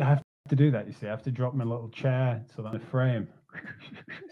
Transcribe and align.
I 0.00 0.04
have 0.04 0.22
to 0.48 0.56
do 0.56 0.70
that. 0.70 0.86
You 0.86 0.92
see, 0.92 1.06
I 1.06 1.10
have 1.10 1.22
to 1.24 1.30
drop 1.30 1.54
my 1.54 1.64
little 1.64 1.90
chair 1.90 2.42
so 2.54 2.62
that 2.62 2.74
I 2.74 2.78
frame. 2.78 3.28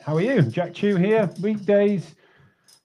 How 0.02 0.16
are 0.16 0.22
you, 0.22 0.42
Jack 0.42 0.72
Chew 0.72 0.96
here? 0.96 1.30
Weekdays, 1.40 2.14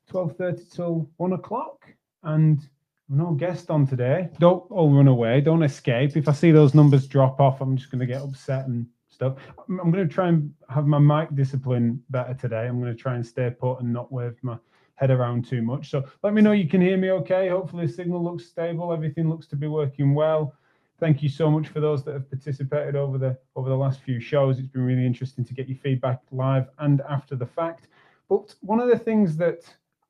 twelve 0.09 0.35
thirty 0.35 0.63
till 0.70 1.09
one 1.17 1.34
o'clock, 1.34 1.88
and 2.23 2.59
no 3.07 3.31
guest 3.31 3.70
on 3.70 3.88
today. 3.88 4.29
Don't 4.39 4.70
all 4.70 4.91
run 4.91 5.07
away. 5.07 5.39
Don't 5.39 5.63
escape. 5.63 6.17
If 6.17 6.27
I 6.27 6.34
see 6.34 6.51
those 6.51 6.73
numbers 6.73 7.07
drop 7.07 7.39
off, 7.39 7.61
I'm 7.61 7.77
just 7.77 7.91
going 7.91 7.99
to 7.99 8.05
get 8.05 8.21
upset 8.21 8.67
and 8.67 8.85
stuff. 9.07 9.37
I'm 9.70 9.91
going 9.91 10.07
to 10.07 10.13
try 10.13 10.27
and 10.27 10.53
have 10.70 10.87
my 10.87 10.99
mic 10.99 11.34
discipline 11.35 12.03
better 12.09 12.34
today. 12.34 12.67
I'm 12.67 12.81
going 12.81 12.93
to 12.93 13.01
try 13.01 13.15
and 13.15 13.26
stay 13.26 13.49
put 13.49 13.79
and 13.79 13.93
not 13.93 14.12
wave 14.12 14.35
my 14.41 14.57
head 14.95 15.12
around 15.12 15.48
too 15.48 15.62
much. 15.62 15.89
So 15.89 16.03
let 16.23 16.34
me 16.34 16.41
know 16.41 16.51
you 16.51 16.67
can 16.67 16.81
hear 16.81 16.98
me 16.98 17.12
okay. 17.12 17.48
Hopefully 17.48 17.85
the 17.85 17.93
signal 17.93 18.23
looks 18.23 18.45
stable. 18.45 18.91
Everything 18.91 19.29
looks 19.29 19.48
to 19.48 19.55
be 19.55 19.67
working 19.67 20.13
well. 20.13 20.54
Thank 20.99 21.21
you 21.21 21.29
so 21.29 21.51
much 21.51 21.68
for 21.68 21.82
those 21.82 22.05
that 22.05 22.13
have 22.13 22.29
participated 22.29 22.96
over 22.96 23.18
the 23.18 23.38
over 23.55 23.70
the 23.70 23.76
last 23.76 23.99
few 23.99 24.20
shows. 24.20 24.60
It's 24.60 24.68
been 24.68 24.85
really 24.85 25.05
interesting 25.05 25.43
to 25.46 25.54
get 25.54 25.68
your 25.68 25.77
feedback 25.77 26.21
live 26.32 26.68
and 26.79 27.01
after 27.10 27.35
the 27.35 27.46
fact. 27.46 27.88
But 28.29 28.55
one 28.62 28.79
of 28.79 28.90
the 28.90 28.98
things 28.98 29.35
that 29.38 29.63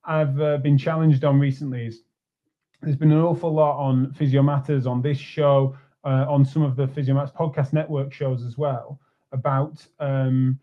I've 0.04 0.40
uh, 0.40 0.58
been 0.58 0.78
challenged 0.78 1.24
on 1.24 1.40
recently 1.40 1.88
is 1.88 2.04
there's 2.82 2.96
been 2.96 3.12
an 3.12 3.22
awful 3.22 3.52
lot 3.52 3.80
on 3.80 4.14
Physio 4.14 4.44
Matters 4.44 4.86
on 4.86 5.02
this 5.02 5.18
show, 5.18 5.76
uh, 6.04 6.26
on 6.30 6.46
some 6.46 6.62
of 6.62 6.76
the 6.76 6.88
Physio 6.88 7.16
Matters 7.16 7.32
podcast 7.32 7.74
network 7.74 8.14
shows 8.14 8.44
as 8.44 8.58
well 8.58 9.00
about 9.32 9.86
um, 10.00 10.60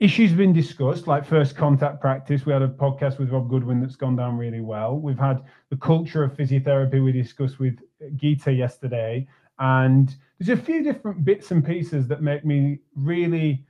issues 0.00 0.32
been 0.32 0.52
discussed, 0.52 1.06
like 1.06 1.24
first 1.24 1.56
contact 1.56 2.00
practice. 2.00 2.46
We 2.46 2.52
had 2.52 2.62
a 2.62 2.68
podcast 2.68 3.18
with 3.18 3.30
Rob 3.30 3.48
Goodwin 3.48 3.80
that's 3.80 3.96
gone 3.96 4.16
down 4.16 4.36
really 4.36 4.60
well. 4.60 4.98
We've 4.98 5.18
had 5.18 5.42
the 5.70 5.76
culture 5.76 6.24
of 6.24 6.32
physiotherapy 6.32 7.04
we 7.04 7.12
discussed 7.12 7.58
with 7.58 7.78
Gita 8.16 8.52
yesterday. 8.52 9.26
And 9.58 10.14
there's 10.38 10.58
a 10.58 10.62
few 10.62 10.82
different 10.82 11.24
bits 11.24 11.50
and 11.50 11.64
pieces 11.64 12.06
that 12.08 12.22
make 12.22 12.44
me 12.44 12.78
really 12.94 13.64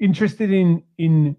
interested 0.00 0.50
in 0.52 0.82
in 0.98 1.36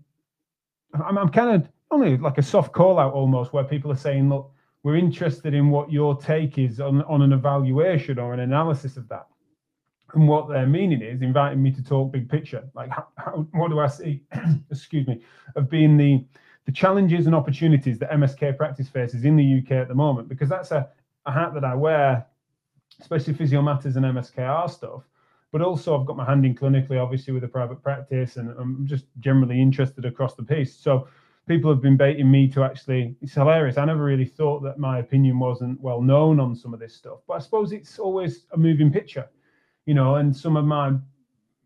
I'm, 0.94 1.18
I'm 1.18 1.30
kind 1.30 1.56
of 1.56 1.70
only 1.92 2.18
like 2.18 2.38
a 2.38 2.44
soft 2.44 2.72
call 2.72 3.00
out 3.00 3.14
almost 3.14 3.54
where 3.54 3.64
people 3.64 3.92
are 3.92 3.98
saying, 3.98 4.30
look, 4.30 4.52
we're 4.84 4.98
interested 4.98 5.54
in 5.54 5.70
what 5.70 5.92
your 5.92 6.20
take 6.20 6.58
is 6.58 6.80
on, 6.80 7.04
on 7.04 7.22
an 7.22 7.32
evaluation 7.34 8.20
or 8.20 8.34
an 8.34 8.42
analysis 8.42 8.98
of 8.98 9.08
that. 9.10 9.28
And 10.14 10.28
what 10.28 10.48
their 10.50 10.68
meaning 10.68 11.02
is, 11.02 11.22
inviting 11.22 11.64
me 11.64 11.72
to 11.72 11.84
talk 11.84 12.12
big 12.12 12.30
picture. 12.30 12.70
Like, 12.76 12.90
how, 12.90 13.08
how, 13.18 13.48
what 13.54 13.70
do 13.70 13.80
I 13.80 13.88
see, 13.88 14.22
excuse 14.72 15.08
me, 15.08 15.24
of 15.56 15.70
being 15.70 15.98
the, 15.98 16.24
the 16.66 16.72
challenges 16.72 17.26
and 17.26 17.34
opportunities 17.34 17.98
that 18.00 18.12
MSK 18.12 18.58
practice 18.58 18.90
faces 18.90 19.26
in 19.26 19.36
the 19.36 19.60
UK 19.60 19.72
at 19.72 19.88
the 19.88 19.96
moment? 19.96 20.28
Because 20.30 20.50
that's 20.50 20.72
a, 20.72 20.90
a 21.26 21.32
hat 21.32 21.54
that 21.54 21.64
I 21.64 21.76
wear, 21.76 22.26
especially 23.00 23.34
physio 23.34 23.62
matters 23.62 23.96
and 23.96 24.06
MSKR 24.06 24.70
stuff. 24.70 25.04
But 25.52 25.62
also, 25.62 26.00
I've 26.00 26.08
got 26.08 26.18
my 26.18 26.26
hand 26.26 26.46
in 26.46 26.56
clinically, 26.56 27.02
obviously, 27.02 27.34
with 27.34 27.44
a 27.44 27.48
private 27.48 27.84
practice, 27.84 28.38
and 28.38 28.50
I'm 28.58 28.88
just 28.88 29.06
generally 29.20 29.62
interested 29.62 30.06
across 30.06 30.36
the 30.36 30.44
piece. 30.44 30.76
So, 30.76 31.08
people 31.48 31.70
have 31.70 31.82
been 31.82 31.98
baiting 31.98 32.32
me 32.32 32.48
to 32.48 32.64
actually 32.64 33.14
it's 33.22 33.34
hilarious 33.34 33.78
i 33.78 33.84
never 33.84 34.02
really 34.02 34.24
thought 34.24 34.64
that 34.64 34.80
my 34.80 35.00
opinion 35.00 35.38
wasn't 35.38 35.78
well 35.82 36.02
known 36.02 36.40
on 36.40 36.56
some 36.56 36.74
of 36.74 36.80
this 36.80 36.96
stuff 36.96 37.20
but 37.28 37.34
i 37.34 37.38
suppose 37.38 37.74
it's 37.74 38.00
always 38.00 38.46
a 38.54 38.58
moving 38.58 38.90
picture 38.90 39.28
you 39.86 39.94
know, 39.94 40.16
and 40.16 40.36
some 40.36 40.56
of 40.56 40.66
my, 40.66 40.94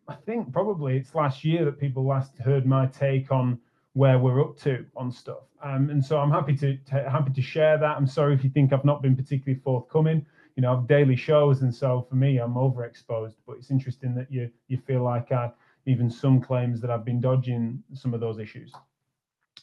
I 0.07 0.15
think 0.15 0.51
probably 0.51 0.97
it's 0.97 1.13
last 1.13 1.43
year 1.43 1.65
that 1.65 1.79
people 1.79 2.05
last 2.05 2.37
heard 2.37 2.65
my 2.65 2.87
take 2.87 3.31
on 3.31 3.59
where 3.97 4.19
we're 4.19 4.39
up 4.39 4.55
to 4.55 4.85
on 4.95 5.11
stuff. 5.11 5.43
Um, 5.63 5.89
and 5.89 6.05
so 6.05 6.19
I'm 6.19 6.29
happy 6.29 6.55
to, 6.57 6.77
to, 6.77 7.09
happy 7.09 7.33
to 7.33 7.41
share 7.41 7.79
that. 7.79 7.97
I'm 7.97 8.05
sorry 8.05 8.35
if 8.35 8.43
you 8.43 8.49
think 8.51 8.71
I've 8.71 8.85
not 8.85 9.01
been 9.01 9.15
particularly 9.15 9.59
forthcoming. 9.63 10.23
You 10.55 10.61
know, 10.61 10.73
I've 10.73 10.87
daily 10.87 11.15
shows, 11.15 11.63
and 11.63 11.73
so 11.73 12.05
for 12.07 12.15
me, 12.15 12.37
I'm 12.37 12.53
overexposed. 12.53 13.35
But 13.47 13.57
it's 13.57 13.71
interesting 13.71 14.13
that 14.13 14.31
you 14.31 14.51
you 14.67 14.77
feel 14.77 15.01
like 15.03 15.31
I 15.31 15.51
even 15.87 16.11
some 16.11 16.39
claims 16.39 16.79
that 16.81 16.91
I've 16.91 17.05
been 17.05 17.19
dodging 17.19 17.81
some 17.93 18.13
of 18.13 18.19
those 18.19 18.37
issues. 18.39 18.71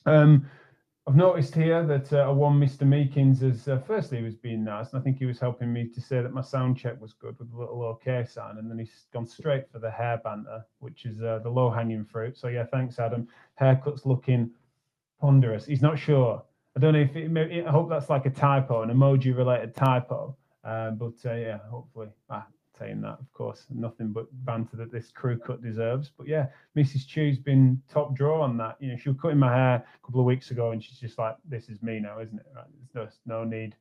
Um, 0.06 0.50
I've 1.06 1.16
noticed 1.16 1.54
here 1.54 1.84
that 1.87 2.12
uh, 2.15 2.32
one 2.32 2.59
Mr. 2.59 2.82
Meakins 2.82 3.42
has, 3.42 3.69
uh, 3.69 3.78
firstly, 3.87 4.19
he 4.19 4.25
was 4.25 4.37
being 4.37 4.65
nice, 4.65 4.91
and 4.92 5.00
I 5.00 5.04
think 5.04 5.19
he 5.19 5.26
was 5.26 5.38
helping 5.38 5.70
me 5.70 5.87
to 5.87 6.00
say 6.00 6.22
that 6.22 6.32
my 6.32 6.41
sound 6.41 6.78
check 6.78 6.98
was 6.98 7.12
good 7.12 7.38
with 7.38 7.53
a 7.53 7.59
little 7.59 7.82
OK 7.82 8.25
sign, 8.25 8.56
and 8.56 8.70
then 8.70 8.78
he's 8.78 9.06
gone 9.12 9.26
straight 9.26 9.70
for 9.70 9.78
the 9.78 9.91
hair 9.91 10.19
banter, 10.25 10.64
which 10.78 11.04
is 11.04 11.20
uh, 11.20 11.41
the 11.43 11.50
low 11.50 11.70
hanging 11.70 12.06
fruit. 12.06 12.38
So, 12.38 12.48
yeah, 12.48 12.64
thanks, 12.64 12.98
Adam. 12.98 13.28
Haircut's 13.56 14.06
looking 14.06 14.50
ponderous. 15.20 15.66
He's 15.66 15.82
not 15.82 15.98
sure. 15.98 16.43
I 16.75 16.81
don't 16.81 16.94
know 16.94 17.00
if 17.00 17.14
it, 17.14 17.66
I 17.66 17.70
hope 17.70 17.91
that's 17.91 18.09
like 18.09 18.25
a 18.25 18.31
typo, 18.31 18.81
an 18.81 18.88
emoji 18.88 19.37
related 19.37 19.75
typo. 19.75 20.37
Uh, 20.64 20.93
but 20.93 21.14
uh, 21.26 21.34
yeah, 21.34 21.59
hopefully, 21.70 22.09
ah, 22.31 22.47
saying 22.79 23.01
that, 23.03 23.19
of 23.21 23.33
course, 23.33 23.67
nothing 23.71 24.12
but 24.12 24.27
banter 24.45 24.77
that 24.77 24.93
this 24.93 25.11
crew 25.11 25.39
cut 25.39 25.62
deserves. 25.62 26.11
But 26.17 26.27
yeah, 26.27 26.47
Mrs. 26.77 27.07
Chew's 27.07 27.39
been 27.39 27.81
top 27.89 28.15
draw 28.15 28.43
on 28.43 28.57
that. 28.59 28.77
You 28.81 28.91
know, 28.91 28.97
she 28.97 29.09
was 29.09 29.19
cutting 29.21 29.39
my 29.39 29.55
hair 29.55 29.75
a 29.77 30.07
couple 30.07 30.21
of 30.21 30.27
weeks 30.27 30.51
ago, 30.51 30.71
and 30.71 30.83
she's 30.83 30.99
just 30.99 31.19
like, 31.19 31.37
"This 31.49 31.69
is 31.69 31.83
me 31.83 32.01
now, 32.01 32.21
isn't 32.21 32.39
it? 32.39 32.47
Right? 32.55 32.65
There's 32.93 33.19
no, 33.27 33.43
no 33.43 33.45
need 33.45 33.77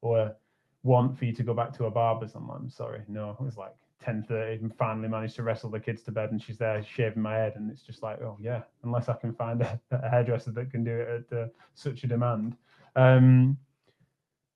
or 0.00 0.34
want 0.82 1.16
for 1.18 1.24
you 1.24 1.32
to 1.32 1.42
go 1.42 1.54
back 1.54 1.72
to 1.74 1.86
a 1.86 1.90
barber's." 1.90 2.34
I'm 2.34 2.48
like, 2.48 2.58
"I'm 2.58 2.70
sorry, 2.70 3.02
no." 3.08 3.36
It 3.38 3.44
was 3.44 3.56
like 3.56 3.74
10:30, 4.04 4.62
and 4.62 4.76
finally 4.76 5.08
managed 5.08 5.36
to 5.36 5.42
wrestle 5.42 5.70
the 5.70 5.80
kids 5.80 6.02
to 6.02 6.12
bed, 6.12 6.32
and 6.32 6.42
she's 6.42 6.58
there 6.58 6.82
shaving 6.82 7.22
my 7.22 7.34
head, 7.34 7.54
and 7.56 7.70
it's 7.70 7.82
just 7.82 8.02
like, 8.02 8.20
"Oh 8.20 8.36
yeah," 8.40 8.62
unless 8.82 9.08
I 9.08 9.14
can 9.14 9.32
find 9.34 9.62
a, 9.62 9.80
a 9.90 10.08
hairdresser 10.08 10.52
that 10.52 10.70
can 10.70 10.84
do 10.84 11.00
it 11.00 11.26
at 11.30 11.38
uh, 11.38 11.46
such 11.74 12.04
a 12.04 12.06
demand. 12.06 12.56
Um, 12.96 13.56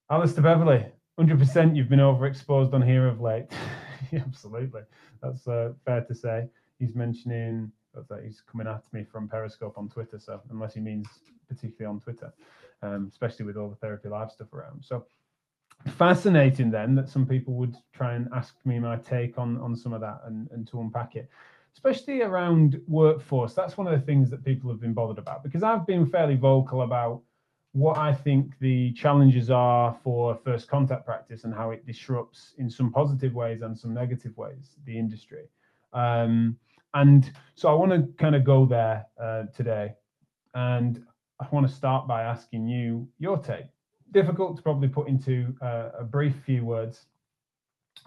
Alistair 0.09 0.43
Beverley, 0.43 0.85
100% 1.17 1.75
you've 1.75 1.89
been 1.89 1.99
overexposed 1.99 2.73
on 2.73 2.81
here 2.81 3.07
of 3.07 3.21
late. 3.21 3.47
Absolutely. 4.13 4.81
That's 5.21 5.47
uh, 5.47 5.73
fair 5.83 6.01
to 6.01 6.15
say. 6.15 6.47
He's 6.79 6.95
mentioning 6.95 7.71
that 8.09 8.23
he's 8.23 8.41
coming 8.41 8.67
at 8.67 8.83
me 8.93 9.03
from 9.03 9.27
Periscope 9.27 9.77
on 9.77 9.89
Twitter. 9.89 10.19
So, 10.19 10.39
unless 10.51 10.75
he 10.75 10.79
means 10.79 11.07
particularly 11.49 11.95
on 11.95 11.99
Twitter, 11.99 12.31
um, 12.83 13.09
especially 13.11 13.45
with 13.45 13.57
all 13.57 13.69
the 13.69 13.75
therapy 13.75 14.09
live 14.09 14.31
stuff 14.31 14.53
around. 14.53 14.85
So, 14.85 15.05
fascinating 15.87 16.69
then 16.69 16.93
that 16.95 17.09
some 17.09 17.25
people 17.25 17.55
would 17.55 17.75
try 17.93 18.13
and 18.13 18.27
ask 18.35 18.55
me 18.65 18.77
my 18.77 18.97
take 18.97 19.39
on, 19.39 19.57
on 19.57 19.75
some 19.75 19.93
of 19.93 20.01
that 20.01 20.21
and, 20.25 20.47
and 20.51 20.67
to 20.67 20.79
unpack 20.79 21.15
it 21.15 21.29
especially 21.75 22.23
around 22.23 22.81
workforce. 22.87 23.53
That's 23.53 23.77
one 23.77 23.85
of 23.85 23.93
the 23.93 24.03
things 24.03 24.31
that 24.31 24.43
people 24.43 24.71
have 24.71 24.81
been 24.81 24.95
bothered 24.95 25.19
about 25.19 25.43
because 25.43 25.61
I've 25.61 25.85
been 25.85 26.07
fairly 26.07 26.35
vocal 26.35 26.81
about 26.81 27.21
what 27.77 27.95
I 27.95 28.11
think 28.11 28.57
the 28.59 28.91
challenges 28.93 29.51
are 29.51 29.95
for 30.03 30.35
first 30.43 30.67
contact 30.67 31.05
practice 31.05 31.43
and 31.43 31.53
how 31.53 31.69
it 31.69 31.85
disrupts 31.85 32.55
in 32.57 32.71
some 32.71 32.91
positive 32.91 33.35
ways 33.35 33.61
and 33.61 33.77
some 33.77 33.93
negative 33.93 34.35
ways 34.35 34.77
the 34.85 34.97
industry. 34.97 35.43
Um, 35.93 36.57
and 36.95 37.31
so 37.53 37.69
I 37.69 37.73
want 37.73 37.91
to 37.91 38.11
kind 38.17 38.35
of 38.35 38.43
go 38.43 38.65
there 38.65 39.05
uh, 39.21 39.43
today. 39.55 39.93
And 40.55 41.05
I 41.39 41.45
want 41.51 41.67
to 41.67 41.73
start 41.73 42.07
by 42.07 42.23
asking 42.23 42.67
you 42.67 43.07
your 43.19 43.37
take. 43.37 43.67
Difficult 44.11 44.57
to 44.57 44.63
probably 44.63 44.87
put 44.87 45.07
into 45.07 45.53
uh, 45.61 45.89
a 45.99 46.03
brief 46.03 46.33
few 46.47 46.65
words 46.65 47.05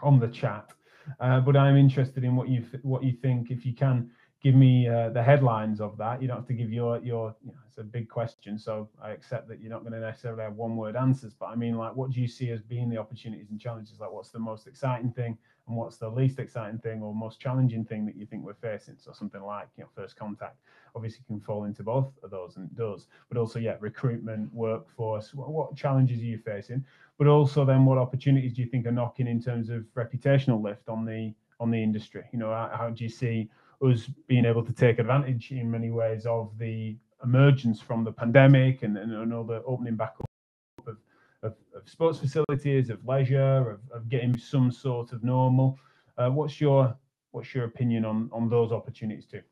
on 0.03 0.19
the 0.19 0.27
chat, 0.27 0.73
uh, 1.21 1.39
but 1.39 1.57
I'm 1.57 1.77
interested 1.77 2.25
in 2.25 2.35
what 2.35 2.49
you 2.49 2.65
what 2.83 3.05
you 3.05 3.13
think. 3.13 3.51
If 3.51 3.65
you 3.65 3.75
can 3.75 4.11
give 4.43 4.55
me 4.55 4.89
uh, 4.89 5.11
the 5.11 5.23
headlines 5.23 5.81
of 5.81 5.97
that. 5.99 6.21
You 6.21 6.29
don't 6.29 6.39
have 6.39 6.47
to 6.47 6.55
give 6.55 6.73
your 6.73 6.99
your. 6.99 7.35
You 7.45 7.53
know, 7.53 7.59
it's 7.69 7.79
a 7.79 7.85
big 7.85 8.09
question, 8.09 8.59
so 8.59 8.89
I 9.01 9.11
accept 9.11 9.49
that 9.49 9.61
you're 9.61 9.71
not 9.71 9.81
going 9.81 9.93
to 9.93 10.01
necessarily 10.01 10.43
have 10.43 10.55
one 10.55 10.77
word 10.77 10.97
answers. 10.97 11.35
But 11.35 11.47
I 11.47 11.55
mean, 11.55 11.77
like, 11.77 11.95
what 11.95 12.11
do 12.11 12.21
you 12.21 12.27
see 12.27 12.51
as 12.51 12.63
being 12.63 12.89
the 12.89 12.99
opportunities 12.99 13.51
and 13.51 13.61
challenges? 13.61 14.01
Like, 14.01 14.11
what's 14.11 14.31
the 14.31 14.39
most 14.39 14.67
exciting 14.67 15.13
thing, 15.13 15.37
and 15.69 15.77
what's 15.77 15.99
the 15.99 16.09
least 16.09 16.39
exciting 16.39 16.79
thing 16.79 17.03
or 17.03 17.15
most 17.15 17.41
challenging 17.41 17.85
thing 17.85 18.07
that 18.07 18.17
you 18.17 18.27
think 18.27 18.45
we're 18.45 18.55
facing? 18.55 18.97
So 18.99 19.13
something 19.13 19.43
like 19.43 19.69
you 19.77 19.85
know, 19.85 19.91
first 19.95 20.17
contact 20.17 20.57
obviously 20.97 21.23
can 21.27 21.41
fall 21.41 21.65
into 21.65 21.83
both 21.83 22.13
of 22.23 22.31
those 22.31 22.57
and 22.57 22.75
does, 22.77 23.07
but 23.29 23.39
also 23.39 23.59
yeah, 23.59 23.77
recruitment, 23.81 24.53
workforce. 24.53 25.33
What, 25.35 25.51
what 25.51 25.77
challenges 25.77 26.19
are 26.21 26.25
you 26.25 26.39
facing? 26.39 26.85
But 27.19 27.27
also 27.27 27.65
then, 27.65 27.85
what 27.85 27.99
opportunities 27.99 28.55
do 28.55 28.63
you 28.63 28.69
think 28.69 28.87
are 28.87 28.93
knocking 28.93 29.29
in 29.29 29.43
terms 29.43 29.69
of 29.69 29.85
reputational 29.95 30.63
lift 30.63 30.89
on 30.89 31.05
the 31.05 31.35
on 31.61 31.71
the 31.71 31.81
industry? 31.81 32.25
You 32.33 32.39
know, 32.39 32.51
how, 32.51 32.71
how 32.75 32.91
do 32.91 33.05
you 33.05 33.11
see 33.11 33.51
us 33.83 34.07
being 34.27 34.45
able 34.45 34.65
to 34.65 34.73
take 34.73 34.99
advantage 34.99 35.51
in 35.53 35.71
many 35.71 35.91
ways 35.91 36.27
of 36.27 36.57
the 36.59 36.97
emergence 37.25 37.81
from 37.81 38.05
the 38.05 38.13
pandemic 38.13 38.83
and, 38.83 38.97
and, 38.97 39.13
and 39.13 39.33
all 39.33 39.45
the 39.45 39.63
opening 39.65 39.97
back 39.97 40.15
up 40.21 40.87
of, 40.87 40.97
of, 41.43 41.55
of 41.75 41.89
sports 41.89 42.19
facilities, 42.19 42.91
of 42.91 43.05
leisure, 43.07 43.71
of, 43.71 43.81
of, 43.93 44.09
getting 44.09 44.37
some 44.37 44.71
sort 44.71 45.13
of 45.13 45.23
normal. 45.23 45.79
Uh, 46.19 46.29
what's 46.29 46.61
your 46.61 46.97
what's 47.33 47.55
your 47.55 47.65
opinion 47.65 48.05
on 48.05 48.29
on 48.33 48.49
those 48.49 48.73
opportunities 48.73 49.27
too? 49.27 49.43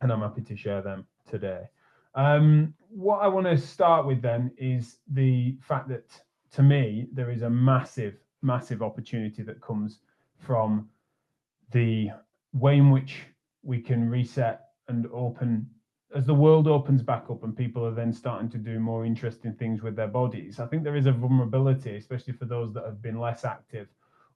And 0.00 0.12
I'm 0.12 0.20
happy 0.20 0.42
to 0.42 0.56
share 0.56 0.82
them 0.82 1.06
today. 1.28 1.62
Um, 2.14 2.74
what 2.88 3.18
I 3.18 3.28
want 3.28 3.46
to 3.46 3.58
start 3.58 4.06
with 4.06 4.22
then 4.22 4.50
is 4.56 4.98
the 5.12 5.56
fact 5.60 5.88
that 5.88 6.20
to 6.52 6.62
me 6.62 7.08
there 7.12 7.30
is 7.30 7.42
a 7.42 7.50
massive, 7.50 8.16
massive 8.42 8.82
opportunity 8.82 9.42
that 9.42 9.60
comes 9.60 10.00
from 10.38 10.88
the 11.72 12.10
way 12.54 12.76
in 12.76 12.90
which 12.90 13.26
we 13.66 13.80
can 13.80 14.08
reset 14.08 14.68
and 14.88 15.06
open 15.12 15.68
as 16.14 16.24
the 16.24 16.34
world 16.34 16.68
opens 16.68 17.02
back 17.02 17.24
up 17.30 17.42
and 17.42 17.56
people 17.56 17.84
are 17.84 17.94
then 17.94 18.12
starting 18.12 18.48
to 18.48 18.58
do 18.58 18.78
more 18.78 19.04
interesting 19.04 19.52
things 19.52 19.82
with 19.82 19.96
their 19.96 20.06
bodies. 20.06 20.60
I 20.60 20.66
think 20.66 20.84
there 20.84 20.96
is 20.96 21.06
a 21.06 21.12
vulnerability, 21.12 21.96
especially 21.96 22.32
for 22.32 22.44
those 22.44 22.72
that 22.74 22.84
have 22.84 23.02
been 23.02 23.18
less 23.18 23.44
active 23.44 23.88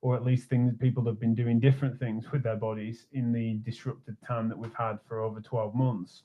or 0.02 0.16
at 0.16 0.24
least 0.24 0.48
things 0.48 0.74
people 0.78 1.04
have 1.04 1.20
been 1.20 1.34
doing 1.34 1.60
different 1.60 1.98
things 1.98 2.32
with 2.32 2.42
their 2.42 2.56
bodies 2.56 3.06
in 3.12 3.32
the 3.32 3.60
disrupted 3.62 4.16
time 4.26 4.48
that 4.48 4.58
we've 4.58 4.74
had 4.74 4.98
for 5.06 5.20
over 5.20 5.40
12 5.40 5.74
months. 5.74 6.22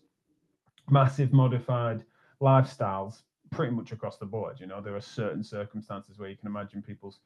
Massive 0.90 1.32
modified 1.34 2.04
lifestyles 2.42 3.24
pretty 3.52 3.74
much 3.74 3.92
across 3.92 4.18
the 4.18 4.26
board. 4.26 4.60
You 4.60 4.68
know, 4.68 4.82
there 4.82 4.96
are 4.96 5.02
certain 5.02 5.44
circumstances 5.44 6.18
where 6.18 6.30
you 6.30 6.38
can 6.38 6.48
imagine 6.48 6.82
people's 6.82 7.20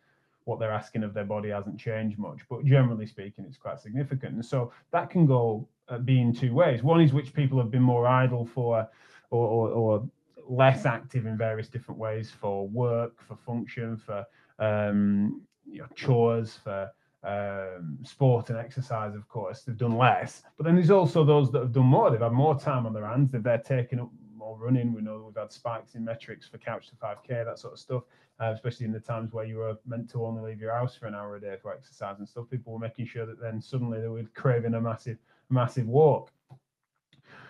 what 0.50 0.60
they're 0.60 0.72
asking 0.72 1.04
of 1.04 1.14
their 1.14 1.26
body 1.26 1.50
hasn't 1.50 1.80
changed 1.80 2.18
much, 2.18 2.40
but 2.50 2.66
generally 2.66 3.06
speaking, 3.06 3.46
it's 3.48 3.58
quite 3.58 3.80
significant. 3.80 4.34
And 4.34 4.46
so 4.46 4.74
that 4.92 5.12
can 5.12 5.28
go 5.28 5.68
uh, 5.88 6.00
be 6.00 6.20
in 6.20 6.34
two 6.34 6.54
ways. 6.54 6.82
One 6.82 7.02
is 7.02 7.14
which 7.14 7.34
people 7.34 7.60
have 7.60 7.70
been 7.70 7.84
more 7.84 8.08
idle 8.08 8.46
for, 8.46 8.88
or, 9.30 9.48
or, 9.48 9.70
or 9.70 10.10
less 10.50 10.88
active 10.88 11.28
in 11.28 11.38
various 11.38 11.68
different 11.68 12.00
ways 12.00 12.32
for 12.32 12.68
work, 12.68 13.14
for 13.28 13.36
function, 13.36 13.96
for 13.96 14.26
um, 14.58 15.44
you 15.72 15.82
know, 15.82 15.88
chores, 15.96 16.58
for 16.64 16.92
um, 17.24 18.00
sport 18.04 18.50
and 18.50 18.58
exercise, 18.58 19.14
of 19.14 19.28
course, 19.28 19.62
they've 19.62 19.78
done 19.78 19.98
less. 19.98 20.42
But 20.58 20.66
then 20.66 20.76
there's 20.76 20.90
also 20.90 21.24
those 21.24 21.52
that 21.52 21.60
have 21.60 21.74
done 21.74 21.86
more. 21.86 22.10
They've 22.10 22.20
had 22.20 22.32
more 22.32 22.60
time 22.60 22.88
on 22.88 22.94
their 22.94 23.06
hands. 23.06 23.32
They've 23.32 23.44
they're 23.44 23.60
taking 23.60 24.00
up 24.00 24.10
more 24.36 24.58
running. 24.58 24.94
We 24.94 25.02
know 25.02 25.24
we've 25.28 25.40
had 25.40 25.52
spikes 25.52 25.94
in 25.96 26.04
metrics 26.04 26.48
for 26.48 26.58
couch 26.58 26.90
to 26.90 26.96
5K, 26.96 27.46
that 27.46 27.60
sort 27.60 27.74
of 27.74 27.80
stuff, 27.80 28.04
uh, 28.40 28.52
especially 28.54 28.86
in 28.86 28.92
the 28.92 29.00
times 29.00 29.34
where 29.34 29.46
you 29.46 29.58
were 29.58 29.76
meant 29.86 30.10
to 30.12 30.26
only 30.26 30.42
leave 30.42 30.62
your 30.62 30.74
house 30.74 30.96
for 30.96 31.08
an 31.08 31.16
hour 31.16 31.36
a 31.36 31.42
day 31.42 31.56
for 31.62 31.74
exercise 31.74 32.16
and 32.20 32.28
stuff. 32.28 32.50
People 32.50 32.74
were 32.74 32.80
making 32.80 33.06
sure 33.06 33.26
that 33.26 33.42
then 33.42 33.62
suddenly 33.62 34.00
they 34.00 34.08
were 34.08 34.24
craving 34.34 34.74
a 34.76 34.82
massive, 34.82 35.18
massive 35.50 35.88
walk. 35.88 36.32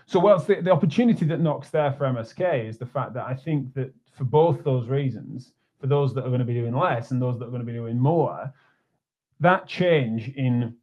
So, 0.06 0.19
whilst 0.19 0.47
the, 0.47 0.62
the 0.62 0.71
opportunity 0.71 1.25
that 1.25 1.39
knocks 1.39 1.69
there 1.69 1.94
for 1.94 2.06
MSK 2.06 2.68
is 2.68 2.77
the 2.77 2.86
fact 2.86 3.13
that 3.13 3.25
I 3.25 3.36
think 3.36 3.74
that 3.75 3.94
for 4.12 4.24
both 4.24 4.63
those 4.63 4.88
reasons, 4.88 5.53
for 5.80 5.88
those 5.88 6.13
that 6.15 6.25
are 6.25 6.30
going 6.30 6.39
to 6.39 6.45
be 6.45 6.56
doing 6.56 6.75
less 6.75 7.12
and 7.12 7.21
those 7.21 7.38
that 7.39 7.45
are 7.45 7.51
going 7.51 7.62
to 7.62 7.65
be 7.65 7.74
doing 7.74 8.00
more, 8.00 8.51
that 9.39 9.68
change 9.68 10.30
in 10.30 10.75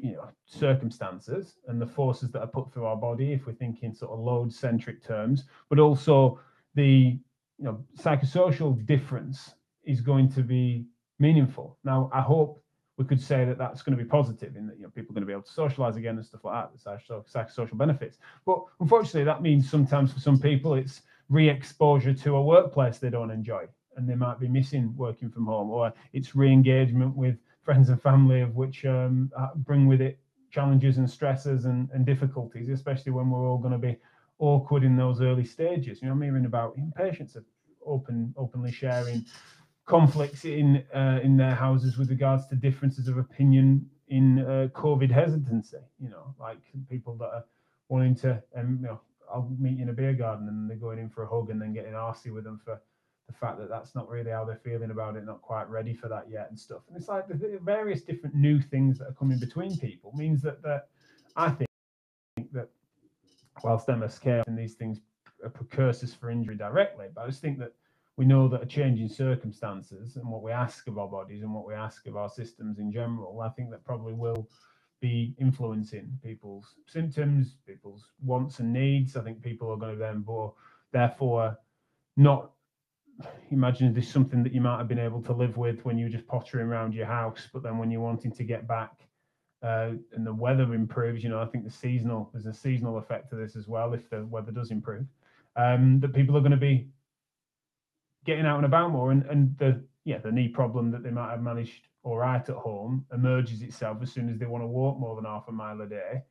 you 0.00 0.12
know 0.12 0.28
circumstances 0.46 1.56
and 1.68 1.80
the 1.80 1.86
forces 1.86 2.30
that 2.30 2.40
are 2.40 2.46
put 2.46 2.72
through 2.72 2.84
our 2.84 2.96
body 2.96 3.32
if 3.32 3.46
we're 3.46 3.52
thinking 3.52 3.92
sort 3.92 4.12
of 4.12 4.20
load 4.20 4.52
centric 4.52 5.02
terms 5.02 5.44
but 5.68 5.78
also 5.78 6.38
the 6.74 7.18
you 7.58 7.64
know 7.64 7.84
psychosocial 7.98 8.84
difference 8.86 9.54
is 9.84 10.00
going 10.00 10.28
to 10.32 10.42
be 10.42 10.86
meaningful. 11.18 11.78
Now 11.84 12.10
i 12.12 12.20
hope 12.20 12.62
we 12.96 13.04
could 13.04 13.20
say 13.20 13.44
that 13.44 13.58
that's 13.58 13.82
going 13.82 13.96
to 13.96 14.02
be 14.02 14.08
positive 14.08 14.56
in 14.56 14.66
that 14.66 14.76
you 14.76 14.84
know 14.84 14.90
people 14.90 15.12
are 15.12 15.14
going 15.14 15.22
to 15.22 15.26
be 15.26 15.32
able 15.32 15.42
to 15.42 15.52
socialize 15.52 15.96
again 15.96 16.16
and 16.16 16.24
stuff 16.24 16.44
like 16.44 16.70
that 16.70 17.00
the 17.00 17.22
psychosocial 17.32 17.76
benefits. 17.76 18.18
But 18.46 18.62
unfortunately 18.80 19.24
that 19.24 19.42
means 19.42 19.68
sometimes 19.68 20.12
for 20.12 20.20
some 20.20 20.38
people 20.38 20.74
it's 20.74 21.02
re-exposure 21.28 22.14
to 22.14 22.36
a 22.36 22.42
workplace 22.42 22.98
they 22.98 23.10
don't 23.10 23.30
enjoy 23.30 23.64
and 23.96 24.08
they 24.08 24.14
might 24.14 24.38
be 24.38 24.48
missing 24.48 24.94
working 24.96 25.30
from 25.30 25.46
home 25.46 25.70
or 25.70 25.92
it's 26.12 26.36
re-engagement 26.36 27.16
with 27.16 27.36
friends 27.62 27.88
and 27.88 28.00
family 28.02 28.42
of 28.42 28.54
which 28.54 28.84
um, 28.84 29.32
uh, 29.36 29.48
bring 29.54 29.86
with 29.86 30.02
it 30.02 30.18
challenges 30.54 30.98
and 30.98 31.10
stresses 31.10 31.64
and, 31.64 31.90
and 31.92 32.06
difficulties, 32.06 32.68
especially 32.68 33.10
when 33.10 33.28
we're 33.28 33.48
all 33.48 33.58
going 33.58 33.72
to 33.72 33.78
be 33.78 33.96
awkward 34.38 34.84
in 34.84 34.96
those 34.96 35.20
early 35.20 35.44
stages. 35.44 36.00
You 36.00 36.08
know, 36.08 36.14
I'm 36.14 36.22
hearing 36.22 36.46
about 36.46 36.76
patients 36.96 37.36
are 37.36 37.44
open, 37.86 38.34
openly 38.36 38.72
sharing 38.72 39.24
conflicts 39.86 40.44
in 40.44 40.84
uh, 40.94 41.20
in 41.22 41.36
their 41.36 41.54
houses 41.54 41.98
with 41.98 42.10
regards 42.10 42.46
to 42.48 42.56
differences 42.56 43.08
of 43.08 43.18
opinion 43.18 43.86
in 44.08 44.40
uh, 44.40 44.68
COVID 44.74 45.10
hesitancy. 45.10 45.78
You 46.00 46.10
know, 46.10 46.34
like 46.40 46.58
people 46.88 47.16
that 47.18 47.26
are 47.26 47.44
wanting 47.88 48.14
to, 48.16 48.42
um, 48.56 48.78
you 48.80 48.86
know, 48.88 49.00
I'll 49.32 49.50
meet 49.58 49.76
you 49.76 49.82
in 49.82 49.88
a 49.90 49.92
beer 49.92 50.14
garden 50.14 50.48
and 50.48 50.68
they're 50.68 50.76
going 50.76 50.98
in 50.98 51.10
for 51.10 51.24
a 51.24 51.28
hug 51.28 51.50
and 51.50 51.60
then 51.60 51.72
getting 51.72 51.92
arsy 51.92 52.32
with 52.32 52.44
them 52.44 52.60
for 52.64 52.80
the 53.26 53.32
fact 53.32 53.58
that 53.58 53.68
that's 53.68 53.94
not 53.94 54.08
really 54.08 54.30
how 54.30 54.44
they're 54.44 54.60
feeling 54.62 54.90
about 54.90 55.16
it, 55.16 55.24
not 55.24 55.40
quite 55.40 55.68
ready 55.68 55.94
for 55.94 56.08
that 56.08 56.26
yet, 56.30 56.48
and 56.50 56.58
stuff. 56.58 56.82
And 56.88 56.96
it's 56.96 57.08
like 57.08 57.26
the, 57.26 57.58
various 57.62 58.02
different 58.02 58.34
new 58.34 58.60
things 58.60 58.98
that 58.98 59.08
are 59.08 59.14
coming 59.14 59.38
between 59.38 59.76
people 59.78 60.12
means 60.14 60.42
that 60.42 60.62
that 60.62 60.88
I 61.36 61.50
think 61.50 61.68
that 62.52 62.68
whilst 63.62 63.88
MSK 63.88 64.42
and 64.46 64.58
these 64.58 64.74
things 64.74 65.00
are 65.42 65.50
precursors 65.50 66.14
for 66.14 66.30
injury 66.30 66.56
directly, 66.56 67.06
but 67.14 67.22
I 67.22 67.26
just 67.26 67.40
think 67.40 67.58
that 67.58 67.72
we 68.16 68.24
know 68.24 68.48
that 68.48 68.62
a 68.62 68.66
change 68.66 69.00
in 69.00 69.08
circumstances 69.08 70.16
and 70.16 70.28
what 70.28 70.42
we 70.42 70.52
ask 70.52 70.86
of 70.86 70.98
our 70.98 71.08
bodies 71.08 71.42
and 71.42 71.52
what 71.52 71.66
we 71.66 71.74
ask 71.74 72.06
of 72.06 72.16
our 72.16 72.28
systems 72.28 72.78
in 72.78 72.92
general, 72.92 73.40
I 73.40 73.48
think 73.50 73.70
that 73.70 73.84
probably 73.84 74.12
will 74.12 74.48
be 75.00 75.34
influencing 75.38 76.18
people's 76.22 76.76
symptoms, 76.86 77.56
people's 77.66 78.06
wants 78.22 78.60
and 78.60 78.72
needs. 78.72 79.16
I 79.16 79.22
think 79.22 79.42
people 79.42 79.70
are 79.70 79.76
going 79.76 79.98
to 79.98 79.98
then, 79.98 80.24
therefore, 80.92 81.58
not 82.16 82.52
imagine 83.50 83.92
this 83.92 84.08
something 84.08 84.42
that 84.42 84.52
you 84.52 84.60
might 84.60 84.78
have 84.78 84.88
been 84.88 84.98
able 84.98 85.22
to 85.22 85.32
live 85.32 85.56
with 85.56 85.84
when 85.84 85.98
you 85.98 86.06
were 86.06 86.10
just 86.10 86.26
pottering 86.26 86.66
around 86.66 86.94
your 86.94 87.06
house, 87.06 87.48
but 87.52 87.62
then 87.62 87.78
when 87.78 87.90
you're 87.90 88.00
wanting 88.00 88.32
to 88.32 88.44
get 88.44 88.66
back 88.66 89.08
uh, 89.64 89.92
and 90.12 90.26
the 90.26 90.32
weather 90.32 90.74
improves, 90.74 91.22
you 91.22 91.30
know, 91.30 91.40
I 91.40 91.46
think 91.46 91.64
the 91.64 91.70
seasonal 91.70 92.30
there's 92.32 92.46
a 92.46 92.52
seasonal 92.52 92.98
effect 92.98 93.30
to 93.30 93.36
this 93.36 93.56
as 93.56 93.66
well 93.66 93.94
if 93.94 94.08
the 94.10 94.24
weather 94.26 94.52
does 94.52 94.70
improve. 94.70 95.06
Um, 95.56 96.00
that 96.00 96.12
people 96.12 96.36
are 96.36 96.40
going 96.40 96.50
to 96.50 96.56
be 96.56 96.88
getting 98.24 98.46
out 98.46 98.56
and 98.56 98.66
about 98.66 98.90
more, 98.90 99.10
and 99.10 99.24
and 99.26 99.56
the 99.58 99.82
yeah 100.04 100.18
the 100.18 100.32
knee 100.32 100.48
problem 100.48 100.90
that 100.90 101.02
they 101.02 101.10
might 101.10 101.30
have 101.30 101.42
managed 101.42 101.88
all 102.02 102.18
right 102.18 102.46
at 102.48 102.56
home 102.56 103.06
emerges 103.12 103.62
itself 103.62 103.98
as 104.02 104.12
soon 104.12 104.28
as 104.28 104.38
they 104.38 104.46
want 104.46 104.62
to 104.62 104.68
walk 104.68 104.98
more 104.98 105.16
than 105.16 105.24
half 105.24 105.48
a 105.48 105.52
mile 105.52 105.80
a 105.80 105.86
day 105.86 106.22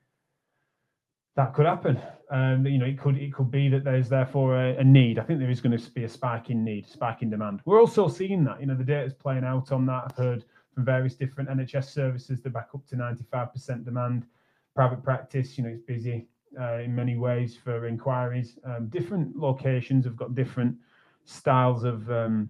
that 1.36 1.54
could 1.54 1.66
happen. 1.66 2.00
Um, 2.30 2.66
you 2.66 2.78
know, 2.78 2.86
it 2.86 3.00
could 3.00 3.18
it 3.18 3.34
could 3.34 3.50
be 3.50 3.70
that 3.70 3.84
there's 3.84 4.10
therefore 4.10 4.56
a, 4.56 4.78
a, 4.78 4.84
need. 4.84 5.20
I 5.20 5.24
think 5.24 5.40
there 5.40 5.50
is 5.50 5.62
going 5.62 5.78
to 5.78 5.92
be 5.92 6.04
a 6.04 6.10
spike 6.10 6.50
in 6.50 6.64
need, 6.64 6.88
spike 6.88 7.22
in 7.22 7.30
demand. 7.30 7.62
We're 7.66 7.80
also 7.80 8.08
seeing 8.08 8.44
that. 8.46 8.60
You 8.60 8.68
know, 8.68 8.76
the 8.76 8.84
data 8.84 9.06
is 9.06 9.14
playing 9.14 9.44
out 9.44 9.72
on 9.72 9.86
that. 9.88 10.04
I've 10.06 10.16
heard 10.18 10.46
from 10.74 10.86
various 10.86 11.16
different 11.16 11.50
NHS 11.50 11.86
services 11.86 12.42
they're 12.42 12.52
back 12.52 12.70
up 12.74 12.86
to 12.88 12.96
95% 12.96 13.86
demand. 13.86 14.26
Private 14.76 15.04
practice, 15.04 15.58
you 15.58 15.64
know, 15.64 15.70
it's 15.70 15.82
busy 15.82 16.28
uh, 16.60 16.80
in 16.80 16.96
many 16.96 17.18
ways 17.18 17.56
for 17.56 17.88
inquiries. 17.88 18.58
Um, 18.66 18.88
different 18.88 19.36
locations 19.38 20.06
have 20.06 20.16
got 20.16 20.36
different 20.36 20.76
styles 21.26 21.84
of 21.84 22.10
um, 22.12 22.50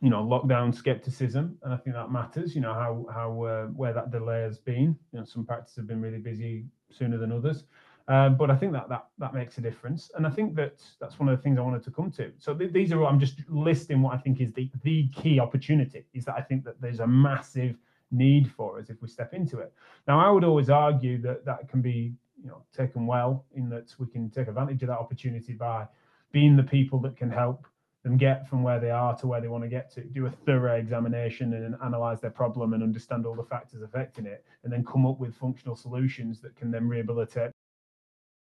you 0.00 0.10
know 0.10 0.22
lockdown 0.22 0.74
skepticism 0.74 1.56
and 1.62 1.72
i 1.72 1.76
think 1.76 1.96
that 1.96 2.10
matters 2.10 2.54
you 2.54 2.60
know 2.60 2.74
how 2.74 3.06
how 3.12 3.42
uh, 3.42 3.66
where 3.68 3.92
that 3.92 4.10
delay 4.10 4.42
has 4.42 4.58
been 4.58 4.96
you 5.12 5.18
know 5.18 5.24
some 5.24 5.46
practices 5.46 5.76
have 5.76 5.86
been 5.86 6.00
really 6.00 6.18
busy 6.18 6.66
sooner 6.90 7.16
than 7.16 7.32
others 7.32 7.64
um, 8.06 8.36
but 8.36 8.50
I 8.50 8.56
think 8.56 8.72
that 8.72 8.88
that 8.90 9.06
that 9.18 9.32
makes 9.32 9.56
a 9.56 9.62
difference, 9.62 10.10
and 10.14 10.26
I 10.26 10.30
think 10.30 10.54
that 10.56 10.82
that's 11.00 11.18
one 11.18 11.28
of 11.30 11.38
the 11.38 11.42
things 11.42 11.58
I 11.58 11.62
wanted 11.62 11.82
to 11.84 11.90
come 11.90 12.10
to. 12.12 12.32
So 12.38 12.54
th- 12.54 12.72
these 12.72 12.92
are 12.92 13.02
I'm 13.04 13.18
just 13.18 13.40
listing 13.48 14.02
what 14.02 14.14
I 14.14 14.18
think 14.18 14.40
is 14.40 14.52
the 14.52 14.70
the 14.82 15.08
key 15.08 15.40
opportunity 15.40 16.04
is 16.12 16.26
that 16.26 16.34
I 16.36 16.42
think 16.42 16.64
that 16.64 16.80
there's 16.80 17.00
a 17.00 17.06
massive 17.06 17.76
need 18.10 18.50
for 18.50 18.78
us 18.78 18.90
if 18.90 19.00
we 19.00 19.08
step 19.08 19.32
into 19.32 19.58
it. 19.58 19.72
Now 20.06 20.20
I 20.20 20.30
would 20.30 20.44
always 20.44 20.68
argue 20.68 21.20
that 21.22 21.46
that 21.46 21.68
can 21.68 21.80
be 21.80 22.14
you 22.42 22.48
know 22.48 22.62
taken 22.76 23.06
well 23.06 23.46
in 23.54 23.70
that 23.70 23.94
we 23.98 24.06
can 24.06 24.28
take 24.28 24.48
advantage 24.48 24.82
of 24.82 24.88
that 24.88 24.98
opportunity 24.98 25.54
by 25.54 25.86
being 26.30 26.56
the 26.56 26.62
people 26.62 26.98
that 27.00 27.16
can 27.16 27.30
help 27.30 27.66
them 28.02 28.18
get 28.18 28.46
from 28.46 28.62
where 28.62 28.78
they 28.78 28.90
are 28.90 29.16
to 29.16 29.26
where 29.26 29.40
they 29.40 29.48
want 29.48 29.64
to 29.64 29.68
get 29.68 29.90
to, 29.94 30.02
do 30.02 30.26
a 30.26 30.30
thorough 30.30 30.76
examination 30.76 31.54
and 31.54 31.74
analyze 31.82 32.20
their 32.20 32.30
problem 32.30 32.74
and 32.74 32.82
understand 32.82 33.24
all 33.24 33.34
the 33.34 33.42
factors 33.42 33.80
affecting 33.80 34.26
it, 34.26 34.44
and 34.62 34.70
then 34.70 34.84
come 34.84 35.06
up 35.06 35.18
with 35.18 35.34
functional 35.34 35.74
solutions 35.74 36.40
that 36.42 36.54
can 36.54 36.70
then 36.70 36.86
rehabilitate 36.86 37.50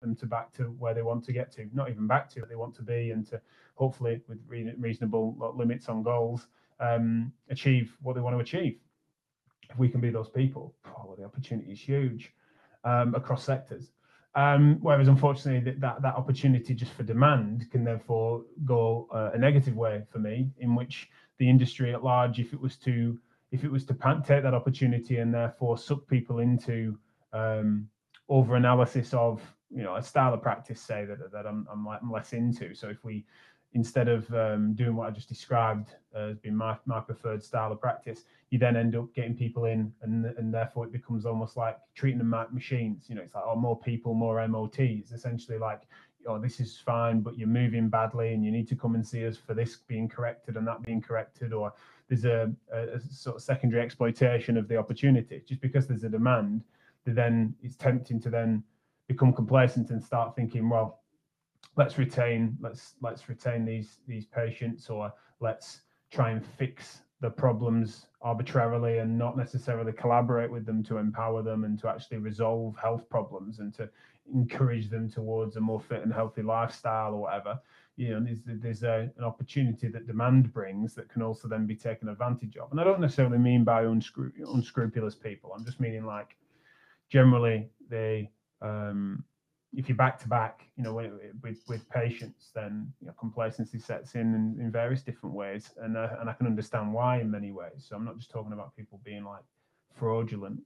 them 0.00 0.14
to 0.16 0.26
back 0.26 0.52
to 0.54 0.64
where 0.78 0.94
they 0.94 1.02
want 1.02 1.24
to 1.24 1.32
get 1.32 1.52
to, 1.52 1.68
not 1.72 1.90
even 1.90 2.06
back 2.06 2.28
to 2.30 2.40
where 2.40 2.48
they 2.48 2.56
want 2.56 2.74
to 2.76 2.82
be, 2.82 3.10
and 3.10 3.26
to 3.28 3.40
hopefully, 3.74 4.20
with 4.28 4.38
re- 4.46 4.74
reasonable 4.78 5.54
limits 5.56 5.88
on 5.88 6.02
goals, 6.02 6.46
um, 6.80 7.32
achieve 7.50 7.96
what 8.02 8.14
they 8.14 8.20
want 8.20 8.36
to 8.36 8.40
achieve. 8.40 8.78
If 9.70 9.78
we 9.78 9.88
can 9.88 10.00
be 10.00 10.10
those 10.10 10.28
people, 10.28 10.74
oh, 10.86 11.14
the 11.18 11.24
opportunity 11.24 11.72
is 11.72 11.80
huge 11.80 12.32
um, 12.84 13.14
across 13.14 13.44
sectors. 13.44 13.90
Um, 14.34 14.78
whereas 14.82 15.08
unfortunately 15.08 15.72
that, 15.72 15.80
that, 15.80 16.02
that 16.02 16.14
opportunity 16.14 16.74
just 16.74 16.92
for 16.92 17.02
demand 17.02 17.70
can 17.70 17.84
therefore 17.84 18.42
go 18.66 19.08
uh, 19.10 19.30
a 19.32 19.38
negative 19.38 19.76
way 19.76 20.02
for 20.10 20.18
me, 20.18 20.50
in 20.58 20.74
which 20.74 21.08
the 21.38 21.48
industry 21.48 21.94
at 21.94 22.04
large, 22.04 22.38
if 22.38 22.52
it 22.52 22.60
was 22.60 22.76
to 22.78 23.18
if 23.52 23.64
it 23.64 23.70
was 23.70 23.84
to 23.86 23.94
take 24.26 24.42
that 24.42 24.54
opportunity 24.54 25.18
and 25.18 25.32
therefore 25.32 25.78
suck 25.78 26.06
people 26.08 26.40
into 26.40 26.98
um, 27.32 27.88
over 28.28 28.56
analysis 28.56 29.14
of 29.14 29.40
you 29.70 29.82
know 29.82 29.96
a 29.96 30.02
style 30.02 30.35
of 30.35 30.42
practice, 30.42 30.80
say 30.80 31.04
that 31.04 31.32
that 31.32 31.46
I'm, 31.46 31.66
I'm, 31.70 31.87
I'm 31.88 32.11
less 32.11 32.32
into. 32.32 32.75
So 32.75 32.88
if 32.88 33.04
we 33.04 33.25
instead 33.73 34.08
of 34.08 34.32
um, 34.32 34.73
doing 34.75 34.96
what 34.96 35.06
I 35.06 35.11
just 35.11 35.28
described 35.28 35.90
as 36.14 36.38
being 36.38 36.56
my, 36.56 36.76
my 36.87 36.99
preferred 37.00 37.44
style 37.44 37.73
of 37.73 37.80
practice, 37.80 38.25
you 38.50 38.58
then 38.58 38.75
end 38.75 38.96
up 38.96 39.12
getting 39.14 39.37
people 39.37 39.66
in, 39.66 39.92
and 40.02 40.25
and 40.25 40.52
therefore 40.52 40.87
it 40.87 40.92
becomes 40.92 41.26
almost 41.26 41.56
like 41.56 41.78
treating 41.94 42.18
them 42.18 42.30
like 42.30 42.52
machines. 42.52 43.06
You 43.08 43.16
know, 43.16 43.23
it's 43.23 43.35
like 43.35 43.44
oh, 43.46 43.56
more 43.56 43.78
people, 43.78 44.14
more 44.14 44.46
MOTs. 44.46 45.12
Essentially, 45.12 45.58
like 45.58 45.82
oh, 46.26 46.40
this 46.40 46.58
is 46.58 46.76
fine, 46.76 47.20
but 47.20 47.38
you're 47.38 47.49
moving 47.49 47.88
badly, 47.88 48.35
and 48.35 48.44
you 48.44 48.50
need 48.50 48.68
to 48.68 48.76
come 48.76 48.94
and 48.94 49.06
see 49.06 49.26
us 49.26 49.37
for 49.37 49.54
this 49.54 49.76
being 49.76 50.08
corrected 50.08 50.56
and 50.56 50.66
that 50.66 50.82
being 50.82 51.00
corrected, 51.00 51.52
or 51.52 51.73
there's 52.08 52.25
a, 52.25 52.52
a 52.73 53.00
sort 53.11 53.37
of 53.37 53.42
secondary 53.42 53.82
exploitation 53.82 54.56
of 54.56 54.68
the 54.68 54.76
opportunity. 54.76 55.42
Just 55.46 55.61
because 55.61 55.87
there's 55.87 56.04
a 56.04 56.08
demand, 56.08 56.62
then 57.04 57.54
it's 57.62 57.76
tempting 57.76 58.20
to 58.20 58.30
then 58.30 58.62
become 59.08 59.32
complacent 59.32 59.90
and 59.90 60.02
start 60.02 60.34
thinking, 60.34 60.68
well, 60.68 61.00
let's 61.76 61.98
retain 61.98 62.56
let's 62.60 62.94
let's 63.02 63.28
retain 63.28 63.64
these 63.64 63.98
these 64.08 64.26
patients 64.26 64.88
or 64.88 65.12
let's 65.40 65.82
try 66.10 66.30
and 66.30 66.44
fix 66.44 67.02
the 67.20 67.30
problems 67.30 68.06
arbitrarily 68.20 68.98
and 68.98 69.16
not 69.16 69.36
necessarily 69.36 69.92
collaborate 69.92 70.50
with 70.50 70.66
them 70.66 70.82
to 70.82 70.98
empower 70.98 71.42
them 71.42 71.64
and 71.64 71.78
to 71.78 71.88
actually 71.88 72.18
resolve 72.18 72.76
health 72.76 73.08
problems 73.08 73.58
and 73.58 73.72
to 73.72 73.88
encourage 74.34 74.90
them 74.90 75.10
towards 75.10 75.56
a 75.56 75.60
more 75.60 75.80
fit 75.80 76.02
and 76.02 76.12
healthy 76.12 76.42
lifestyle 76.42 77.14
or 77.14 77.22
whatever. 77.22 77.58
You 77.96 78.10
know 78.10 78.20
there's, 78.20 78.60
there's 78.60 78.82
a, 78.82 79.10
an 79.16 79.25
opportunity 79.25 79.88
that 79.88 80.06
demand 80.06 80.52
brings 80.52 80.94
that 80.94 81.08
can 81.08 81.22
also 81.22 81.48
then 81.48 81.66
be 81.66 81.75
taken 81.75 82.08
advantage 82.08 82.56
of. 82.58 82.70
And 82.70 82.80
i 82.80 82.84
don't 82.84 83.00
necessarily 83.00 83.38
mean 83.38 83.64
by 83.64 83.84
unscru- 83.84 84.32
unscrupulous 84.54 85.14
people. 85.14 85.54
I'm 85.56 85.64
just 85.64 85.80
meaning 85.80 86.04
like 86.04 86.36
generally 87.08 87.70
they 87.88 88.30
um, 88.62 89.25
if 89.75 89.88
you're 89.88 89.96
back 89.96 90.18
to 90.20 90.28
back, 90.28 90.62
you 90.76 90.84
know, 90.84 90.94
with 91.42 91.58
with 91.68 91.88
patients, 91.90 92.50
then 92.54 92.92
you 93.00 93.08
know, 93.08 93.12
complacency 93.18 93.78
sets 93.78 94.14
in, 94.14 94.34
in, 94.34 94.56
in 94.60 94.70
various 94.72 95.02
different 95.02 95.34
ways, 95.34 95.70
and 95.82 95.96
uh, 95.96 96.08
and 96.20 96.30
I 96.30 96.32
can 96.32 96.46
understand 96.46 96.92
why 96.92 97.20
in 97.20 97.30
many 97.30 97.52
ways. 97.52 97.86
So 97.88 97.96
I'm 97.96 98.04
not 98.04 98.16
just 98.16 98.30
talking 98.30 98.52
about 98.52 98.75
people 98.76 99.00
being 99.04 99.25
like 99.25 99.44
fraudulent. 99.94 100.60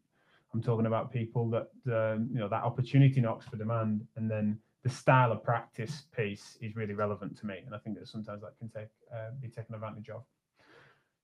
I'm 0.55 0.63
talking 0.63 0.87
about 0.87 1.13
people 1.13 1.51
that 1.51 1.69
um, 1.93 2.29
you 2.33 2.39
know 2.39 2.49
that 2.49 2.63
opportunity 2.63 3.21
knocks 3.21 3.47
for 3.47 3.57
demand, 3.57 4.07
and 4.17 4.31
then 4.31 4.59
the 4.85 4.91
style 4.91 5.33
of 5.33 5.43
practice 5.43 6.05
piece 6.17 6.57
is 6.61 6.77
really 6.77 6.95
relevant 6.95 7.37
to 7.39 7.47
me, 7.47 7.57
and 7.67 7.75
I 7.75 7.79
think 7.79 7.99
that 7.99 8.09
sometimes 8.09 8.43
that 8.43 8.59
can 8.59 8.69
take 8.69 8.91
uh, 9.13 9.31
be 9.41 9.49
taken 9.49 9.75
advantage 9.75 10.09
of. 10.11 10.23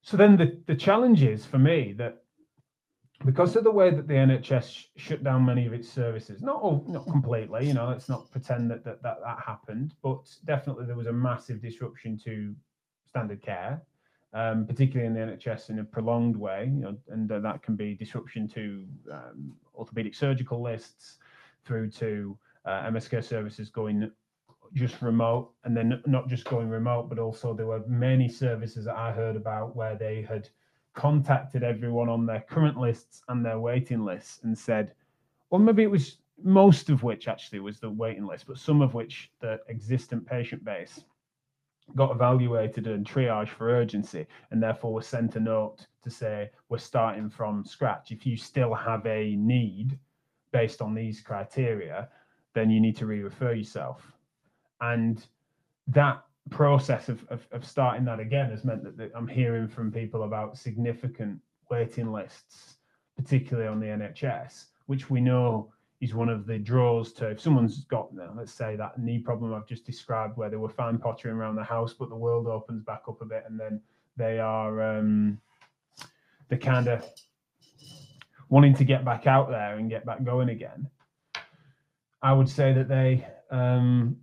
So 0.02 0.16
then 0.16 0.36
the 0.36 0.58
the 0.66 0.74
challenge 0.74 1.22
is 1.22 1.46
for 1.46 1.58
me 1.58 1.94
that 1.98 2.24
because 3.24 3.56
of 3.56 3.64
the 3.64 3.70
way 3.70 3.90
that 3.90 4.06
the 4.06 4.14
NHS 4.14 4.86
shut 4.96 5.24
down 5.24 5.44
many 5.44 5.66
of 5.66 5.72
its 5.72 5.88
services, 5.88 6.42
not 6.42 6.60
all, 6.60 6.84
not 6.86 7.06
completely, 7.06 7.66
you 7.66 7.74
know, 7.74 7.88
let's 7.88 8.08
not 8.08 8.30
pretend 8.30 8.70
that, 8.70 8.84
that 8.84 9.02
that 9.02 9.18
that 9.24 9.38
happened, 9.44 9.94
but 10.02 10.28
definitely 10.44 10.84
there 10.84 10.96
was 10.96 11.06
a 11.06 11.12
massive 11.12 11.62
disruption 11.62 12.18
to 12.24 12.54
standard 13.06 13.42
care, 13.42 13.80
um, 14.34 14.66
particularly 14.66 15.06
in 15.06 15.14
the 15.14 15.34
NHS 15.34 15.70
in 15.70 15.78
a 15.78 15.84
prolonged 15.84 16.36
way, 16.36 16.70
you 16.72 16.82
know, 16.82 16.96
and 17.08 17.30
uh, 17.32 17.38
that 17.40 17.62
can 17.62 17.74
be 17.74 17.94
disruption 17.94 18.46
to 18.48 18.84
um, 19.10 19.52
orthopedic 19.74 20.14
surgical 20.14 20.60
lists 20.62 21.16
through 21.64 21.90
to 21.90 22.36
uh, 22.66 22.82
MSK 22.90 23.24
services 23.24 23.70
going 23.70 24.10
just 24.74 25.00
remote 25.00 25.52
and 25.64 25.76
then 25.76 26.02
not 26.06 26.28
just 26.28 26.44
going 26.44 26.68
remote, 26.68 27.08
but 27.08 27.18
also 27.18 27.54
there 27.54 27.66
were 27.66 27.82
many 27.86 28.28
services 28.28 28.84
that 28.84 28.96
I 28.96 29.12
heard 29.12 29.36
about 29.36 29.74
where 29.74 29.96
they 29.96 30.22
had 30.22 30.48
contacted 30.96 31.62
everyone 31.62 32.08
on 32.08 32.26
their 32.26 32.40
current 32.40 32.76
lists 32.76 33.22
and 33.28 33.44
their 33.44 33.60
waiting 33.60 34.04
lists 34.04 34.40
and 34.42 34.58
said, 34.58 34.92
or 35.50 35.60
maybe 35.60 35.84
it 35.84 35.90
was 35.90 36.18
most 36.42 36.90
of 36.90 37.02
which 37.04 37.28
actually 37.28 37.60
was 37.60 37.78
the 37.78 37.88
waiting 37.88 38.26
list, 38.26 38.46
but 38.48 38.58
some 38.58 38.82
of 38.82 38.94
which 38.94 39.30
the 39.40 39.60
existent 39.68 40.26
patient 40.26 40.64
base 40.64 41.04
got 41.94 42.10
evaluated 42.10 42.88
and 42.88 43.06
triaged 43.06 43.50
for 43.50 43.70
urgency 43.70 44.26
and 44.50 44.60
therefore 44.60 44.92
was 44.92 45.06
sent 45.06 45.36
a 45.36 45.40
note 45.40 45.86
to 46.02 46.10
say 46.10 46.50
we're 46.68 46.78
starting 46.78 47.30
from 47.30 47.64
scratch. 47.64 48.10
If 48.10 48.26
you 48.26 48.36
still 48.36 48.74
have 48.74 49.06
a 49.06 49.36
need 49.36 49.96
based 50.50 50.82
on 50.82 50.94
these 50.94 51.20
criteria 51.20 52.08
then 52.54 52.70
you 52.70 52.80
need 52.80 52.96
to 52.96 53.06
re-refer 53.06 53.52
yourself. 53.52 54.10
And 54.80 55.24
that 55.88 56.24
process 56.50 57.08
of, 57.08 57.24
of, 57.28 57.46
of, 57.52 57.64
starting 57.64 58.04
that 58.04 58.20
again 58.20 58.50
has 58.50 58.64
meant 58.64 58.84
that, 58.84 58.96
that, 58.96 59.10
I'm 59.14 59.26
hearing 59.26 59.68
from 59.68 59.90
people 59.90 60.22
about 60.22 60.56
significant 60.56 61.40
waiting 61.70 62.12
lists, 62.12 62.76
particularly 63.16 63.68
on 63.68 63.80
the 63.80 63.86
NHS, 63.86 64.66
which 64.86 65.10
we 65.10 65.20
know 65.20 65.72
is 66.00 66.14
one 66.14 66.28
of 66.28 66.46
the 66.46 66.58
draws 66.58 67.12
to 67.14 67.28
if 67.28 67.40
someone's 67.40 67.84
got, 67.84 68.14
now, 68.14 68.32
let's 68.36 68.52
say, 68.52 68.76
that 68.76 68.98
knee 68.98 69.18
problem 69.18 69.54
I've 69.54 69.66
just 69.66 69.84
described, 69.84 70.36
where 70.36 70.50
they 70.50 70.56
were 70.56 70.68
fine 70.68 70.98
pottering 70.98 71.34
around 71.34 71.56
the 71.56 71.64
house, 71.64 71.94
but 71.94 72.10
the 72.10 72.16
world 72.16 72.46
opens 72.46 72.82
back 72.82 73.02
up 73.08 73.20
a 73.22 73.24
bit, 73.24 73.44
and 73.48 73.58
then 73.58 73.80
they 74.16 74.38
are 74.38 74.98
um, 74.98 75.40
they 76.48 76.58
kind 76.58 76.88
of 76.88 77.04
wanting 78.48 78.74
to 78.74 78.84
get 78.84 79.04
back 79.04 79.26
out 79.26 79.48
there 79.48 79.76
and 79.76 79.90
get 79.90 80.06
back 80.06 80.22
going 80.22 80.50
again. 80.50 80.88
I 82.22 82.32
would 82.32 82.48
say 82.48 82.72
that 82.72 82.88
they 82.88 83.26
um, 83.50 84.18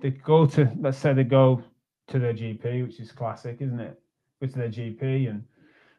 they 0.00 0.10
go 0.10 0.46
to 0.46 0.70
let's 0.80 0.98
say 0.98 1.12
they 1.12 1.24
go 1.24 1.62
to 2.08 2.18
their 2.18 2.34
GP, 2.34 2.86
which 2.86 3.00
is 3.00 3.12
classic, 3.12 3.58
isn't 3.60 3.80
it? 3.80 4.00
Go 4.40 4.46
to 4.46 4.58
their 4.58 4.68
GP 4.68 5.30
and 5.30 5.44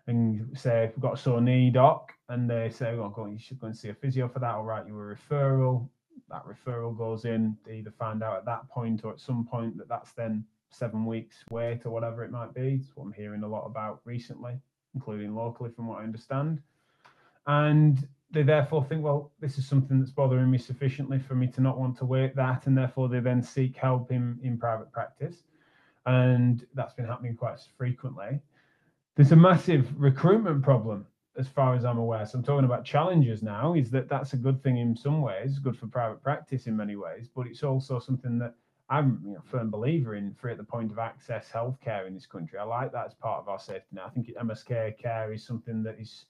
and 0.08 0.58
say 0.58 0.92
we've 0.96 1.02
got 1.02 1.14
a 1.14 1.18
sore 1.18 1.42
knee 1.42 1.70
doc, 1.70 2.14
and 2.30 2.50
they 2.50 2.70
say, 2.70 2.92
"Oh, 2.94 3.10
go, 3.10 3.28
you 3.28 3.38
should 3.38 3.60
go 3.60 3.68
and 3.68 3.78
see 3.78 3.90
a 3.90 3.94
physio 3.94 4.28
for 4.28 4.40
that." 4.40 4.52
I'll 4.52 4.64
write 4.64 4.88
you 4.88 5.00
a 5.00 5.16
referral. 5.16 5.88
That 6.30 6.44
referral 6.46 6.98
goes 6.98 7.26
in. 7.26 7.56
They 7.66 7.78
either 7.78 7.92
find 7.92 8.24
out 8.24 8.38
at 8.38 8.46
that 8.46 8.68
point 8.70 9.04
or 9.04 9.14
at 9.14 9.20
some 9.20 9.46
point 9.46 9.78
that 9.78 9.88
that's 9.88 10.12
then 10.14 10.46
seven 10.72 11.06
weeks 11.06 11.44
wait 11.50 11.86
or 11.86 11.92
whatever 11.92 12.24
it 12.24 12.32
might 12.32 12.54
be. 12.54 12.80
It's 12.82 12.96
what 12.96 13.06
I'm 13.06 13.14
hearing 13.14 13.44
a 13.44 13.48
lot 13.48 13.66
about 13.66 14.02
recently, 14.06 14.60
including 14.96 15.36
locally, 15.36 15.72
from 15.72 15.88
what 15.88 16.00
I 16.00 16.04
understand. 16.04 16.62
And 17.48 18.08
they 18.32 18.44
therefore 18.44 18.84
think, 18.84 19.04
well, 19.04 19.32
this 19.40 19.58
is 19.58 19.68
something 19.68 20.00
that's 20.00 20.12
bothering 20.12 20.50
me 20.52 20.58
sufficiently 20.58 21.20
for 21.20 21.36
me 21.36 21.48
to 21.48 21.62
not 21.62 21.80
want 21.80 21.98
to 21.98 22.06
wait 22.06 22.36
that, 22.36 22.68
and 22.68 22.78
therefore 22.78 23.10
they 23.10 23.20
then 23.20 23.42
seek 23.42 23.76
help 23.76 24.12
in, 24.12 24.40
in 24.44 24.58
private 24.58 24.92
practice. 24.92 25.44
And 26.06 26.66
that's 26.76 26.94
been 26.94 27.08
happening 27.08 27.36
quite 27.36 27.60
frequently. 27.78 28.40
There's 29.16 29.32
a 29.32 29.36
massive 29.36 29.88
recruitment 30.00 30.64
problem, 30.64 31.08
as 31.38 31.48
far 31.48 31.74
as 31.74 31.86
I'm 31.86 31.98
aware. 31.98 32.26
So 32.26 32.38
I'm 32.38 32.44
talking 32.44 32.66
about 32.66 32.86
challenges 32.86 33.42
now, 33.42 33.74
is 33.74 33.90
that 33.92 34.10
that's 34.10 34.34
a 34.34 34.38
good 34.38 34.62
thing 34.62 34.78
in 34.78 34.96
some 34.96 35.22
ways, 35.22 35.58
good 35.58 35.78
for 35.78 35.88
private 35.88 36.22
practice 36.22 36.68
in 36.68 36.78
many 36.78 36.96
ways, 36.96 37.30
but 37.36 37.48
it's 37.48 37.64
also 37.64 38.00
something 38.00 38.38
that 38.40 38.54
I'm 38.92 39.36
a 39.38 39.42
firm 39.42 39.70
believer 39.70 40.16
in 40.16 40.34
free 40.34 40.52
at 40.52 40.58
the 40.58 40.64
point 40.64 40.92
of 40.92 41.00
access 41.00 41.50
healthcare 41.54 42.08
in 42.08 42.14
this 42.14 42.26
country. 42.26 42.58
I 42.58 42.64
like 42.64 42.92
that 42.92 43.06
as 43.06 43.14
part 43.14 43.40
of 43.40 43.48
our 43.48 43.60
safety 43.60 43.88
net. 43.92 44.06
I 44.08 44.10
think 44.10 44.30
MSK 44.36 44.98
care 44.98 45.32
is 45.32 45.46
something 45.46 45.84
that 45.84 46.00
is 46.00 46.26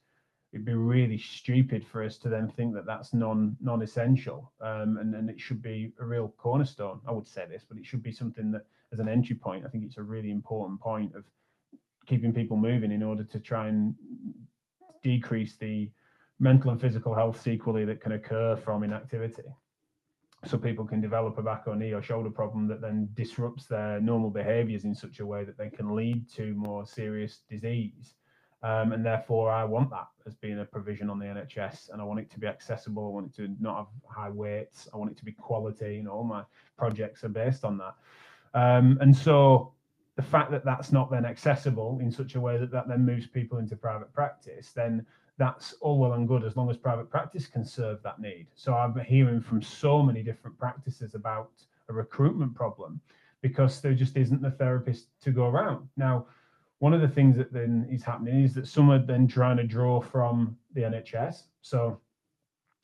it'd 0.52 0.66
be 0.66 0.74
really 0.74 1.18
stupid 1.18 1.86
for 1.86 2.04
us 2.04 2.18
to 2.18 2.30
then 2.30 2.48
think 2.50 2.74
that 2.74 2.86
that's 2.86 3.14
non 3.14 3.56
non-essential 3.62 4.52
um, 4.62 4.98
and, 4.98 5.14
and 5.16 5.30
it 5.30 5.40
should 5.40 5.62
be 5.62 5.92
a 6.00 6.06
real 6.06 6.34
cornerstone. 6.38 7.00
I 7.08 7.12
would 7.12 7.28
say 7.28 7.46
this 7.48 7.64
but 7.68 7.78
it 7.78 7.86
should 7.86 8.04
be 8.04 8.12
something 8.12 8.52
that 8.52 8.66
as 8.92 9.00
an 9.00 9.08
entry 9.08 9.36
point 9.36 9.64
i 9.66 9.70
think 9.70 9.84
it's 9.84 9.98
a 9.98 10.02
really 10.02 10.32
important 10.32 10.80
point 10.80 11.14
of 11.16 11.24
keeping 12.10 12.34
people 12.34 12.58
moving 12.58 12.92
in 12.92 13.04
order 13.04 13.24
to 13.24 13.40
try 13.40 13.68
and 13.68 13.94
decrease 15.04 15.56
the 15.58 15.90
mental 16.40 16.72
and 16.72 16.82
physical 16.82 17.14
health 17.14 17.40
sequelae 17.40 17.86
that 17.86 18.02
can 18.02 18.14
occur 18.14 18.56
from 18.56 18.84
inactivity. 18.84 19.44
So 20.46 20.58
people 20.58 20.86
can 20.86 21.02
develop 21.02 21.38
a 21.38 21.44
back 21.44 21.64
or 21.68 21.76
knee 21.76 21.94
or 21.94 22.02
shoulder 22.02 22.30
problem 22.30 22.68
that 22.70 22.82
then 22.82 23.10
disrupts 23.14 23.66
their 23.66 24.00
normal 24.00 24.30
behaviors 24.30 24.86
in 24.86 24.96
such 24.96 25.20
a 25.20 25.26
way 25.26 25.44
that 25.44 25.58
they 25.58 25.70
can 25.70 25.96
lead 25.96 26.30
to 26.36 26.54
more 26.56 26.86
serious 26.86 27.42
disease 27.50 28.16
um, 28.62 28.92
and 28.92 29.06
therefore, 29.06 29.52
I 29.52 29.64
want 29.64 29.90
that 29.92 30.08
as 30.28 30.36
being 30.36 30.60
a 30.60 30.66
provision 30.66 31.10
on 31.10 31.18
the 31.18 31.26
NHS, 31.26 31.92
and 31.92 32.02
I 32.02 32.04
want 32.04 32.20
it 32.20 32.30
to 32.32 32.40
be 32.40 32.48
accessible. 32.48 33.06
I 33.06 33.10
want 33.10 33.28
it 33.28 33.36
to 33.38 33.56
not 33.62 33.78
have 33.78 33.88
high 34.06 34.30
weights. 34.30 34.90
I 34.94 34.98
want 34.98 35.12
it 35.12 35.18
to 35.18 35.26
be 35.26 35.32
quality. 35.32 35.96
You 35.96 36.04
know, 36.04 36.12
all 36.12 36.24
my 36.26 36.44
projects 36.78 37.24
are 37.24 37.30
based 37.30 37.64
on 37.64 37.78
that. 37.78 37.96
Um, 38.54 38.98
and 39.00 39.16
so, 39.16 39.74
the 40.18 40.22
fact 40.22 40.52
that 40.52 40.66
that's 40.66 40.92
not 40.92 41.10
then 41.10 41.26
accessible 41.26 42.00
in 42.02 42.12
such 42.12 42.36
a 42.36 42.42
way 42.42 42.58
that 42.58 42.72
that 42.72 42.90
then 42.90 43.06
moves 43.06 43.28
people 43.28 43.60
into 43.60 43.78
private 43.78 44.14
practice, 44.14 44.72
then 44.72 45.06
that's 45.38 45.74
all 45.80 45.98
well 45.98 46.14
and 46.14 46.28
good 46.28 46.44
as 46.44 46.58
long 46.58 46.70
as 46.70 46.76
private 46.76 47.10
practice 47.10 47.48
can 47.48 47.64
serve 47.64 48.04
that 48.04 48.20
need. 48.20 48.48
So 48.56 48.74
I'm 48.74 49.00
hearing 49.00 49.40
from 49.40 49.62
so 49.62 50.04
many 50.04 50.22
different 50.22 50.60
practices 50.60 51.16
about 51.16 51.52
a 51.88 51.94
recruitment 51.94 52.54
problem 52.54 53.00
because 53.42 53.80
there 53.80 53.94
just 53.94 54.18
isn't 54.18 54.42
the 54.42 54.52
therapist 54.52 55.08
to 55.22 55.32
go 55.32 55.46
around. 55.46 55.88
Now, 55.96 56.28
one 56.80 56.94
of 56.94 57.02
the 57.02 57.08
things 57.08 57.38
that 57.38 57.54
then 57.54 57.88
is 57.92 58.04
happening 58.04 58.44
is 58.44 58.54
that 58.56 58.68
some 58.68 58.90
are 58.90 59.00
then 59.00 59.28
trying 59.28 59.58
to 59.58 59.64
draw 59.64 60.02
from 60.02 60.58
the 60.74 60.82
NHS. 60.82 61.44
So 61.62 62.00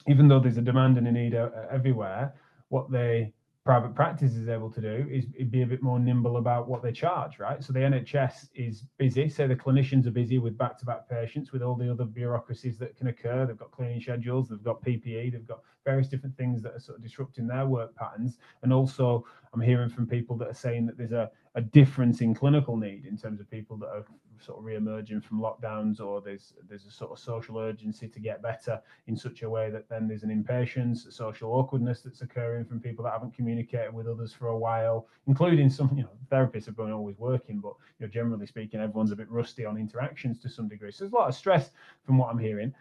even 0.07 0.27
though 0.27 0.39
there's 0.39 0.57
a 0.57 0.61
demand 0.61 0.97
and 0.97 1.07
a 1.07 1.11
need 1.11 1.33
everywhere, 1.33 2.35
what 2.69 2.91
the 2.91 3.31
private 3.65 3.95
practice 3.95 4.35
is 4.35 4.47
able 4.47 4.69
to 4.69 4.79
do 4.79 5.07
is 5.09 5.25
be 5.49 5.63
a 5.63 5.65
bit 5.65 5.81
more 5.81 5.97
nimble 5.97 6.37
about 6.37 6.67
what 6.67 6.83
they 6.83 6.91
charge, 6.91 7.39
right? 7.39 7.63
So 7.63 7.73
the 7.73 7.79
NHS 7.79 8.49
is 8.53 8.83
busy. 8.99 9.27
Say 9.27 9.47
the 9.47 9.55
clinicians 9.55 10.05
are 10.05 10.11
busy 10.11 10.37
with 10.37 10.55
back-to-back 10.55 11.09
patients, 11.09 11.51
with 11.51 11.63
all 11.63 11.73
the 11.73 11.89
other 11.89 12.05
bureaucracies 12.05 12.77
that 12.77 12.95
can 12.95 13.07
occur. 13.07 13.47
They've 13.47 13.57
got 13.57 13.71
cleaning 13.71 13.99
schedules, 13.99 14.49
they've 14.49 14.63
got 14.63 14.83
PPE, 14.83 15.31
they've 15.31 15.47
got 15.47 15.61
various 15.83 16.07
different 16.07 16.37
things 16.37 16.61
that 16.61 16.75
are 16.75 16.79
sort 16.79 16.99
of 16.99 17.03
disrupting 17.03 17.47
their 17.47 17.65
work 17.65 17.95
patterns. 17.95 18.37
And 18.61 18.71
also, 18.71 19.25
I'm 19.51 19.61
hearing 19.61 19.89
from 19.89 20.05
people 20.05 20.37
that 20.37 20.47
are 20.49 20.53
saying 20.53 20.85
that 20.85 20.97
there's 20.97 21.13
a, 21.13 21.31
a 21.55 21.61
difference 21.61 22.19
in 22.19 22.35
clinical 22.35 22.75
need 22.75 23.05
in 23.05 23.17
terms 23.17 23.39
of 23.39 23.49
people 23.49 23.77
that 23.77 23.87
are 23.87 24.05
sort 24.39 24.59
of 24.59 24.65
re-emerging 24.65 25.21
from 25.21 25.39
lockdowns 25.39 26.01
or 26.01 26.19
there's 26.19 26.53
there's 26.67 26.85
a 26.85 26.91
sort 26.91 27.11
of 27.11 27.17
social 27.17 27.57
urgency 27.57 28.09
to 28.09 28.19
get 28.19 28.41
better 28.41 28.81
in 29.07 29.15
such 29.15 29.41
a 29.41 29.49
way 29.49 29.69
that 29.69 29.87
then 29.87 30.05
there's 30.05 30.23
an 30.23 30.29
impatience, 30.29 31.05
a 31.05 31.11
social 31.11 31.53
awkwardness 31.53 32.01
that's 32.01 32.21
occurring 32.21 32.65
from 32.65 32.81
people 32.81 33.05
that 33.05 33.13
haven't 33.13 33.33
communicated 33.33 33.93
with 33.93 34.05
others 34.05 34.33
for 34.33 34.47
a 34.47 34.57
while, 34.57 35.07
including 35.27 35.69
some, 35.69 35.89
you 35.95 36.03
know, 36.03 36.09
therapists 36.29 36.65
have 36.65 36.75
been 36.75 36.91
always 36.91 37.17
working, 37.17 37.59
but 37.59 37.73
you 37.99 38.05
know, 38.05 38.11
generally 38.11 38.45
speaking, 38.45 38.81
everyone's 38.81 39.11
a 39.11 39.15
bit 39.15 39.31
rusty 39.31 39.65
on 39.65 39.77
interactions 39.77 40.39
to 40.41 40.49
some 40.49 40.67
degree. 40.67 40.91
So 40.91 41.05
there's 41.05 41.13
a 41.13 41.15
lot 41.15 41.29
of 41.29 41.35
stress 41.35 41.71
from 42.03 42.17
what 42.17 42.29
I'm 42.29 42.37
hearing. 42.37 42.73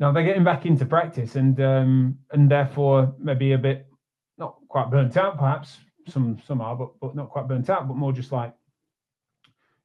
Now 0.00 0.10
they're 0.10 0.24
getting 0.24 0.44
back 0.44 0.66
into 0.66 0.84
practice 0.84 1.36
and 1.36 1.58
um, 1.60 2.18
and 2.32 2.50
therefore 2.50 3.14
maybe 3.18 3.52
a 3.52 3.58
bit 3.58 3.86
not 4.36 4.56
quite 4.68 4.90
burnt 4.90 5.16
out, 5.16 5.38
perhaps 5.38 5.78
some 6.06 6.38
some 6.46 6.60
are, 6.60 6.76
but 6.76 6.98
but 7.00 7.14
not 7.14 7.30
quite 7.30 7.48
burnt 7.48 7.70
out, 7.70 7.88
but 7.88 7.96
more 7.96 8.12
just 8.12 8.32
like 8.32 8.54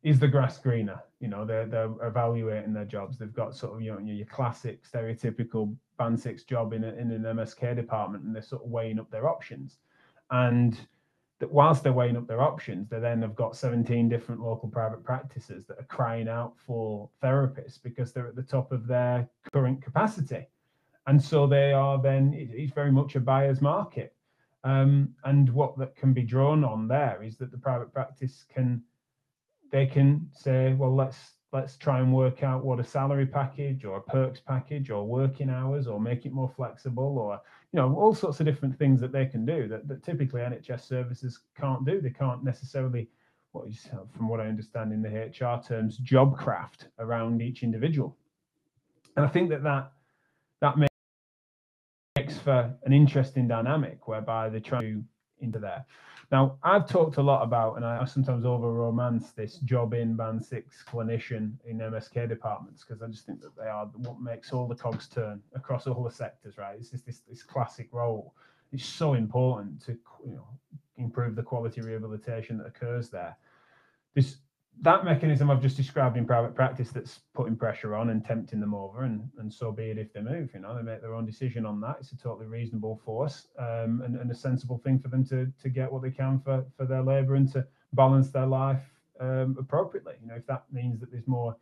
is 0.04 0.20
the 0.20 0.28
grass 0.28 0.58
greener? 0.58 1.02
You 1.20 1.28
know, 1.28 1.46
they're 1.46 1.66
they're 1.66 1.92
evaluating 2.02 2.74
their 2.74 2.86
jobs. 2.86 3.18
They've 3.18 3.34
got 3.34 3.56
sort 3.56 3.76
of 3.76 3.82
you 3.82 3.92
know 3.92 4.00
your 4.00 4.26
classic 4.26 4.84
stereotypical 4.84 5.76
band 5.98 6.20
six 6.20 6.44
job 6.44 6.74
in 6.74 6.84
a, 6.84 6.90
in 6.94 7.12
an 7.12 7.24
MSK 7.24 7.76
department, 7.76 8.24
and 8.24 8.36
they're 8.36 8.42
sort 8.42 8.64
of 8.64 8.70
weighing 8.70 9.00
up 9.00 9.12
their 9.12 9.30
options. 9.30 9.78
And 10.32 10.80
that 11.40 11.52
whilst 11.52 11.84
they're 11.84 11.92
weighing 11.92 12.18
up 12.18 12.28
their 12.28 12.42
options, 12.42 12.88
they 12.88 13.00
then 13.00 13.22
have 13.22 13.36
got 13.36 13.56
17 13.56 14.08
different 14.08 14.42
local 14.42 14.70
private 14.70 15.04
practices 15.04 15.66
that 15.66 15.80
are 15.80 15.86
crying 15.86 16.30
out 16.30 16.54
for 16.58 17.10
therapists 17.22 17.82
because 17.82 18.14
they're 18.14 18.28
at 18.28 18.36
the 18.36 18.44
top 18.44 18.72
of 18.72 18.88
their 18.88 19.28
current 19.52 19.82
capacity. 19.82 20.48
And 21.08 21.22
so 21.22 21.48
they 21.48 21.74
are 21.74 22.00
then, 22.00 22.34
it's 22.36 22.74
very 22.74 22.92
much 22.92 23.16
a 23.16 23.20
buyer's 23.20 23.60
market. 23.60 24.14
Um, 24.64 25.16
and 25.24 25.50
what 25.50 25.78
that 25.80 25.96
can 25.96 26.14
be 26.14 26.22
drawn 26.24 26.64
on 26.64 26.88
there 26.88 27.24
is 27.24 27.38
that 27.38 27.52
the 27.52 27.58
private 27.58 27.92
practice 27.92 28.46
can, 28.54 28.84
they 29.72 29.88
can 29.88 30.30
say, 30.32 30.74
well, 30.74 30.96
let's 30.96 31.34
let's 31.54 31.76
try 31.76 32.00
and 32.00 32.14
work 32.14 32.44
out 32.44 32.64
what 32.64 32.80
a 32.80 32.84
salary 32.84 33.26
package 33.26 33.84
or 33.84 33.98
a 33.98 34.02
perks 34.02 34.40
package 34.40 34.90
or 34.90 35.06
working 35.06 35.50
hours 35.50 35.86
or 35.86 36.00
make 36.00 36.26
it 36.26 36.32
more 36.32 36.50
flexible 36.56 37.18
or 37.18 37.42
you 37.74 37.78
know 37.80 37.94
all 37.96 38.16
sorts 38.16 38.40
of 38.40 38.46
different 38.46 38.78
things 38.78 39.02
that 39.02 39.12
they 39.12 39.26
can 39.26 39.46
do 39.46 39.68
that, 39.68 39.88
that 39.88 40.04
typically 40.04 40.42
nhs 40.42 40.82
services 40.82 41.40
can't 41.60 41.86
do. 41.86 42.00
They 42.00 42.10
can't 42.10 42.44
necessarily 42.44 43.10
what 43.52 43.68
is 43.68 43.90
from 44.16 44.30
what 44.30 44.40
i 44.40 44.48
understand 44.48 44.94
in 44.94 45.02
the 45.02 45.10
hr 45.10 45.62
terms 45.62 45.98
job 45.98 46.38
craft 46.38 46.88
around 47.00 47.42
each 47.42 47.64
individual. 47.64 48.16
And 49.18 49.26
i 49.26 49.30
think 49.30 49.50
that 49.50 49.64
that 49.64 49.92
that 50.62 50.78
makes 50.78 50.91
for 52.44 52.74
an 52.84 52.94
interesting 52.94 53.48
dynamic 53.48 54.08
whereby 54.08 54.50
they 54.50 54.60
try 54.60 54.80
to 54.82 55.04
into 55.40 55.60
there 55.60 55.86
now, 56.32 56.58
I've 56.64 56.88
talked 56.88 57.18
a 57.18 57.22
lot 57.22 57.44
about, 57.44 57.76
and 57.76 57.84
I 57.84 58.06
sometimes 58.06 58.46
over 58.46 58.72
romance 58.72 59.32
this 59.32 59.58
job 59.58 59.94
in 59.94 60.16
band 60.16 60.44
six 60.44 60.82
clinician 60.88 61.56
in 61.66 61.80
MSK 61.80 62.30
departments 62.30 62.86
because 62.86 63.02
I 63.02 63.08
just 63.08 63.26
think 63.26 63.42
that 63.42 63.56
they 63.58 63.68
are 63.68 63.88
what 63.98 64.22
makes 64.22 64.54
all 64.54 64.66
the 64.66 64.76
cogs 64.76 65.10
turn 65.10 65.42
across 65.54 65.88
all 65.88 66.06
the 66.06 66.12
sectors, 66.12 66.58
right? 66.58 66.78
It's 66.80 66.92
just 66.92 67.06
this, 67.06 67.20
this 67.28 67.44
classic 67.44 67.90
role. 67.92 68.34
It's 68.72 68.86
so 68.86 69.16
important 69.16 69.82
to 69.86 69.98
you 70.26 70.36
know 70.36 70.48
improve 70.96 71.36
the 71.36 71.44
quality 71.44 71.82
rehabilitation 71.82 72.58
that 72.60 72.68
occurs 72.68 73.10
there. 73.10 73.36
This 74.16 74.38
that 74.80 75.06
mechanism 75.06 75.52
I've 75.52 75.62
just 75.62 75.78
described 75.78 76.18
in 76.18 76.26
private 76.26 76.56
practice 76.56 76.92
that's 76.92 77.20
putting 77.36 77.56
pressure 77.56 77.96
on 77.96 78.10
and 78.10 78.24
tempting 78.26 78.60
them 78.60 78.74
over, 78.74 79.04
and, 79.04 79.30
and 79.38 79.54
so 79.54 79.72
be 79.72 79.92
it 79.92 79.98
if 79.98 80.12
they 80.14 80.22
move. 80.22 80.50
You 80.54 80.62
know, 80.62 80.76
they 80.76 80.82
make 80.82 81.02
their 81.02 81.14
own 81.14 81.26
decision 81.26 81.66
on 81.66 81.80
that. 81.82 81.98
It's 82.00 82.12
a 82.14 82.18
totally 82.18 82.48
reasonable 82.48 83.00
force 83.06 83.48
um, 83.60 84.02
and, 84.04 84.16
and 84.16 84.32
a 84.32 84.36
sensible 84.36 84.80
thing 84.80 84.98
for 85.00 85.10
them 85.10 85.26
to 85.28 85.52
to 85.62 85.70
get 85.70 85.92
what 85.92 86.02
they 86.02 86.10
can 86.10 86.40
for 86.40 86.66
for 86.78 86.86
their 86.86 87.04
labour 87.04 87.36
and 87.36 87.52
to 87.54 87.66
balance 87.94 88.32
their 88.32 88.48
life 88.48 88.84
um, 89.20 89.56
appropriately. 89.60 90.16
You 90.22 90.28
know, 90.28 90.36
if 90.36 90.48
that 90.48 90.64
means 90.72 91.00
that 91.02 91.12
there's 91.12 91.28
more 91.28 91.56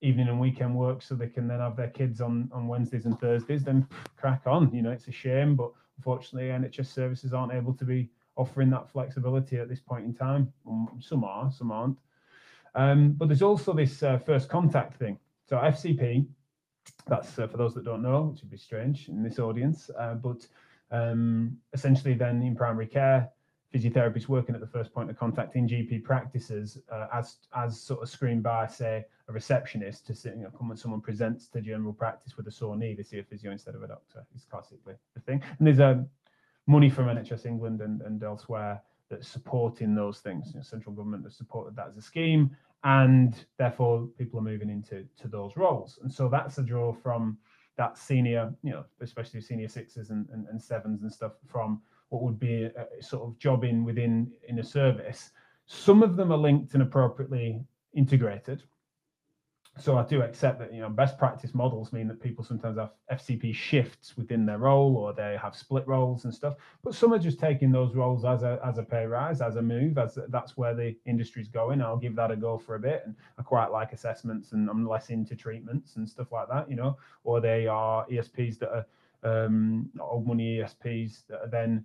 evening 0.00 0.28
and 0.28 0.40
weekend 0.40 0.74
work 0.74 1.00
so 1.00 1.14
they 1.14 1.28
can 1.28 1.46
then 1.46 1.60
have 1.60 1.76
their 1.76 1.90
kids 1.90 2.20
on 2.20 2.50
on 2.52 2.66
Wednesdays 2.66 3.06
and 3.06 3.18
Thursdays, 3.20 3.62
then 3.62 3.86
crack 4.16 4.42
on. 4.46 4.74
You 4.74 4.82
know, 4.82 4.90
it's 4.90 5.06
a 5.06 5.12
shame, 5.12 5.54
but 5.54 5.70
unfortunately, 5.98 6.48
NHS 6.48 6.86
services 6.86 7.32
aren't 7.32 7.52
able 7.52 7.74
to 7.74 7.84
be 7.84 8.10
offering 8.36 8.70
that 8.70 8.90
flexibility 8.90 9.58
at 9.58 9.68
this 9.68 9.80
point 9.80 10.04
in 10.04 10.14
time. 10.14 10.52
Um, 10.66 10.88
some 11.00 11.22
are, 11.22 11.52
some 11.52 11.70
aren't. 11.70 11.98
Um, 12.74 13.12
but 13.12 13.28
there's 13.28 13.42
also 13.42 13.72
this 13.72 14.02
uh, 14.02 14.18
first 14.18 14.48
contact 14.48 14.94
thing. 14.94 15.18
So 15.48 15.56
FCP, 15.56 16.26
that's 17.06 17.38
uh, 17.38 17.46
for 17.46 17.56
those 17.56 17.74
that 17.74 17.84
don't 17.84 18.02
know, 18.02 18.22
which 18.32 18.40
would 18.40 18.50
be 18.50 18.56
strange 18.56 19.08
in 19.08 19.22
this 19.22 19.38
audience, 19.38 19.90
uh, 19.98 20.14
but 20.14 20.46
um, 20.90 21.56
essentially 21.72 22.14
then 22.14 22.42
in 22.42 22.56
primary 22.56 22.86
care, 22.86 23.30
physiotherapists 23.74 24.28
working 24.28 24.54
at 24.54 24.60
the 24.60 24.66
first 24.66 24.94
point 24.94 25.10
of 25.10 25.18
contact 25.18 25.56
in 25.56 25.66
GP 25.66 26.04
practices 26.04 26.78
uh, 26.92 27.06
as 27.12 27.38
as 27.56 27.80
sort 27.80 28.02
of 28.02 28.08
screened 28.08 28.42
by 28.42 28.66
say 28.66 29.04
a 29.28 29.32
receptionist 29.32 30.06
to 30.06 30.14
sit, 30.14 30.36
you 30.36 30.48
when 30.58 30.76
someone 30.76 31.00
presents 31.00 31.48
to 31.48 31.60
general 31.60 31.92
practice 31.92 32.36
with 32.36 32.46
a 32.46 32.50
sore 32.50 32.76
knee, 32.76 32.94
they 32.94 33.02
see 33.02 33.18
a 33.18 33.22
physio 33.24 33.50
instead 33.50 33.74
of 33.74 33.82
a 33.82 33.88
doctor. 33.88 34.24
Is 34.34 34.44
classically 34.44 34.94
the 35.14 35.20
thing. 35.20 35.42
And 35.58 35.66
there's 35.66 35.80
um, 35.80 36.06
money 36.66 36.88
from 36.88 37.06
NHS 37.06 37.46
England 37.46 37.80
and, 37.80 38.00
and 38.02 38.22
elsewhere 38.22 38.80
that's 39.10 39.28
supporting 39.28 39.94
those 39.94 40.18
things. 40.20 40.48
You 40.48 40.56
know, 40.56 40.62
central 40.62 40.94
government 40.94 41.24
has 41.24 41.36
supported 41.36 41.76
that 41.76 41.88
as 41.88 41.96
a 41.96 42.02
scheme, 42.02 42.56
and 42.84 43.44
therefore 43.58 44.08
people 44.18 44.38
are 44.40 44.42
moving 44.42 44.70
into 44.70 45.06
to 45.20 45.28
those 45.28 45.56
roles. 45.56 45.98
And 46.02 46.12
so 46.12 46.28
that's 46.28 46.58
a 46.58 46.62
draw 46.62 46.92
from 46.92 47.38
that 47.76 47.98
senior, 47.98 48.52
you 48.62 48.70
know, 48.70 48.84
especially 49.00 49.40
senior 49.40 49.68
sixes 49.68 50.10
and, 50.10 50.28
and, 50.32 50.46
and 50.48 50.62
sevens 50.62 51.02
and 51.02 51.12
stuff 51.12 51.32
from 51.46 51.82
what 52.10 52.22
would 52.22 52.38
be 52.38 52.64
a, 52.64 52.86
a 52.98 53.02
sort 53.02 53.24
of 53.24 53.38
jobbing 53.38 53.84
within 53.84 54.30
in 54.48 54.58
a 54.58 54.64
service. 54.64 55.30
Some 55.66 56.02
of 56.02 56.16
them 56.16 56.30
are 56.30 56.38
linked 56.38 56.74
and 56.74 56.82
appropriately 56.82 57.64
integrated 57.94 58.62
so 59.76 59.98
I 59.98 60.04
do 60.04 60.22
accept 60.22 60.60
that 60.60 60.72
you 60.72 60.80
know 60.80 60.88
best 60.88 61.18
practice 61.18 61.52
models 61.52 61.92
mean 61.92 62.06
that 62.06 62.20
people 62.20 62.44
sometimes 62.44 62.78
have 62.78 62.92
FCP 63.10 63.54
shifts 63.54 64.16
within 64.16 64.46
their 64.46 64.58
role 64.58 64.96
or 64.96 65.12
they 65.12 65.36
have 65.40 65.56
split 65.56 65.86
roles 65.88 66.24
and 66.24 66.32
stuff. 66.32 66.54
But 66.84 66.94
some 66.94 67.12
are 67.12 67.18
just 67.18 67.40
taking 67.40 67.72
those 67.72 67.94
roles 67.94 68.24
as 68.24 68.44
a 68.44 68.60
as 68.64 68.78
a 68.78 68.84
pay 68.84 69.04
rise, 69.04 69.40
as 69.40 69.56
a 69.56 69.62
move, 69.62 69.98
as 69.98 70.16
that's 70.28 70.56
where 70.56 70.74
the 70.74 70.96
industry's 71.06 71.48
going. 71.48 71.82
I'll 71.82 71.96
give 71.96 72.14
that 72.16 72.30
a 72.30 72.36
go 72.36 72.56
for 72.56 72.76
a 72.76 72.80
bit, 72.80 73.02
and 73.04 73.16
I 73.36 73.42
quite 73.42 73.72
like 73.72 73.92
assessments, 73.92 74.52
and 74.52 74.70
I'm 74.70 74.86
less 74.86 75.10
into 75.10 75.34
treatments 75.34 75.96
and 75.96 76.08
stuff 76.08 76.30
like 76.30 76.48
that, 76.50 76.70
you 76.70 76.76
know. 76.76 76.96
Or 77.24 77.40
they 77.40 77.66
are 77.66 78.06
ESPs 78.06 78.60
that 78.60 78.70
are 78.70 78.86
um, 79.24 79.90
old 80.00 80.26
money 80.26 80.58
ESPs 80.58 81.26
that 81.28 81.40
are 81.40 81.48
then 81.48 81.84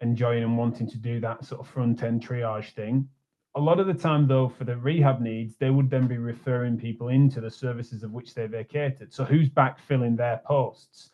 enjoying 0.00 0.42
and 0.42 0.58
wanting 0.58 0.88
to 0.88 0.98
do 0.98 1.20
that 1.20 1.44
sort 1.44 1.60
of 1.60 1.68
front 1.68 2.02
end 2.02 2.26
triage 2.26 2.72
thing 2.72 3.08
a 3.56 3.60
lot 3.60 3.80
of 3.80 3.86
the 3.86 3.94
time, 3.94 4.28
though, 4.28 4.48
for 4.48 4.64
the 4.64 4.76
rehab 4.76 5.20
needs, 5.20 5.56
they 5.56 5.70
would 5.70 5.90
then 5.90 6.06
be 6.06 6.18
referring 6.18 6.78
people 6.78 7.08
into 7.08 7.40
the 7.40 7.50
services 7.50 8.02
of 8.02 8.12
which 8.12 8.32
they 8.34 8.46
vacated. 8.46 9.12
So 9.12 9.24
who's 9.24 9.48
backfilling 9.48 10.16
their 10.16 10.40
posts? 10.44 11.10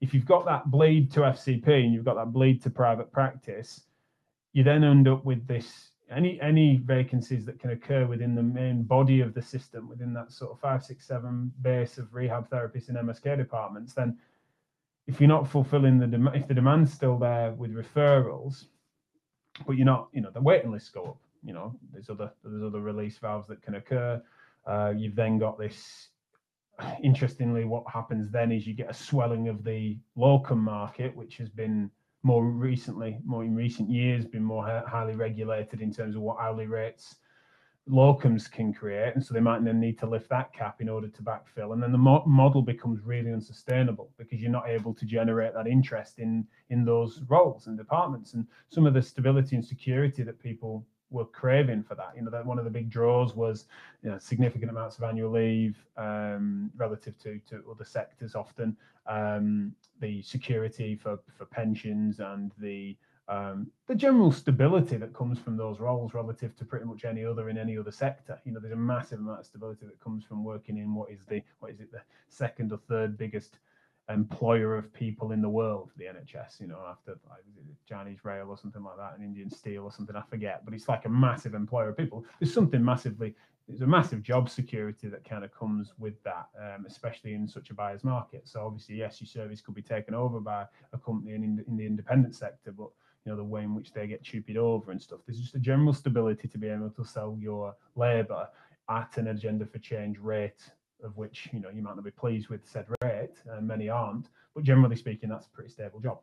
If 0.00 0.14
you've 0.14 0.26
got 0.26 0.46
that 0.46 0.70
bleed 0.70 1.10
to 1.12 1.20
FCP 1.20 1.68
and 1.68 1.92
you've 1.92 2.04
got 2.04 2.14
that 2.14 2.32
bleed 2.32 2.62
to 2.62 2.70
private 2.70 3.12
practice, 3.12 3.82
you 4.52 4.62
then 4.62 4.84
end 4.84 5.08
up 5.08 5.24
with 5.24 5.46
this 5.46 5.90
any 6.10 6.40
any 6.40 6.76
vacancies 6.76 7.44
that 7.44 7.60
can 7.60 7.70
occur 7.70 8.04
within 8.04 8.34
the 8.34 8.42
main 8.42 8.82
body 8.82 9.20
of 9.20 9.32
the 9.32 9.42
system, 9.42 9.88
within 9.88 10.12
that 10.14 10.32
sort 10.32 10.50
of 10.50 10.58
five, 10.58 10.82
six, 10.82 11.06
seven 11.06 11.52
base 11.62 11.98
of 11.98 12.12
rehab 12.12 12.48
therapists 12.50 12.88
and 12.88 12.98
MSK 12.98 13.36
departments, 13.36 13.94
then 13.94 14.18
if 15.06 15.20
you're 15.20 15.28
not 15.28 15.48
fulfilling 15.48 15.98
the 15.98 16.06
demand, 16.06 16.36
if 16.36 16.48
the 16.48 16.54
demand's 16.54 16.92
still 16.92 17.18
there 17.18 17.52
with 17.52 17.74
referrals, 17.74 18.66
but 19.66 19.76
you're 19.76 19.86
not, 19.86 20.08
you 20.12 20.20
know, 20.20 20.30
the 20.30 20.40
waiting 20.40 20.72
lists 20.72 20.88
go 20.88 21.04
up 21.04 21.18
you 21.42 21.52
know, 21.52 21.74
there's 21.92 22.10
other 22.10 22.32
there's 22.44 22.62
other 22.62 22.80
release 22.80 23.18
valves 23.18 23.48
that 23.48 23.62
can 23.62 23.76
occur. 23.76 24.22
Uh, 24.66 24.92
you've 24.96 25.16
then 25.16 25.38
got 25.38 25.58
this. 25.58 26.08
Interestingly, 27.02 27.64
what 27.64 27.84
happens 27.92 28.30
then 28.30 28.52
is 28.52 28.66
you 28.66 28.74
get 28.74 28.90
a 28.90 28.94
swelling 28.94 29.48
of 29.48 29.64
the 29.64 29.98
locum 30.16 30.58
market, 30.58 31.14
which 31.14 31.36
has 31.38 31.48
been 31.48 31.90
more 32.22 32.44
recently, 32.44 33.18
more 33.24 33.44
in 33.44 33.54
recent 33.54 33.88
years, 33.90 34.26
been 34.26 34.44
more 34.44 34.84
highly 34.86 35.14
regulated 35.14 35.80
in 35.80 35.92
terms 35.92 36.16
of 36.16 36.22
what 36.22 36.38
hourly 36.38 36.66
rates 36.66 37.16
locums 37.90 38.50
can 38.50 38.72
create, 38.72 39.14
and 39.14 39.24
so 39.24 39.34
they 39.34 39.40
might 39.40 39.64
then 39.64 39.80
need 39.80 39.98
to 39.98 40.06
lift 40.06 40.28
that 40.28 40.52
cap 40.52 40.80
in 40.80 40.88
order 40.88 41.08
to 41.08 41.22
backfill, 41.22 41.72
and 41.72 41.82
then 41.82 41.92
the 41.92 41.98
mo- 41.98 42.24
model 42.26 42.62
becomes 42.62 43.00
really 43.04 43.32
unsustainable 43.32 44.10
because 44.16 44.40
you're 44.40 44.50
not 44.50 44.68
able 44.68 44.94
to 44.94 45.04
generate 45.04 45.54
that 45.54 45.66
interest 45.66 46.18
in 46.18 46.46
in 46.70 46.84
those 46.84 47.22
roles 47.28 47.66
and 47.66 47.76
departments, 47.76 48.34
and 48.34 48.46
some 48.68 48.86
of 48.86 48.94
the 48.94 49.02
stability 49.02 49.56
and 49.56 49.64
security 49.64 50.22
that 50.22 50.40
people 50.40 50.86
were 51.10 51.24
craving 51.24 51.82
for 51.82 51.94
that. 51.96 52.12
You 52.16 52.22
know, 52.22 52.30
that 52.30 52.46
one 52.46 52.58
of 52.58 52.64
the 52.64 52.70
big 52.70 52.88
draws 52.88 53.34
was 53.34 53.66
you 54.02 54.10
know, 54.10 54.18
significant 54.18 54.70
amounts 54.70 54.96
of 54.96 55.04
annual 55.04 55.30
leave 55.30 55.76
um, 55.96 56.70
relative 56.76 57.18
to 57.20 57.40
to 57.48 57.62
other 57.70 57.84
sectors. 57.84 58.34
Often, 58.34 58.76
um, 59.06 59.74
the 60.00 60.22
security 60.22 60.94
for 60.94 61.18
for 61.36 61.44
pensions 61.46 62.20
and 62.20 62.52
the 62.58 62.96
um, 63.28 63.70
the 63.86 63.94
general 63.94 64.32
stability 64.32 64.96
that 64.96 65.14
comes 65.14 65.38
from 65.38 65.56
those 65.56 65.78
roles 65.78 66.14
relative 66.14 66.56
to 66.56 66.64
pretty 66.64 66.84
much 66.84 67.04
any 67.04 67.24
other 67.24 67.48
in 67.48 67.56
any 67.56 67.78
other 67.78 67.92
sector. 67.92 68.40
You 68.44 68.52
know, 68.52 68.60
there's 68.60 68.72
a 68.72 68.76
massive 68.76 69.20
amount 69.20 69.40
of 69.40 69.46
stability 69.46 69.86
that 69.86 70.00
comes 70.00 70.24
from 70.24 70.42
working 70.42 70.78
in 70.78 70.94
what 70.94 71.10
is 71.10 71.20
the 71.28 71.42
what 71.60 71.70
is 71.70 71.80
it 71.80 71.92
the 71.92 72.00
second 72.28 72.72
or 72.72 72.78
third 72.88 73.16
biggest 73.16 73.58
employer 74.12 74.76
of 74.76 74.92
people 74.92 75.32
in 75.32 75.40
the 75.40 75.48
world, 75.48 75.90
the 75.96 76.04
NHS, 76.04 76.60
you 76.60 76.66
know, 76.66 76.80
after 76.88 77.12
like 77.28 77.42
Chinese 77.88 78.24
Rail 78.24 78.46
or 78.48 78.58
something 78.58 78.82
like 78.82 78.96
that, 78.96 79.12
and 79.14 79.24
Indian 79.24 79.50
Steel 79.50 79.84
or 79.84 79.92
something, 79.92 80.16
I 80.16 80.22
forget, 80.28 80.64
but 80.64 80.74
it's 80.74 80.88
like 80.88 81.04
a 81.04 81.08
massive 81.08 81.54
employer 81.54 81.90
of 81.90 81.96
people. 81.96 82.24
There's 82.38 82.52
something 82.52 82.84
massively, 82.84 83.34
there's 83.68 83.82
a 83.82 83.86
massive 83.86 84.22
job 84.22 84.48
security 84.50 85.08
that 85.08 85.28
kind 85.28 85.44
of 85.44 85.52
comes 85.52 85.92
with 85.98 86.22
that, 86.24 86.48
um, 86.58 86.86
especially 86.86 87.34
in 87.34 87.46
such 87.46 87.70
a 87.70 87.74
buyer's 87.74 88.04
market. 88.04 88.48
So 88.48 88.64
obviously, 88.64 88.96
yes, 88.96 89.20
your 89.20 89.28
service 89.28 89.60
could 89.60 89.74
be 89.74 89.82
taken 89.82 90.14
over 90.14 90.40
by 90.40 90.66
a 90.92 90.98
company 90.98 91.34
in, 91.34 91.64
in 91.66 91.76
the 91.76 91.86
independent 91.86 92.34
sector, 92.34 92.72
but 92.72 92.88
you 93.24 93.32
know 93.32 93.36
the 93.36 93.44
way 93.44 93.62
in 93.62 93.74
which 93.74 93.92
they 93.92 94.06
get 94.06 94.22
chupied 94.22 94.56
over 94.56 94.90
and 94.90 95.00
stuff. 95.00 95.20
There's 95.26 95.40
just 95.40 95.54
a 95.54 95.58
general 95.58 95.92
stability 95.92 96.48
to 96.48 96.58
be 96.58 96.68
able 96.68 96.90
to 96.90 97.04
sell 97.04 97.36
your 97.38 97.74
labour 97.94 98.48
at 98.88 99.16
an 99.18 99.28
agenda 99.28 99.66
for 99.66 99.78
change 99.78 100.18
rate 100.18 100.70
of 101.04 101.16
which 101.16 101.48
you 101.52 101.60
know 101.60 101.70
you 101.70 101.82
might 101.82 101.96
not 101.96 102.04
be 102.04 102.10
pleased 102.10 102.48
with 102.48 102.60
said 102.64 102.86
rate, 103.02 103.36
and 103.46 103.66
many 103.66 103.88
aren't. 103.88 104.28
But 104.54 104.64
generally 104.64 104.96
speaking, 104.96 105.28
that's 105.28 105.46
a 105.46 105.50
pretty 105.50 105.70
stable 105.70 106.00
job. 106.00 106.20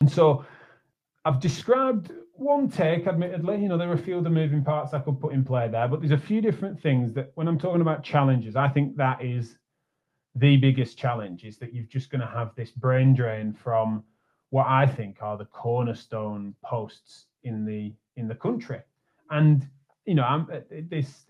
And 0.00 0.10
so 0.10 0.44
I've 1.24 1.40
described 1.40 2.12
one 2.34 2.68
take, 2.68 3.06
admittedly. 3.06 3.60
You 3.60 3.68
know, 3.68 3.78
there 3.78 3.90
are 3.90 3.94
a 3.94 3.98
few 3.98 4.18
other 4.18 4.30
moving 4.30 4.62
parts 4.62 4.94
I 4.94 5.00
could 5.00 5.20
put 5.20 5.32
in 5.32 5.44
play 5.44 5.68
there, 5.68 5.88
but 5.88 6.00
there's 6.00 6.12
a 6.12 6.18
few 6.18 6.40
different 6.40 6.80
things 6.80 7.12
that 7.14 7.32
when 7.34 7.48
I'm 7.48 7.58
talking 7.58 7.80
about 7.80 8.04
challenges, 8.04 8.56
I 8.56 8.68
think 8.68 8.96
that 8.96 9.24
is 9.24 9.56
the 10.36 10.56
biggest 10.58 10.98
challenge 10.98 11.44
is 11.44 11.56
that 11.58 11.74
you're 11.74 11.84
just 11.84 12.10
going 12.10 12.20
to 12.20 12.26
have 12.26 12.54
this 12.54 12.70
brain 12.70 13.14
drain 13.14 13.52
from 13.52 14.04
what 14.50 14.66
I 14.66 14.86
think 14.86 15.18
are 15.20 15.36
the 15.36 15.46
cornerstone 15.46 16.54
posts 16.64 17.26
in 17.42 17.64
the 17.64 17.92
in 18.16 18.28
the 18.28 18.34
country. 18.34 18.80
And 19.30 19.66
you 20.04 20.14
know, 20.14 20.22
I'm 20.22 20.46
this 20.88 21.26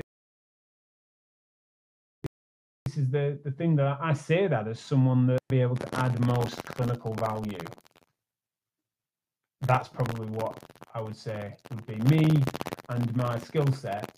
this 2.96 3.04
is 3.04 3.11
the 3.11 3.38
the 3.44 3.50
thing 3.50 3.76
that 3.76 3.98
I 4.00 4.14
say 4.14 4.46
that 4.46 4.66
as 4.66 4.80
someone 4.80 5.26
that 5.26 5.38
be 5.48 5.61
able 5.61 5.76
to 5.76 5.94
add 6.00 6.18
most 6.26 6.62
clinical 6.64 7.14
value. 7.14 7.66
That's 9.62 9.88
probably 9.88 10.28
what 10.28 10.56
I 10.94 11.00
would 11.00 11.16
say 11.16 11.56
would 11.70 11.87
be 11.87 11.96
me 12.14 12.42
and 12.88 13.16
my 13.16 13.38
skill 13.38 13.70
set 13.72 14.11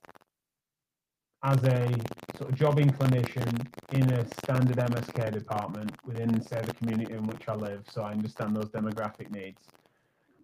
as 1.42 1.62
a 1.64 1.88
sort 2.36 2.50
of 2.50 2.54
jobbing 2.54 2.90
clinician 2.90 3.66
in 3.92 4.12
a 4.12 4.26
standard 4.40 4.76
MSK 4.76 5.32
department 5.32 5.92
within, 6.04 6.40
say, 6.42 6.60
the 6.62 6.74
community 6.74 7.14
in 7.14 7.24
which 7.26 7.48
I 7.48 7.54
live, 7.54 7.84
so 7.88 8.02
I 8.02 8.10
understand 8.10 8.56
those 8.56 8.70
demographic 8.70 9.30
needs. 9.30 9.60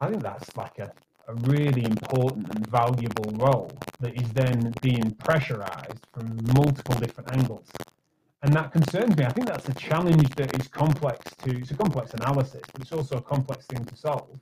I 0.01 0.09
think 0.09 0.23
that's 0.23 0.57
like 0.57 0.79
a, 0.79 0.93
a 1.27 1.35
really 1.35 1.85
important 1.85 2.55
and 2.55 2.67
valuable 2.69 3.31
role 3.33 3.73
that 4.01 4.15
is 4.21 4.29
then 4.33 4.73
being 4.81 5.11
pressurized 5.17 6.07
from 6.13 6.39
multiple 6.55 6.95
different 6.95 7.33
angles. 7.37 7.69
And 8.45 8.53
that 8.53 8.73
concerns 8.73 9.17
me. 9.17 9.25
I 9.25 9.31
think 9.31 9.47
that's 9.47 9.71
a 9.71 9.73
challenge 9.73 10.29
that 10.35 10.55
is 10.61 10.69
complex 10.69 11.35
to, 11.45 11.57
it's 11.57 11.71
a 11.71 11.75
complex 11.75 12.13
analysis, 12.13 12.61
but 12.71 12.83
it's 12.83 12.93
also 12.93 13.17
a 13.17 13.23
complex 13.23 13.65
thing 13.65 13.83
to 13.87 13.97
solve. 13.97 14.39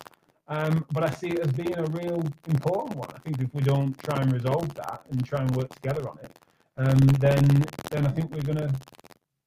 Um, 0.49 0.85
but 0.91 1.05
I 1.05 1.11
see 1.11 1.29
it 1.29 1.39
as 1.39 1.53
being 1.53 1.79
a 1.79 1.85
real 1.85 2.21
important 2.49 2.97
one. 2.97 3.09
I 3.15 3.19
think 3.21 3.41
if 3.41 3.55
we 3.55 3.63
don't 3.63 3.97
try 4.03 4.21
and 4.21 4.33
resolve 4.33 4.75
that 4.75 5.03
and 5.13 5.25
try 5.25 5.41
and 5.41 5.55
work 5.55 5.73
together 5.77 6.09
on 6.11 6.19
it, 6.19 6.37
um, 6.79 6.99
then 7.21 7.65
then 7.93 8.05
I 8.05 8.11
think 8.11 8.35
we're 8.35 8.43
gonna 8.43 8.73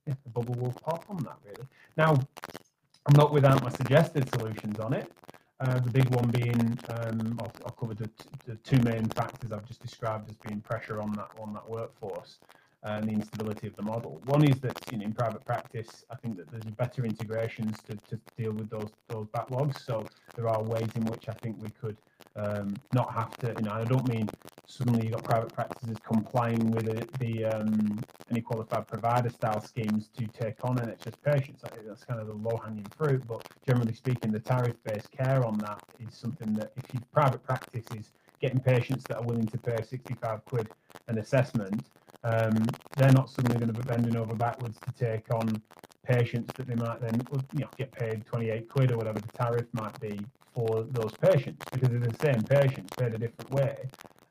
yeah, 0.08 0.14
the 0.24 0.30
bubble 0.30 0.56
will 0.56 0.72
pop 0.72 1.04
on 1.10 1.18
that 1.24 1.38
really. 1.44 1.68
Now, 1.98 2.14
I'm 2.14 3.16
not 3.18 3.34
without 3.34 3.62
my 3.62 3.70
suggested 3.72 4.30
solutions 4.36 4.80
on 4.80 4.94
it. 4.94 5.12
Uh, 5.60 5.80
the 5.80 5.90
big 5.90 6.08
one 6.16 6.30
being, 6.32 6.80
um, 6.90 7.38
I'll, 7.42 7.52
I'll 7.66 7.72
cover 7.72 7.94
the, 7.94 8.10
the, 8.46 8.56
two 8.58 8.78
main 8.84 9.06
factors 9.10 9.52
I've 9.52 9.66
just 9.66 9.82
described 9.82 10.30
as 10.30 10.36
being 10.48 10.62
pressure 10.62 11.02
on 11.02 11.12
that 11.14 11.32
on 11.42 11.54
that 11.54 11.70
workforce 11.70 12.38
and 12.86 13.10
the 13.10 13.14
instability 13.14 13.68
of 13.68 13.76
the 13.76 13.82
model. 13.82 14.22
One 14.26 14.44
is 14.44 14.60
that 14.60 14.78
you 14.92 15.00
know, 15.00 15.06
in 15.06 15.14
private 15.14 15.44
practice, 15.44 16.06
I 16.12 16.16
think 16.16 16.38
that 16.38 16.50
there's 16.52 16.66
better 16.66 17.04
integrations 17.04 17.78
to, 17.88 17.96
to 18.10 18.20
deal 18.38 18.52
with 18.54 18.70
those 18.70 18.92
those 19.10 19.28
backlogs. 19.28 19.84
So 19.84 20.06
there 20.36 20.48
are 20.48 20.62
ways 20.64 20.90
in 20.96 21.06
which 21.06 21.28
I 21.28 21.34
think 21.34 21.62
we 21.62 21.70
could 21.82 21.98
um, 22.36 22.76
not 22.94 23.12
have 23.14 23.36
to, 23.38 23.54
you 23.58 23.64
know, 23.64 23.72
I 23.72 23.86
don't 23.86 24.08
mean 24.08 24.30
suddenly 24.68 25.06
you've 25.06 25.14
got 25.14 25.24
private 25.24 25.54
practices 25.54 25.98
complying 26.06 26.72
with 26.72 26.86
the, 26.86 27.08
the 27.20 27.46
um, 27.46 28.00
any 28.30 28.42
qualified 28.42 28.88
provider 28.88 29.30
style 29.30 29.62
schemes 29.62 30.10
to 30.18 30.28
take 30.28 30.64
on 30.64 30.78
NHS 30.78 31.14
patients. 31.24 31.64
That's 31.88 32.04
kind 32.04 32.20
of 32.20 32.28
the 32.28 32.34
low 32.34 32.58
hanging 32.58 32.86
fruit. 32.98 33.26
But 33.28 33.48
generally 33.68 33.94
speaking, 33.94 34.32
the 34.32 34.40
tariff 34.40 34.76
based 34.84 35.12
care 35.12 35.44
on 35.46 35.58
that 35.60 35.82
is 36.00 36.16
something 36.16 36.54
that 36.54 36.72
if 36.78 36.94
your 36.94 37.04
private 37.14 37.44
practice 37.44 37.86
is 37.96 38.12
getting 38.42 38.60
patients 38.60 39.04
that 39.08 39.18
are 39.18 39.24
willing 39.24 39.48
to 39.48 39.58
pay 39.58 39.82
65 39.82 40.46
quid 40.46 40.70
an 41.08 41.20
assessment, 41.20 41.84
um, 42.26 42.66
they're 42.98 43.12
not 43.12 43.30
suddenly 43.30 43.60
going 43.60 43.72
to 43.72 43.80
be 43.80 43.88
bending 43.88 44.16
over 44.16 44.34
backwards 44.34 44.80
to 44.80 44.92
take 44.92 45.32
on 45.32 45.62
patients 46.04 46.52
that 46.56 46.68
they 46.68 46.76
might 46.76 47.00
then 47.00 47.22
you 47.54 47.62
know, 47.62 47.70
get 47.78 47.92
paid 47.92 48.26
28 48.26 48.68
quid 48.68 48.92
or 48.92 48.98
whatever 48.98 49.20
the 49.20 49.28
tariff 49.30 49.66
might 49.74 50.00
be 50.00 50.20
for 50.54 50.84
those 50.92 51.12
patients 51.22 51.64
because 51.72 51.90
they're 51.90 52.00
the 52.00 52.16
same 52.22 52.42
patients 52.42 52.92
paid 52.98 53.14
a 53.14 53.18
different 53.18 53.52
way. 53.52 53.78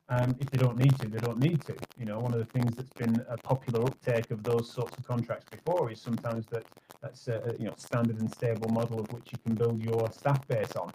Um, 0.09 0.35
if 0.39 0.51
they 0.51 0.57
don't 0.57 0.77
need 0.77 0.97
to, 0.99 1.07
they 1.07 1.19
don't 1.19 1.39
need 1.39 1.61
to. 1.65 1.75
You 1.97 2.05
know, 2.05 2.19
one 2.19 2.33
of 2.33 2.39
the 2.39 2.45
things 2.45 2.75
that's 2.75 2.91
been 2.91 3.25
a 3.29 3.37
popular 3.37 3.81
uptake 3.81 4.29
of 4.29 4.43
those 4.43 4.71
sorts 4.71 4.95
of 4.97 5.07
contracts 5.07 5.45
before 5.49 5.91
is 5.91 6.01
sometimes 6.01 6.45
that 6.47 6.63
that's 7.01 7.27
a, 7.27 7.55
you 7.57 7.65
know 7.65 7.73
standard 7.77 8.19
and 8.19 8.29
stable 8.31 8.69
model 8.69 8.99
of 8.99 9.11
which 9.11 9.31
you 9.31 9.37
can 9.45 9.55
build 9.55 9.81
your 9.81 10.11
staff 10.11 10.45
base 10.47 10.75
on. 10.75 10.91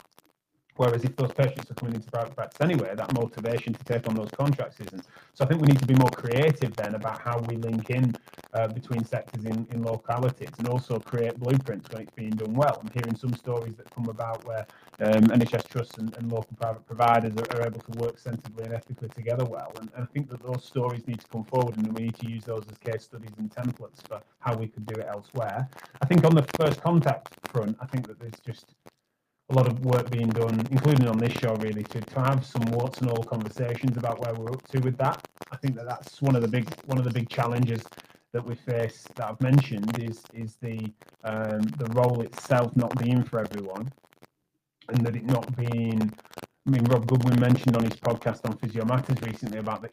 Whereas 0.81 1.05
if 1.05 1.15
those 1.15 1.31
patients 1.33 1.71
are 1.71 1.75
coming 1.75 1.95
into 1.95 2.11
private 2.11 2.35
practice 2.35 2.59
anyway, 2.63 2.95
that 2.95 3.13
motivation 3.13 3.75
to 3.75 3.85
take 3.85 4.09
on 4.09 4.15
those 4.15 4.31
contracts 4.31 4.81
isn't. 4.81 5.05
So 5.35 5.45
I 5.45 5.47
think 5.47 5.61
we 5.61 5.67
need 5.67 5.79
to 5.79 5.87
be 5.87 5.93
more 5.93 6.09
creative 6.09 6.75
then 6.75 6.95
about 6.95 7.21
how 7.21 7.39
we 7.41 7.57
link 7.57 7.91
in 7.91 8.17
uh, 8.55 8.67
between 8.69 9.05
sectors 9.05 9.45
in, 9.45 9.67
in 9.73 9.83
localities 9.83 10.49
and 10.57 10.69
also 10.69 10.99
create 10.99 11.39
blueprints 11.39 11.91
when 11.91 12.01
it's 12.01 12.15
being 12.15 12.31
done 12.31 12.55
well. 12.55 12.81
I'm 12.81 12.91
hearing 12.95 13.15
some 13.15 13.35
stories 13.35 13.75
that 13.75 13.91
come 13.91 14.09
about 14.09 14.43
where 14.47 14.67
um, 15.01 15.25
NHS 15.25 15.69
trusts 15.69 15.99
and, 15.99 16.17
and, 16.17 16.33
local 16.33 16.57
private 16.59 16.87
providers 16.87 17.35
are, 17.37 17.59
are, 17.59 17.67
able 17.67 17.81
to 17.81 17.99
work 17.99 18.19
sensibly 18.19 18.65
and 18.65 18.73
ethically 18.73 19.11
together 19.11 19.45
well. 19.45 19.73
And, 19.79 19.91
and 19.95 20.05
I 20.05 20.07
think 20.15 20.31
that 20.31 20.43
those 20.43 20.65
stories 20.65 21.07
need 21.07 21.21
to 21.21 21.27
come 21.29 21.45
forward 21.45 21.77
and 21.77 21.93
we 21.93 22.05
need 22.05 22.17
to 22.21 22.27
use 22.27 22.45
those 22.45 22.65
as 22.71 22.79
case 22.79 23.05
studies 23.05 23.33
and 23.37 23.51
templates 23.51 24.01
for 24.09 24.23
how 24.39 24.57
we 24.57 24.67
could 24.67 24.87
do 24.87 24.99
it 24.99 25.07
elsewhere. 25.07 25.69
I 26.01 26.07
think 26.07 26.25
on 26.25 26.35
the 26.35 26.47
first 26.59 26.81
contact 26.81 27.29
front, 27.49 27.77
I 27.83 27.87
think 27.87 28.07
that 28.07 28.19
there's 28.19 28.41
just 28.47 28.75
a 29.51 29.55
lot 29.55 29.67
of 29.67 29.85
work 29.85 30.11
being 30.11 30.29
done, 30.29 30.65
including 30.71 31.09
on 31.09 31.19
this 31.19 31.33
show, 31.33 31.55
really, 31.57 31.83
to, 31.83 32.01
to 32.01 32.21
have 32.21 32.47
some 32.47 32.63
warts 32.67 33.01
and 33.01 33.11
all 33.11 33.23
conversations 33.25 33.97
about 33.97 34.21
where 34.21 34.33
we're 34.35 34.53
up 34.53 34.67
to 34.69 34.79
with 34.81 34.97
that. 34.99 35.27
I 35.51 35.57
think 35.57 35.75
that 35.77 35.87
that's 35.87 36.23
one 36.23 36.37
of 36.37 36.43
the 36.43 36.49
big 36.49 36.73
one 36.87 36.99
of 36.99 37.05
the 37.05 37.11
big 37.11 37.29
challenges 37.29 37.83
that 38.33 38.45
we 38.45 38.55
face 38.55 39.09
that 39.17 39.29
I've 39.29 39.41
mentioned 39.41 39.99
is 39.99 40.23
is 40.33 40.57
the 40.61 40.93
um, 41.25 41.63
the 41.79 41.89
role 41.93 42.23
itself 42.23 42.75
not 42.77 42.97
being 43.03 43.25
for 43.25 43.41
everyone, 43.41 43.91
and 44.89 45.05
that 45.05 45.17
it 45.17 45.25
not 45.25 45.57
being. 45.57 46.13
I 46.67 46.71
mean, 46.71 46.85
Rob 46.85 47.07
Goodwin 47.07 47.41
mentioned 47.41 47.77
on 47.77 47.85
his 47.85 47.95
podcast 47.95 48.45
on 48.45 48.57
Physio 48.59 48.85
Matters 48.85 49.21
recently 49.23 49.59
about 49.59 49.83
that 49.83 49.93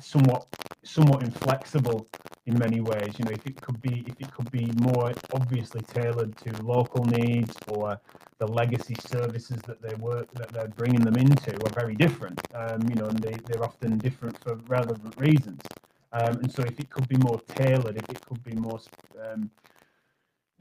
somewhat 0.00 0.46
somewhat 0.84 1.22
inflexible 1.22 2.08
in 2.46 2.58
many 2.58 2.80
ways. 2.80 3.12
You 3.18 3.24
know, 3.26 3.32
if 3.32 3.46
it 3.46 3.60
could 3.60 3.80
be 3.82 4.04
if 4.06 4.20
it 4.20 4.32
could 4.32 4.50
be 4.50 4.70
more 4.80 5.12
obviously 5.32 5.82
tailored 5.82 6.36
to 6.38 6.62
local 6.62 7.04
needs 7.04 7.54
or 7.68 8.00
the 8.38 8.46
legacy 8.46 8.96
services 9.06 9.60
that 9.66 9.82
they 9.82 9.94
work 9.96 10.32
that 10.34 10.48
they're 10.52 10.68
bringing 10.68 11.00
them 11.00 11.16
into 11.16 11.52
are 11.54 11.72
very 11.74 11.94
different. 11.94 12.40
Um, 12.54 12.82
you 12.88 12.94
know, 12.94 13.06
and 13.06 13.18
they, 13.18 13.36
they're 13.46 13.64
often 13.64 13.98
different 13.98 14.38
for 14.42 14.54
relevant 14.68 15.14
reasons. 15.18 15.60
Um, 16.12 16.38
and 16.38 16.50
so, 16.50 16.62
if 16.62 16.78
it 16.80 16.88
could 16.88 17.08
be 17.08 17.16
more 17.18 17.40
tailored, 17.40 17.96
if 17.96 18.08
it 18.08 18.20
could 18.22 18.42
be 18.44 18.54
more 18.54 18.80
um, 19.22 19.50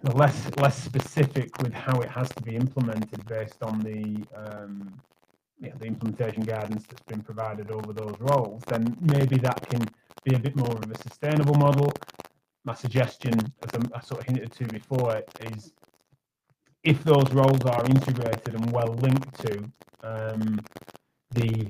less 0.03 0.49
less 0.57 0.77
specific 0.81 1.57
with 1.61 1.73
how 1.73 1.99
it 2.01 2.09
has 2.09 2.29
to 2.29 2.41
be 2.41 2.55
implemented 2.55 3.25
based 3.27 3.63
on 3.63 3.79
the 3.79 4.25
um, 5.59 5.65
yeah, 5.65 5.73
the 5.79 5.85
implementation 5.85 6.43
guidance 6.43 6.85
that's 6.87 7.01
been 7.03 7.21
provided 7.21 7.71
over 7.71 7.93
those 7.93 8.15
roles, 8.19 8.63
then 8.67 8.95
maybe 9.01 9.37
that 9.37 9.65
can 9.65 9.81
be 10.23 10.35
a 10.35 10.39
bit 10.39 10.55
more 10.55 10.71
of 10.71 10.91
a 10.91 10.97
sustainable 10.97 11.55
model. 11.55 11.91
My 12.65 12.73
suggestion, 12.73 13.33
as 13.63 13.81
I 13.93 14.01
sort 14.01 14.21
of 14.21 14.27
hinted 14.27 14.51
to 14.53 14.65
before, 14.65 15.23
is 15.41 15.71
if 16.83 17.03
those 17.03 17.31
roles 17.31 17.61
are 17.65 17.85
integrated 17.85 18.53
and 18.55 18.71
well 18.71 18.93
linked 19.01 19.39
to 19.45 19.71
um, 20.03 20.59
the 21.31 21.67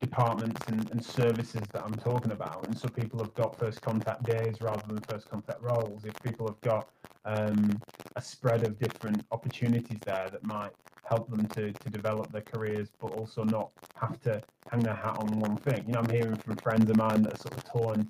departments 0.00 0.60
and, 0.66 0.90
and, 0.90 1.04
services 1.04 1.62
that 1.72 1.82
I'm 1.84 1.94
talking 1.94 2.32
about, 2.32 2.66
and 2.66 2.76
so 2.76 2.88
people 2.88 3.20
have 3.20 3.32
got 3.34 3.56
first 3.56 3.80
contact 3.80 4.24
days 4.24 4.60
rather 4.60 4.82
than 4.86 4.98
first 5.08 5.30
contact 5.30 5.62
roles, 5.62 6.04
if 6.04 6.20
people 6.22 6.46
have 6.48 6.60
got 6.60 6.88
um, 7.24 7.80
a 8.16 8.20
spread 8.20 8.64
of 8.64 8.78
different 8.78 9.24
opportunities 9.30 9.98
there 10.04 10.28
that 10.30 10.44
might 10.44 10.72
help 11.04 11.28
them 11.30 11.46
to, 11.48 11.72
to 11.72 11.90
develop 11.90 12.30
their 12.32 12.42
careers, 12.42 12.88
but 13.00 13.12
also 13.12 13.44
not 13.44 13.70
have 13.96 14.20
to 14.22 14.42
hang 14.70 14.80
their 14.80 14.94
hat 14.94 15.16
on 15.18 15.38
one 15.40 15.56
thing. 15.56 15.84
You 15.86 15.94
know, 15.94 16.00
I'm 16.00 16.10
hearing 16.10 16.36
from 16.36 16.56
friends 16.56 16.88
of 16.90 16.96
mine 16.96 17.22
that 17.22 17.34
are 17.34 17.36
sort 17.36 17.56
of 17.56 17.64
torn 17.64 18.08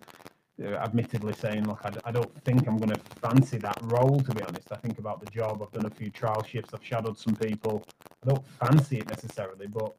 uh, 0.62 0.66
admittedly 0.76 1.33
saying, 1.33 1.66
look, 1.66 1.81
I, 1.85 1.92
I, 2.05 2.12
don't 2.12 2.33
think 2.44 2.68
I'm 2.68 2.76
going 2.76 2.90
to 2.90 3.00
fancy 3.20 3.59
that 3.59 3.78
role, 3.83 4.20
to 4.20 4.35
be 4.35 4.42
honest. 4.42 4.70
I 4.70 4.76
think 4.76 4.98
about 4.98 5.20
the 5.20 5.31
job. 5.31 5.62
I've 5.62 5.72
done 5.72 5.87
a 5.87 5.94
few 5.94 6.11
trial 6.11 6.42
shifts. 6.42 6.74
I've 6.74 6.85
shadowed 6.85 7.18
some 7.18 7.35
people. 7.35 7.85
I 8.22 8.28
don't 8.28 8.46
fancy 8.46 8.98
it 8.98 9.09
necessarily, 9.09 9.66
but 9.66 9.94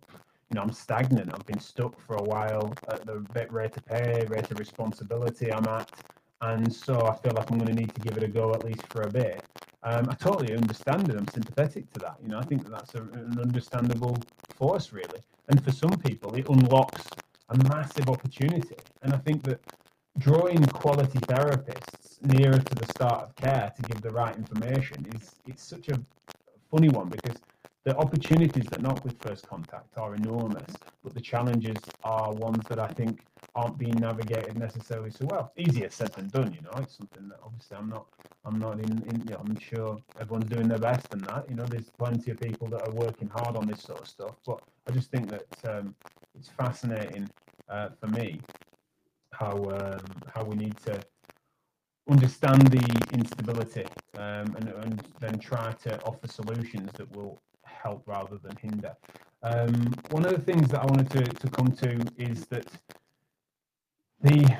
you 0.49 0.55
know, 0.55 0.61
I'm 0.61 0.71
stagnant. 0.71 1.33
I've 1.33 1.45
been 1.45 1.59
stuck 1.59 1.99
for 1.99 2.17
a 2.17 2.23
while 2.23 2.73
at 2.87 3.05
the 3.05 3.25
rate 3.49 3.75
of 3.75 3.85
pay, 3.85 4.25
rate 4.29 4.51
of 4.51 4.59
responsibility 4.59 5.51
I'm 5.51 5.65
at. 5.65 5.89
And 6.41 6.71
so 6.71 7.07
I 7.07 7.15
feel 7.15 7.33
like 7.33 7.49
I'm 7.49 7.57
going 7.57 7.73
to 7.73 7.81
need 7.81 7.93
to 7.95 8.01
give 8.01 8.17
it 8.17 8.23
a 8.23 8.27
go 8.27 8.53
at 8.53 8.63
least 8.63 8.85
for 8.87 9.01
a 9.01 9.09
bit. 9.09 9.43
Um, 9.85 10.09
I 10.09 10.15
totally 10.15 10.55
understand 10.55 11.09
it. 11.09 11.17
I'm 11.17 11.27
sympathetic 11.27 11.91
to 11.93 11.99
that. 11.99 12.15
You 12.21 12.29
know, 12.29 12.39
I 12.39 12.43
think 12.43 12.63
that 12.63 12.71
that's 12.71 12.95
a, 12.95 13.01
an 13.01 13.37
understandable 13.39 14.17
force, 14.55 14.93
really. 14.93 15.19
And 15.49 15.61
for 15.63 15.71
some 15.71 15.97
people, 15.97 16.33
it 16.35 16.47
unlocks 16.47 17.03
a 17.49 17.57
massive 17.69 18.07
opportunity. 18.09 18.77
And 19.01 19.13
I 19.13 19.17
think 19.17 19.43
that 19.43 19.59
drawing 20.17 20.63
quality 20.67 21.19
therapists 21.19 22.21
nearer 22.21 22.59
to 22.59 22.75
the 22.75 22.85
start 22.85 23.23
of 23.23 23.35
care 23.35 23.73
to 23.75 23.81
give 23.81 24.01
the 24.01 24.11
right 24.11 24.35
information 24.37 25.05
is 25.15 25.35
it's 25.47 25.63
such 25.63 25.89
a 25.89 25.99
funny 26.71 26.87
one 26.87 27.09
because 27.09 27.35
the 27.85 27.95
opportunities 27.97 28.65
that 28.67 28.81
knock 28.81 29.03
with 29.03 29.21
first 29.21 29.47
contact 29.47 29.97
are 29.97 30.15
enormous, 30.15 30.73
but 31.03 31.13
the 31.13 31.19
challenges 31.19 31.77
are 32.03 32.33
ones 32.33 32.63
that 32.69 32.79
I 32.79 32.87
think 32.87 33.25
aren't 33.55 33.77
being 33.77 33.95
navigated 33.95 34.57
necessarily 34.57 35.11
so 35.11 35.25
well. 35.25 35.51
Easier 35.57 35.89
said 35.89 36.13
than 36.13 36.29
done, 36.29 36.53
you 36.53 36.61
know. 36.61 36.71
It's 36.77 36.97
something 36.97 37.27
that 37.27 37.39
obviously 37.43 37.77
I'm 37.77 37.89
not, 37.89 38.05
I'm 38.45 38.57
not 38.57 38.79
in, 38.79 39.03
in 39.09 39.23
you 39.27 39.31
know, 39.31 39.41
I'm 39.45 39.59
sure 39.59 39.97
everyone's 40.19 40.49
doing 40.49 40.69
their 40.69 40.79
best 40.79 41.13
in 41.13 41.19
that. 41.23 41.49
You 41.49 41.55
know, 41.55 41.65
there's 41.65 41.89
plenty 41.89 42.31
of 42.31 42.39
people 42.39 42.67
that 42.69 42.87
are 42.87 42.93
working 42.93 43.29
hard 43.29 43.57
on 43.57 43.67
this 43.67 43.81
sort 43.81 43.99
of 43.99 44.07
stuff, 44.07 44.35
but 44.45 44.61
I 44.87 44.91
just 44.91 45.11
think 45.11 45.29
that 45.29 45.47
um, 45.69 45.93
it's 46.35 46.47
fascinating 46.47 47.29
uh, 47.69 47.89
for 47.99 48.07
me 48.07 48.39
how 49.33 49.55
um, 49.65 50.05
how 50.33 50.43
we 50.43 50.55
need 50.55 50.77
to 50.85 50.99
understand 52.09 52.67
the 52.67 53.05
instability 53.13 53.85
um, 54.17 54.55
and, 54.57 54.69
and 54.83 55.03
then 55.19 55.39
try 55.39 55.71
to 55.83 56.01
offer 56.03 56.27
solutions 56.27 56.89
that 56.93 57.09
will 57.15 57.39
help 57.83 58.03
rather 58.07 58.37
than 58.37 58.55
hinder. 58.57 58.95
Um, 59.43 59.93
one 60.11 60.25
of 60.25 60.31
the 60.33 60.41
things 60.41 60.69
that 60.69 60.81
I 60.81 60.85
wanted 60.85 61.09
to, 61.11 61.23
to 61.23 61.49
come 61.49 61.71
to 61.73 61.99
is 62.17 62.45
that 62.47 62.65
the 64.21 64.57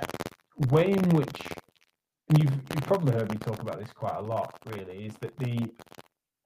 way 0.70 0.92
in 0.92 1.10
which 1.10 1.42
you've, 2.38 2.52
you've 2.52 2.86
probably 2.86 3.14
heard 3.14 3.32
me 3.32 3.38
talk 3.38 3.62
about 3.62 3.80
this 3.80 3.94
quite 3.94 4.18
a 4.18 4.22
lot, 4.22 4.60
really, 4.66 5.06
is 5.06 5.16
that 5.22 5.38
the 5.38 5.72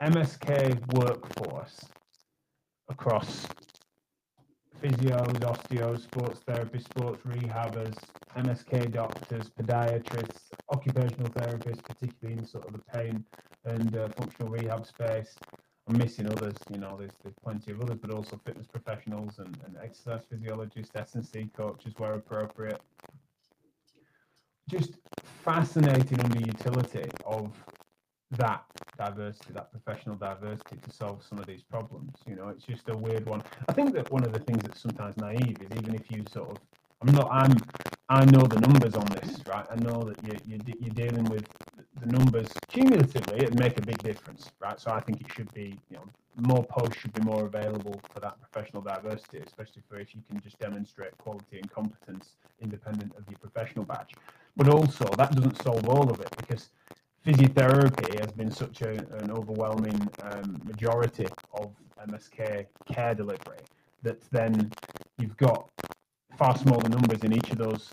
MSK 0.03 0.93
workforce 0.93 1.79
across 2.89 3.47
physios, 4.81 5.39
osteos, 5.39 6.03
sports 6.03 6.41
therapists, 6.47 6.83
sports 6.83 7.21
rehabbers, 7.25 7.97
MSK 8.37 8.91
doctors, 8.91 9.49
podiatrists, 9.49 10.51
occupational 10.71 11.29
therapists, 11.29 11.83
particularly 11.83 12.39
in 12.39 12.45
sort 12.45 12.67
of 12.67 12.73
the 12.73 12.83
pain 12.93 13.25
and 13.65 13.97
uh, 13.97 14.09
functional 14.09 14.51
rehab 14.51 14.85
space. 14.85 15.35
I'm 15.87 15.97
missing 15.97 16.27
others, 16.27 16.55
you 16.69 16.79
know, 16.79 16.97
there's, 16.97 17.11
there's 17.23 17.35
plenty 17.41 17.71
of 17.71 17.81
others, 17.81 17.97
but 18.01 18.11
also 18.11 18.39
fitness 18.45 18.67
professionals 18.67 19.39
and, 19.39 19.57
and 19.65 19.77
exercise 19.81 20.21
physiologists, 20.29 20.93
S&C 20.95 21.49
coaches 21.55 21.93
where 21.97 22.13
appropriate. 22.13 22.81
Just 24.69 24.95
fascinating 25.45 26.17
underutility 26.17 27.09
of 27.25 27.53
that 28.31 28.65
diversity, 28.97 29.53
that 29.53 29.71
professional 29.71 30.15
diversity 30.15 30.75
to 30.83 30.91
solve 30.91 31.23
some 31.23 31.39
of 31.39 31.45
these 31.45 31.63
problems. 31.63 32.11
You 32.27 32.35
know, 32.35 32.49
it's 32.49 32.65
just 32.65 32.89
a 32.89 32.97
weird 32.97 33.25
one. 33.25 33.41
I 33.69 33.73
think 33.73 33.93
that 33.93 34.11
one 34.11 34.25
of 34.25 34.33
the 34.33 34.39
things 34.39 34.63
that's 34.63 34.81
sometimes 34.81 35.15
naive 35.15 35.57
is 35.61 35.77
even 35.77 35.95
if 35.95 36.11
you 36.11 36.25
sort 36.29 36.51
of, 36.51 36.57
I'm 37.01 37.13
not, 37.13 37.29
I'm, 37.31 37.55
I 38.09 38.25
know 38.25 38.41
the 38.41 38.59
numbers 38.59 38.95
on 38.95 39.05
this, 39.05 39.39
right? 39.47 39.65
I 39.69 39.75
know 39.75 40.01
that 40.01 40.21
you, 40.25 40.37
you, 40.45 40.59
you're 40.81 40.93
dealing 40.93 41.25
with 41.25 41.47
the 42.07 42.17
numbers 42.17 42.47
cumulatively, 42.69 43.37
it'd 43.37 43.59
make 43.59 43.77
a 43.77 43.81
big 43.81 43.97
difference, 43.99 44.49
right? 44.59 44.79
So 44.79 44.91
I 44.91 44.99
think 45.01 45.21
it 45.21 45.27
should 45.33 45.53
be, 45.53 45.77
you 45.89 45.97
know, 45.97 46.03
more 46.37 46.63
posts 46.63 46.97
should 46.97 47.13
be 47.13 47.21
more 47.21 47.45
available 47.45 47.99
for 48.13 48.19
that 48.19 48.35
professional 48.39 48.81
diversity, 48.81 49.39
especially 49.45 49.81
for 49.89 49.99
if 49.99 50.13
you 50.13 50.21
can 50.29 50.39
just 50.39 50.59
demonstrate 50.59 51.17
quality 51.17 51.57
and 51.59 51.69
competence 51.71 52.35
independent 52.61 53.13
of 53.17 53.23
your 53.29 53.39
professional 53.39 53.85
badge. 53.85 54.13
But 54.55 54.69
also, 54.69 55.05
that 55.17 55.31
doesn't 55.33 55.61
solve 55.61 55.87
all 55.87 56.09
of 56.09 56.19
it 56.21 56.33
because 56.37 56.69
physiotherapy 57.25 58.19
has 58.19 58.31
been 58.31 58.51
such 58.51 58.81
a, 58.81 58.91
an 59.17 59.31
overwhelming 59.31 59.99
um, 60.21 60.61
majority 60.65 61.27
of 61.53 61.71
MSK 62.07 62.67
care 62.85 63.15
delivery 63.15 63.59
that 64.03 64.21
then 64.31 64.71
you've 65.17 65.37
got 65.37 65.69
far 66.37 66.57
smaller 66.57 66.87
numbers 66.89 67.23
in 67.23 67.33
each 67.33 67.49
of 67.51 67.57
those 67.57 67.89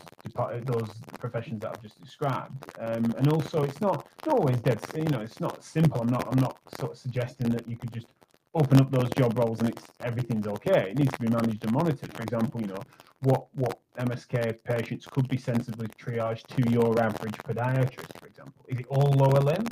those 0.63 0.89
professions 1.19 1.61
that 1.61 1.71
I've 1.71 1.81
just 1.81 2.01
described. 2.01 2.71
Um, 2.79 3.05
and 3.17 3.31
also, 3.31 3.63
it's 3.63 3.79
not, 3.81 4.07
not 4.25 4.39
always 4.39 4.57
dead. 4.57 4.79
You 4.95 5.03
know, 5.05 5.21
it's 5.21 5.39
not 5.39 5.63
simple. 5.63 6.01
I'm 6.01 6.07
not 6.07 6.27
I'm 6.31 6.39
not 6.39 6.57
sort 6.79 6.91
of 6.93 6.97
suggesting 6.97 7.49
that 7.49 7.67
you 7.67 7.77
could 7.77 7.93
just 7.93 8.07
open 8.53 8.79
up 8.79 8.89
those 8.89 9.09
job 9.17 9.37
roles 9.37 9.59
and 9.59 9.77
everything's 10.01 10.47
okay. 10.47 10.89
It 10.91 10.97
needs 10.97 11.11
to 11.13 11.19
be 11.19 11.27
managed 11.27 11.63
and 11.63 11.73
monitored. 11.73 12.13
For 12.13 12.23
example, 12.23 12.61
you 12.61 12.67
know, 12.67 12.81
what 13.21 13.47
what 13.53 13.79
MSK 13.97 14.63
patients 14.63 15.05
could 15.05 15.27
be 15.27 15.37
sensibly 15.37 15.87
triaged 15.87 16.47
to 16.55 16.71
your 16.71 16.99
average 17.01 17.35
podiatrist, 17.37 18.19
for 18.19 18.27
example. 18.27 18.65
Is 18.67 18.79
it 18.79 18.85
all 18.89 19.11
lower 19.11 19.41
limb? 19.41 19.65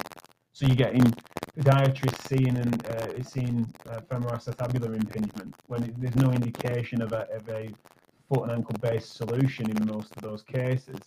So 0.53 0.67
you're 0.67 0.75
getting 0.75 1.03
podiatrists 1.57 2.27
seeing 2.27 2.57
and 2.57 2.87
uh, 2.87 3.23
seeing 3.23 3.73
uh, 3.89 4.01
femoroacetabular 4.01 4.95
impingement 4.95 5.55
when 5.67 5.83
it, 5.83 5.99
there's 5.99 6.15
no 6.15 6.31
indication 6.31 7.01
of 7.01 7.11
a, 7.11 7.27
of 7.31 7.47
a 7.49 7.69
foot 8.29 8.43
and 8.43 8.51
ankle 8.51 8.75
based 8.81 9.15
solution 9.15 9.69
in 9.69 9.85
most 9.85 10.15
of 10.15 10.21
those 10.21 10.43
cases. 10.43 10.99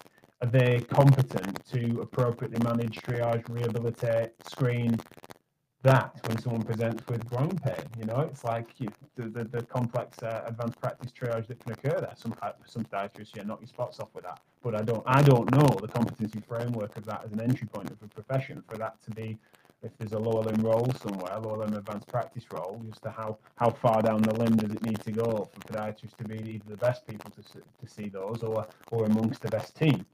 Are 0.43 0.49
they 0.49 0.81
competent 0.81 1.65
to 1.73 2.01
appropriately 2.03 2.63
manage, 2.63 3.01
triage, 3.01 3.49
rehabilitate, 3.49 4.33
screen, 4.47 4.99
that 5.87 6.19
when 6.27 6.37
someone 6.39 6.63
presents 6.63 7.07
with 7.07 7.25
groin 7.29 7.57
pain. 7.59 7.85
You 7.97 8.07
know, 8.07 8.21
it's 8.21 8.43
like 8.43 8.67
you, 8.79 8.89
the, 9.15 9.29
the, 9.29 9.45
the 9.45 9.63
complex 9.63 10.21
uh, 10.21 10.43
advanced 10.47 10.81
practice 10.81 11.13
triage 11.13 11.47
that 11.47 11.61
can 11.61 11.73
occur 11.73 12.01
there. 12.01 12.15
Some 12.17 12.35
some 12.67 12.85
podiatrists, 12.85 13.37
yeah, 13.37 13.45
knock 13.45 13.61
your 13.61 13.69
spots 13.69 14.01
off 14.01 14.09
with 14.13 14.25
that. 14.25 14.41
But 14.63 14.75
I 14.75 14.83
don't 14.83 15.05
I 15.07 15.23
don't 15.23 15.51
know 15.53 15.69
the 15.81 15.89
competency 15.89 16.41
framework 16.41 16.97
of 16.97 17.07
that 17.07 17.23
as 17.25 17.33
an 17.33 17.41
entry 17.41 17.69
point 17.69 17.91
of 17.91 18.03
a 18.03 18.09
profession 18.09 18.63
for 18.69 18.77
that 18.79 19.01
to 19.05 19.11
be. 19.13 19.39
If 19.83 19.97
there's 19.99 20.13
a 20.13 20.19
lower 20.19 20.43
limb 20.43 20.63
role 20.63 20.91
somewhere, 21.01 21.39
lower 21.39 21.59
limb 21.59 21.75
advanced 21.75 22.09
practice 22.09 22.45
role, 22.51 22.83
just 22.89 23.03
to 23.03 23.11
how, 23.11 23.39
how 23.57 23.71
far 23.71 24.03
down 24.03 24.23
the 24.23 24.35
limb 24.35 24.57
does 24.57 24.73
it 24.73 24.83
need 24.83 25.01
to 25.03 25.13
go 25.13 25.49
for 25.53 25.61
podiatrists 25.61 26.17
to 26.17 26.25
be 26.25 26.39
either 26.51 26.65
the 26.69 26.77
best 26.77 27.07
people 27.07 27.31
to, 27.31 27.43
to 27.43 27.87
see 27.87 28.09
those 28.09 28.43
or 28.43 28.67
or 28.91 29.05
amongst 29.05 29.43
the 29.43 29.49
best 29.49 29.77
team 29.77 30.05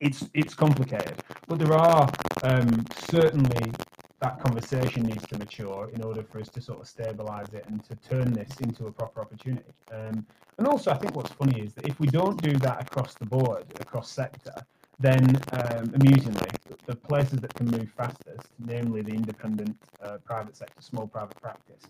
it's 0.00 0.24
it's 0.34 0.54
complicated, 0.54 1.22
but 1.46 1.58
there 1.58 1.74
are 1.74 2.10
um, 2.42 2.84
certainly 3.10 3.72
that 4.20 4.40
conversation 4.40 5.04
needs 5.04 5.26
to 5.28 5.38
mature 5.38 5.90
in 5.94 6.02
order 6.02 6.22
for 6.22 6.40
us 6.40 6.48
to 6.50 6.60
sort 6.60 6.80
of 6.80 6.88
stabilize 6.88 7.48
it 7.52 7.64
and 7.68 7.82
to 7.84 7.94
turn 7.96 8.32
this 8.32 8.50
into 8.60 8.86
a 8.86 8.92
proper 8.92 9.20
opportunity. 9.20 9.72
Um, 9.92 10.26
and 10.58 10.66
also, 10.66 10.90
I 10.90 10.98
think 10.98 11.14
what's 11.14 11.32
funny 11.32 11.60
is 11.60 11.72
that 11.74 11.86
if 11.86 11.98
we 12.00 12.06
don't 12.06 12.40
do 12.42 12.52
that 12.58 12.82
across 12.82 13.14
the 13.14 13.24
board, 13.24 13.64
across 13.80 14.10
sector, 14.10 14.54
then 15.00 15.40
um, 15.52 15.92
amusingly, 15.94 16.50
the 16.86 16.94
places 16.94 17.40
that 17.40 17.54
can 17.54 17.66
move 17.66 17.90
fastest, 17.96 18.48
namely 18.58 19.00
the 19.00 19.12
independent 19.12 19.76
uh, 20.02 20.18
private 20.24 20.56
sector, 20.56 20.80
small 20.80 21.06
private 21.06 21.40
practice, 21.40 21.84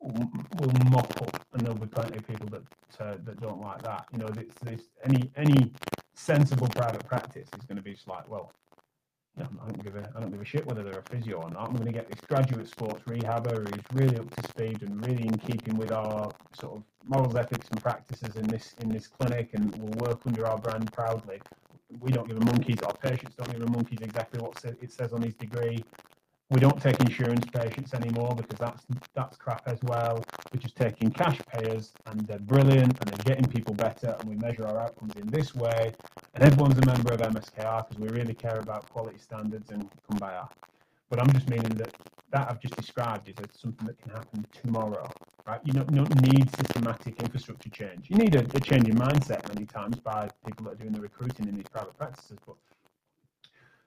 will 0.00 0.72
mop 0.90 1.10
up, 1.22 1.44
and 1.52 1.62
there'll 1.62 1.78
be 1.78 1.86
plenty 1.86 2.18
of 2.18 2.26
people 2.26 2.46
that 2.48 2.62
uh, 3.00 3.16
that 3.24 3.40
don't 3.40 3.60
like 3.60 3.82
that. 3.82 4.06
You 4.12 4.18
know, 4.18 4.28
it's, 4.36 4.56
it's 4.66 4.88
any 5.04 5.30
any 5.36 5.72
sensible 6.14 6.68
private 6.68 7.04
practice 7.06 7.48
is 7.58 7.64
going 7.66 7.76
to 7.76 7.82
be 7.82 7.94
just 7.94 8.08
like, 8.08 8.28
well, 8.28 8.52
I 9.40 9.44
don't 9.44 9.82
give 9.82 9.96
a 9.96 10.12
I 10.14 10.20
don't 10.20 10.30
give 10.30 10.40
a 10.40 10.44
shit 10.44 10.66
whether 10.66 10.82
they're 10.82 11.00
a 11.00 11.10
physio 11.10 11.38
or 11.38 11.50
not. 11.50 11.68
I'm 11.68 11.74
going 11.74 11.86
to 11.86 11.92
get 11.92 12.08
this 12.08 12.20
graduate 12.20 12.68
sports 12.68 13.02
rehabber 13.08 13.66
who's 13.68 13.84
really 13.92 14.18
up 14.18 14.30
to 14.36 14.48
speed 14.48 14.82
and 14.82 15.04
really 15.06 15.26
in 15.26 15.38
keeping 15.38 15.76
with 15.76 15.90
our 15.90 16.30
sort 16.60 16.76
of 16.76 16.82
morals, 17.06 17.34
ethics, 17.34 17.68
and 17.70 17.82
practices 17.82 18.36
in 18.36 18.46
this 18.46 18.74
in 18.80 18.88
this 18.88 19.06
clinic, 19.06 19.50
and 19.54 19.74
will 19.76 20.08
work 20.08 20.20
under 20.26 20.46
our 20.46 20.58
brand 20.58 20.92
proudly. 20.92 21.40
We 22.00 22.10
don't 22.10 22.26
give 22.28 22.36
a 22.36 22.44
monkeys. 22.44 22.80
Our 22.82 22.94
patients 22.94 23.34
don't 23.36 23.50
give 23.52 23.62
a 23.62 23.70
monkeys 23.70 23.98
exactly 24.00 24.40
what 24.40 24.62
it 24.64 24.92
says 24.92 25.12
on 25.12 25.22
his 25.22 25.34
degree. 25.34 25.84
We 26.50 26.60
don't 26.60 26.80
take 26.82 27.00
insurance 27.00 27.46
patients 27.46 27.94
anymore 27.94 28.34
because 28.36 28.58
that's 28.58 28.84
that's 29.14 29.36
crap 29.38 29.62
as 29.66 29.78
well. 29.84 30.22
We're 30.52 30.60
just 30.60 30.76
taking 30.76 31.10
cash 31.10 31.40
payers, 31.50 31.92
and 32.06 32.20
they're 32.26 32.38
brilliant, 32.40 32.98
and 33.00 33.10
they're 33.10 33.34
getting 33.34 33.50
people 33.50 33.72
better, 33.72 34.16
and 34.20 34.28
we 34.28 34.36
measure 34.36 34.66
our 34.66 34.78
outcomes 34.78 35.16
in 35.16 35.26
this 35.28 35.54
way. 35.54 35.94
And 36.34 36.44
everyone's 36.44 36.76
a 36.76 36.84
member 36.84 37.14
of 37.14 37.20
MSKR 37.20 37.88
because 37.88 37.98
we 37.98 38.08
really 38.08 38.34
care 38.34 38.58
about 38.58 38.88
quality 38.90 39.18
standards 39.18 39.70
and 39.70 39.88
Kumbaya. 40.10 40.46
But 41.12 41.20
I'm 41.20 41.30
just 41.34 41.50
meaning 41.50 41.74
that 41.76 41.94
that 42.30 42.48
I've 42.48 42.58
just 42.58 42.74
described 42.74 43.28
is 43.28 43.34
something 43.60 43.86
that 43.86 43.98
can 44.00 44.12
happen 44.12 44.46
tomorrow, 44.50 45.06
right? 45.46 45.60
You 45.62 45.74
don't, 45.74 45.90
you 45.90 45.96
don't 45.96 46.22
need 46.22 46.48
systematic 46.56 47.20
infrastructure 47.20 47.68
change. 47.68 48.08
You 48.08 48.16
need 48.16 48.34
a, 48.34 48.38
a 48.38 48.60
change 48.60 48.88
in 48.88 48.96
mindset 48.96 49.46
many 49.52 49.66
times 49.66 50.00
by 50.00 50.30
people 50.46 50.64
that 50.64 50.72
are 50.72 50.76
doing 50.76 50.92
the 50.92 51.02
recruiting 51.02 51.48
in 51.48 51.56
these 51.56 51.68
private 51.70 51.98
practices, 51.98 52.38
but 52.46 52.56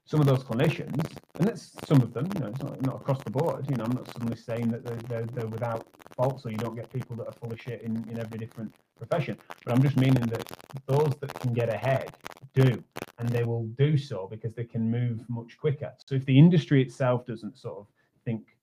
some 0.06 0.20
of 0.20 0.28
those 0.28 0.44
clinicians, 0.44 1.04
and 1.40 1.48
that's 1.48 1.72
some 1.88 2.00
of 2.04 2.14
them, 2.14 2.30
you 2.36 2.42
know, 2.42 2.48
it's 2.50 2.62
not, 2.62 2.80
not 2.84 2.96
across 2.98 3.24
the 3.24 3.32
board. 3.32 3.66
You 3.72 3.78
know, 3.78 3.86
I'm 3.86 3.94
not 3.94 4.06
suddenly 4.14 4.38
saying 4.38 4.70
that 4.70 4.86
they're, 4.86 5.02
they're, 5.10 5.26
they're 5.34 5.48
without 5.48 5.88
faults 6.16 6.44
so 6.44 6.50
you 6.50 6.58
don't 6.58 6.76
get 6.76 6.94
people 6.94 7.16
that 7.16 7.28
are 7.28 7.34
full 7.42 7.52
of 7.52 7.60
shit 7.60 7.82
in, 7.82 8.08
in 8.08 8.20
every 8.20 8.38
different 8.38 8.72
profession. 9.00 9.36
But 9.66 9.74
I'm 9.74 9.82
just 9.82 9.98
meaning 9.98 10.28
that 10.28 10.46
those 10.86 11.16
that 11.22 11.34
can 11.40 11.54
get 11.56 11.70
ahead 11.70 12.14
do, 12.56 12.84
and 13.20 13.30
they 13.30 13.44
will 13.44 13.68
do 13.78 13.98
so 13.98 14.28
because 14.30 14.56
they 14.56 14.64
can 14.64 14.90
move 14.90 15.22
much 15.30 15.58
quicker. 15.58 15.94
So 16.06 16.16
if 16.16 16.26
the 16.26 16.38
industry 16.38 16.82
itself 16.82 17.26
doesn't 17.26 17.58
sort 17.58 17.78
of 17.78 17.88
think 18.24 18.58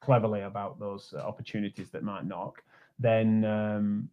cleverly 0.00 0.42
about 0.42 0.78
those 0.78 1.14
opportunities 1.14 1.90
that 1.90 2.02
might 2.02 2.26
knock, 2.26 2.62
then 2.98 3.44
um, 3.44 4.08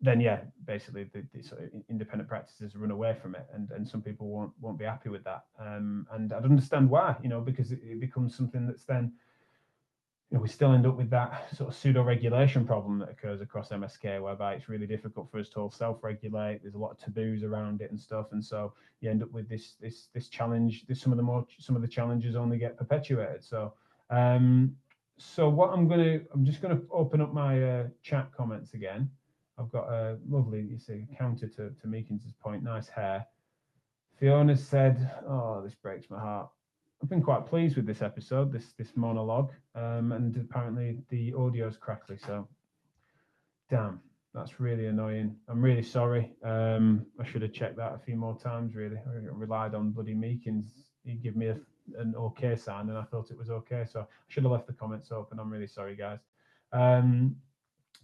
then 0.00 0.20
yeah, 0.20 0.40
basically 0.66 1.04
the, 1.04 1.24
the, 1.32 1.42
sort 1.42 1.62
of 1.62 1.70
independent 1.88 2.28
practices 2.28 2.76
run 2.76 2.90
away 2.90 3.16
from 3.20 3.34
it, 3.34 3.46
and 3.54 3.70
and 3.70 3.88
some 3.88 4.02
people 4.02 4.28
won't 4.28 4.52
won't 4.60 4.78
be 4.78 4.84
happy 4.84 5.08
with 5.08 5.24
that. 5.24 5.44
Um, 5.58 6.06
and 6.12 6.32
I'd 6.32 6.44
understand 6.44 6.90
why, 6.90 7.16
you 7.22 7.28
know, 7.28 7.40
because 7.40 7.72
it, 7.72 7.80
it, 7.82 8.00
becomes 8.00 8.36
something 8.36 8.66
that's 8.66 8.84
then, 8.84 9.12
you 10.30 10.36
know, 10.36 10.42
we 10.42 10.48
still 10.48 10.72
end 10.72 10.86
up 10.86 10.96
with 10.96 11.10
that 11.10 11.54
sort 11.54 11.68
of 11.70 11.76
pseudo 11.76 12.02
regulation 12.02 12.66
problem 12.66 12.98
that 12.98 13.10
occurs 13.10 13.40
across 13.40 13.68
MSK, 13.68 14.20
whereby 14.20 14.54
it's 14.54 14.68
really 14.68 14.86
difficult 14.86 15.30
for 15.30 15.38
us 15.38 15.48
to 15.50 15.60
all 15.60 15.70
self-regulate. 15.70 16.62
There's 16.62 16.74
a 16.74 16.78
lot 16.78 16.90
of 16.92 16.98
taboos 16.98 17.44
around 17.44 17.80
it 17.80 17.90
and 17.90 18.00
stuff, 18.00 18.32
and 18.32 18.44
so 18.44 18.72
you 19.00 19.10
end 19.10 19.22
up 19.22 19.30
with 19.30 19.48
this 19.48 19.76
this 19.80 20.08
this 20.12 20.28
challenge. 20.28 20.84
This 20.86 21.00
some 21.00 21.12
of 21.12 21.16
the 21.16 21.22
more 21.22 21.46
some 21.58 21.76
of 21.76 21.82
the 21.82 21.88
challenges 21.88 22.34
only 22.36 22.58
get 22.58 22.76
perpetuated. 22.76 23.44
So. 23.44 23.74
Um, 24.10 24.76
so 25.18 25.48
what 25.48 25.70
I'm 25.70 25.88
going 25.88 26.00
to, 26.00 26.26
I'm 26.32 26.44
just 26.44 26.60
to 26.60 26.82
open 26.90 27.20
up 27.20 27.32
my 27.32 27.62
uh, 27.62 27.84
chat 28.02 28.30
comments 28.36 28.74
again. 28.74 29.10
I've 29.58 29.70
got 29.70 29.88
a 29.88 30.18
lovely, 30.28 30.60
you 30.60 30.78
see, 30.78 31.06
counter 31.18 31.48
to, 31.48 31.70
to 31.70 31.86
Meakins' 31.86 32.34
point, 32.38 32.62
nice 32.62 32.88
hair. 32.88 33.26
Fiona 34.18 34.56
said, 34.56 35.10
oh, 35.26 35.62
this 35.64 35.74
breaks 35.74 36.10
my 36.10 36.18
heart. 36.18 36.48
I've 37.02 37.08
been 37.10 37.22
quite 37.22 37.46
pleased 37.46 37.76
with 37.76 37.86
this 37.86 38.02
episode, 38.02 38.52
this 38.52 38.72
this 38.78 38.92
monologue, 38.96 39.52
um, 39.74 40.12
and 40.12 40.36
apparently 40.36 40.98
the 41.10 41.34
audio's 41.34 41.76
crackly. 41.76 42.16
So, 42.16 42.48
damn, 43.70 44.00
that's 44.34 44.60
really 44.60 44.86
annoying. 44.86 45.36
I'm 45.48 45.62
really 45.62 45.82
sorry. 45.82 46.32
Um, 46.42 47.06
I 47.20 47.24
should 47.24 47.42
have 47.42 47.52
checked 47.52 47.76
that 47.76 47.94
a 47.94 47.98
few 47.98 48.16
more 48.16 48.38
times. 48.38 48.74
Really, 48.74 48.96
I 48.96 49.18
relied 49.30 49.74
on 49.74 49.90
bloody 49.90 50.14
Meakins. 50.14 50.66
He 51.04 51.14
gave 51.14 51.36
me 51.36 51.48
a, 51.48 51.58
an 51.98 52.14
okay 52.16 52.56
sign, 52.56 52.88
and 52.88 52.98
I 52.98 53.04
thought 53.04 53.30
it 53.30 53.38
was 53.38 53.50
okay. 53.50 53.84
So 53.90 54.00
I 54.00 54.04
should 54.28 54.44
have 54.44 54.52
left 54.52 54.66
the 54.66 54.72
comments 54.72 55.12
open. 55.12 55.38
I'm 55.38 55.52
really 55.52 55.66
sorry, 55.66 55.96
guys. 55.96 56.20
Um, 56.72 57.36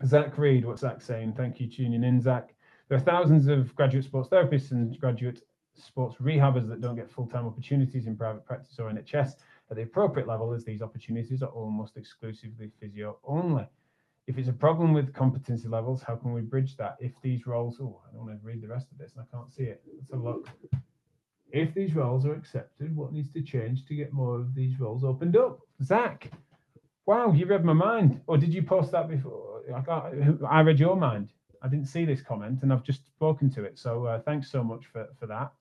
Zach 0.06 0.36
Reed, 0.36 0.64
what's 0.64 0.82
Zach 0.82 1.00
saying? 1.00 1.34
Thank 1.36 1.60
you, 1.60 1.66
tuning 1.66 2.04
in, 2.04 2.20
Zach. 2.20 2.54
There 2.88 2.98
are 2.98 3.00
thousands 3.00 3.46
of 3.46 3.74
graduate 3.74 4.04
sports 4.04 4.28
therapists 4.28 4.70
and 4.70 4.98
graduate 4.98 5.40
sports 5.74 6.16
rehabbers 6.20 6.68
that 6.68 6.80
don't 6.80 6.96
get 6.96 7.10
full-time 7.10 7.46
opportunities 7.46 8.06
in 8.06 8.16
private 8.16 8.44
practice 8.44 8.78
or 8.78 8.90
NHS 8.90 9.36
at 9.70 9.76
the 9.76 9.82
appropriate 9.82 10.28
level 10.28 10.52
as 10.52 10.64
these 10.64 10.82
opportunities 10.82 11.42
are 11.42 11.50
almost 11.50 11.96
exclusively 11.96 12.70
physio 12.80 13.18
only. 13.24 13.66
If 14.26 14.38
it's 14.38 14.48
a 14.48 14.52
problem 14.52 14.92
with 14.92 15.12
competency 15.12 15.68
levels, 15.68 16.02
how 16.02 16.14
can 16.16 16.32
we 16.32 16.42
bridge 16.42 16.76
that? 16.76 16.96
If 17.00 17.12
these 17.22 17.46
roles, 17.46 17.78
oh, 17.80 18.00
I 18.06 18.14
don't 18.14 18.26
want 18.26 18.40
to 18.40 18.46
read 18.46 18.62
the 18.62 18.68
rest 18.68 18.86
of 18.92 18.98
this 18.98 19.12
and 19.16 19.24
I 19.24 19.36
can't 19.36 19.52
see 19.52 19.64
it. 19.64 19.82
Let's 19.96 20.10
have 20.10 20.20
a 20.20 20.22
look. 20.22 20.48
If 21.50 21.74
these 21.74 21.94
roles 21.94 22.24
are 22.24 22.34
accepted, 22.34 22.94
what 22.94 23.12
needs 23.12 23.30
to 23.32 23.42
change 23.42 23.84
to 23.86 23.94
get 23.94 24.12
more 24.12 24.36
of 24.36 24.54
these 24.54 24.78
roles 24.78 25.04
opened 25.04 25.36
up? 25.36 25.60
Zach, 25.82 26.30
wow, 27.04 27.32
you 27.32 27.46
read 27.46 27.64
my 27.64 27.72
mind. 27.72 28.20
Or 28.26 28.38
did 28.38 28.54
you 28.54 28.62
post 28.62 28.92
that 28.92 29.08
before? 29.08 29.62
I, 29.74 29.80
got, 29.80 30.12
I 30.48 30.60
read 30.60 30.78
your 30.78 30.96
mind. 30.96 31.30
I 31.60 31.68
didn't 31.68 31.86
see 31.86 32.04
this 32.04 32.22
comment 32.22 32.62
and 32.62 32.72
I've 32.72 32.84
just 32.84 33.06
spoken 33.06 33.50
to 33.50 33.64
it. 33.64 33.78
So 33.78 34.06
uh, 34.06 34.20
thanks 34.20 34.50
so 34.50 34.62
much 34.62 34.86
for, 34.86 35.08
for 35.18 35.26
that 35.26 35.52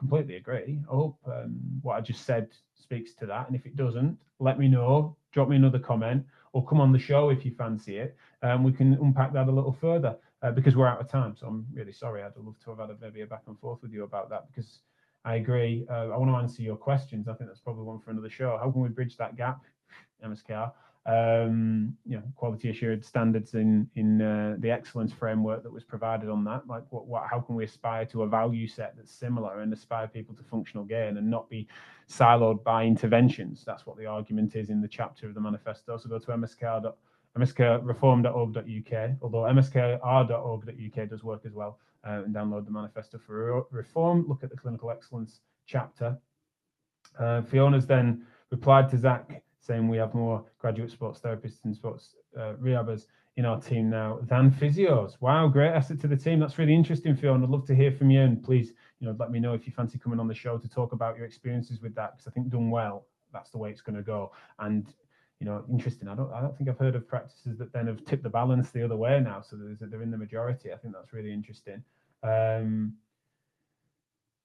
completely 0.00 0.36
agree. 0.36 0.80
I 0.90 0.94
hope 0.94 1.18
um, 1.26 1.60
what 1.82 1.94
I 1.96 2.00
just 2.00 2.24
said 2.24 2.48
speaks 2.74 3.12
to 3.20 3.26
that. 3.26 3.46
And 3.46 3.54
if 3.54 3.66
it 3.66 3.76
doesn't, 3.76 4.18
let 4.40 4.58
me 4.58 4.66
know. 4.66 5.16
Drop 5.32 5.48
me 5.48 5.56
another 5.56 5.78
comment 5.78 6.24
or 6.52 6.66
come 6.66 6.80
on 6.80 6.90
the 6.90 6.98
show 6.98 7.28
if 7.28 7.44
you 7.44 7.52
fancy 7.52 7.98
it. 7.98 8.16
Um, 8.42 8.64
we 8.64 8.72
can 8.72 8.94
unpack 8.94 9.32
that 9.34 9.46
a 9.46 9.52
little 9.52 9.76
further 9.80 10.16
uh, 10.42 10.50
because 10.50 10.74
we're 10.74 10.88
out 10.88 11.00
of 11.00 11.08
time. 11.08 11.36
So 11.38 11.46
I'm 11.46 11.66
really 11.72 11.92
sorry. 11.92 12.22
I'd 12.22 12.32
love 12.36 12.58
to 12.64 12.70
have 12.70 12.80
had 12.80 12.90
a, 12.90 12.96
maybe 13.00 13.20
a 13.20 13.26
back 13.26 13.42
and 13.46 13.58
forth 13.60 13.82
with 13.82 13.92
you 13.92 14.02
about 14.02 14.30
that 14.30 14.46
because 14.48 14.80
I 15.24 15.36
agree. 15.36 15.86
Uh, 15.88 16.08
I 16.08 16.16
want 16.16 16.30
to 16.30 16.36
answer 16.36 16.62
your 16.62 16.76
questions. 16.76 17.28
I 17.28 17.34
think 17.34 17.50
that's 17.50 17.60
probably 17.60 17.84
one 17.84 18.00
for 18.00 18.10
another 18.10 18.30
show. 18.30 18.58
How 18.60 18.70
can 18.70 18.80
we 18.80 18.88
bridge 18.88 19.16
that 19.18 19.36
gap, 19.36 19.60
MSKR? 20.24 20.72
Um, 21.06 21.96
you 22.04 22.16
know, 22.16 22.22
quality 22.36 22.68
assured 22.68 23.04
standards 23.04 23.54
in 23.54 23.88
in 23.96 24.20
uh, 24.20 24.56
the 24.58 24.70
excellence 24.70 25.12
framework 25.12 25.62
that 25.62 25.72
was 25.72 25.82
provided 25.82 26.28
on 26.28 26.44
that. 26.44 26.66
Like, 26.66 26.84
what, 26.90 27.06
what, 27.06 27.24
how 27.28 27.40
can 27.40 27.54
we 27.54 27.64
aspire 27.64 28.04
to 28.06 28.22
a 28.22 28.28
value 28.28 28.68
set 28.68 28.94
that's 28.96 29.12
similar 29.12 29.60
and 29.60 29.72
aspire 29.72 30.08
people 30.08 30.34
to 30.34 30.42
functional 30.42 30.84
gain 30.84 31.16
and 31.16 31.30
not 31.30 31.48
be 31.48 31.66
siloed 32.08 32.62
by 32.62 32.84
interventions? 32.84 33.64
That's 33.64 33.86
what 33.86 33.96
the 33.96 34.06
argument 34.06 34.56
is 34.56 34.68
in 34.68 34.82
the 34.82 34.88
chapter 34.88 35.26
of 35.26 35.34
the 35.34 35.40
manifesto. 35.40 35.96
So 35.96 36.08
go 36.08 36.18
to 36.18 36.26
mskr. 36.32 36.92
mskreform.org.uk, 37.38 39.10
although 39.22 39.42
mskr.org.uk 39.42 41.08
does 41.08 41.24
work 41.24 41.42
as 41.46 41.54
well, 41.54 41.78
uh, 42.06 42.22
and 42.24 42.34
download 42.34 42.66
the 42.66 42.72
manifesto 42.72 43.18
for 43.18 43.64
reform. 43.70 44.26
Look 44.28 44.44
at 44.44 44.50
the 44.50 44.56
clinical 44.56 44.90
excellence 44.90 45.40
chapter. 45.66 46.18
Uh, 47.18 47.40
Fiona's 47.40 47.86
then 47.86 48.26
replied 48.50 48.90
to 48.90 48.98
Zach 48.98 49.42
saying 49.70 49.86
we 49.86 49.98
have 49.98 50.12
more 50.14 50.44
graduate 50.58 50.90
sports 50.90 51.20
therapists 51.20 51.64
and 51.64 51.76
sports 51.76 52.16
uh, 52.36 52.54
rehabbers 52.60 53.06
in 53.36 53.44
our 53.44 53.60
team 53.60 53.88
now 53.88 54.18
than 54.28 54.50
physios. 54.50 55.12
Wow, 55.20 55.46
great 55.46 55.70
asset 55.70 56.00
to 56.00 56.08
the 56.08 56.16
team. 56.16 56.40
That's 56.40 56.58
really 56.58 56.74
interesting, 56.74 57.14
Fiona. 57.14 57.44
I'd 57.44 57.50
love 57.50 57.66
to 57.68 57.74
hear 57.76 57.92
from 57.92 58.10
you, 58.10 58.20
and 58.20 58.42
please, 58.42 58.72
you 58.98 59.06
know, 59.06 59.14
let 59.20 59.30
me 59.30 59.38
know 59.38 59.54
if 59.54 59.68
you 59.68 59.72
fancy 59.72 59.96
coming 59.96 60.18
on 60.18 60.26
the 60.26 60.34
show 60.34 60.58
to 60.58 60.68
talk 60.68 60.90
about 60.92 61.16
your 61.16 61.24
experiences 61.24 61.80
with 61.80 61.94
that, 61.94 62.16
because 62.16 62.26
I 62.26 62.32
think 62.32 62.48
done 62.48 62.68
well, 62.68 63.06
that's 63.32 63.50
the 63.50 63.58
way 63.58 63.70
it's 63.70 63.80
going 63.80 63.94
to 63.94 64.02
go. 64.02 64.32
And 64.58 64.92
you 65.38 65.46
know, 65.46 65.64
interesting. 65.70 66.08
I 66.08 66.16
don't, 66.16 66.32
I 66.32 66.40
don't 66.40 66.54
think 66.58 66.68
I've 66.68 66.78
heard 66.78 66.96
of 66.96 67.06
practices 67.06 67.56
that 67.58 67.72
then 67.72 67.86
have 67.86 68.04
tipped 68.04 68.24
the 68.24 68.28
balance 68.28 68.70
the 68.70 68.84
other 68.84 68.96
way 68.96 69.20
now, 69.20 69.40
so 69.40 69.56
they're 69.56 70.02
in 70.02 70.10
the 70.10 70.18
majority. 70.18 70.72
I 70.72 70.76
think 70.78 70.94
that's 70.94 71.12
really 71.12 71.32
interesting. 71.32 71.82
Um, 72.24 72.94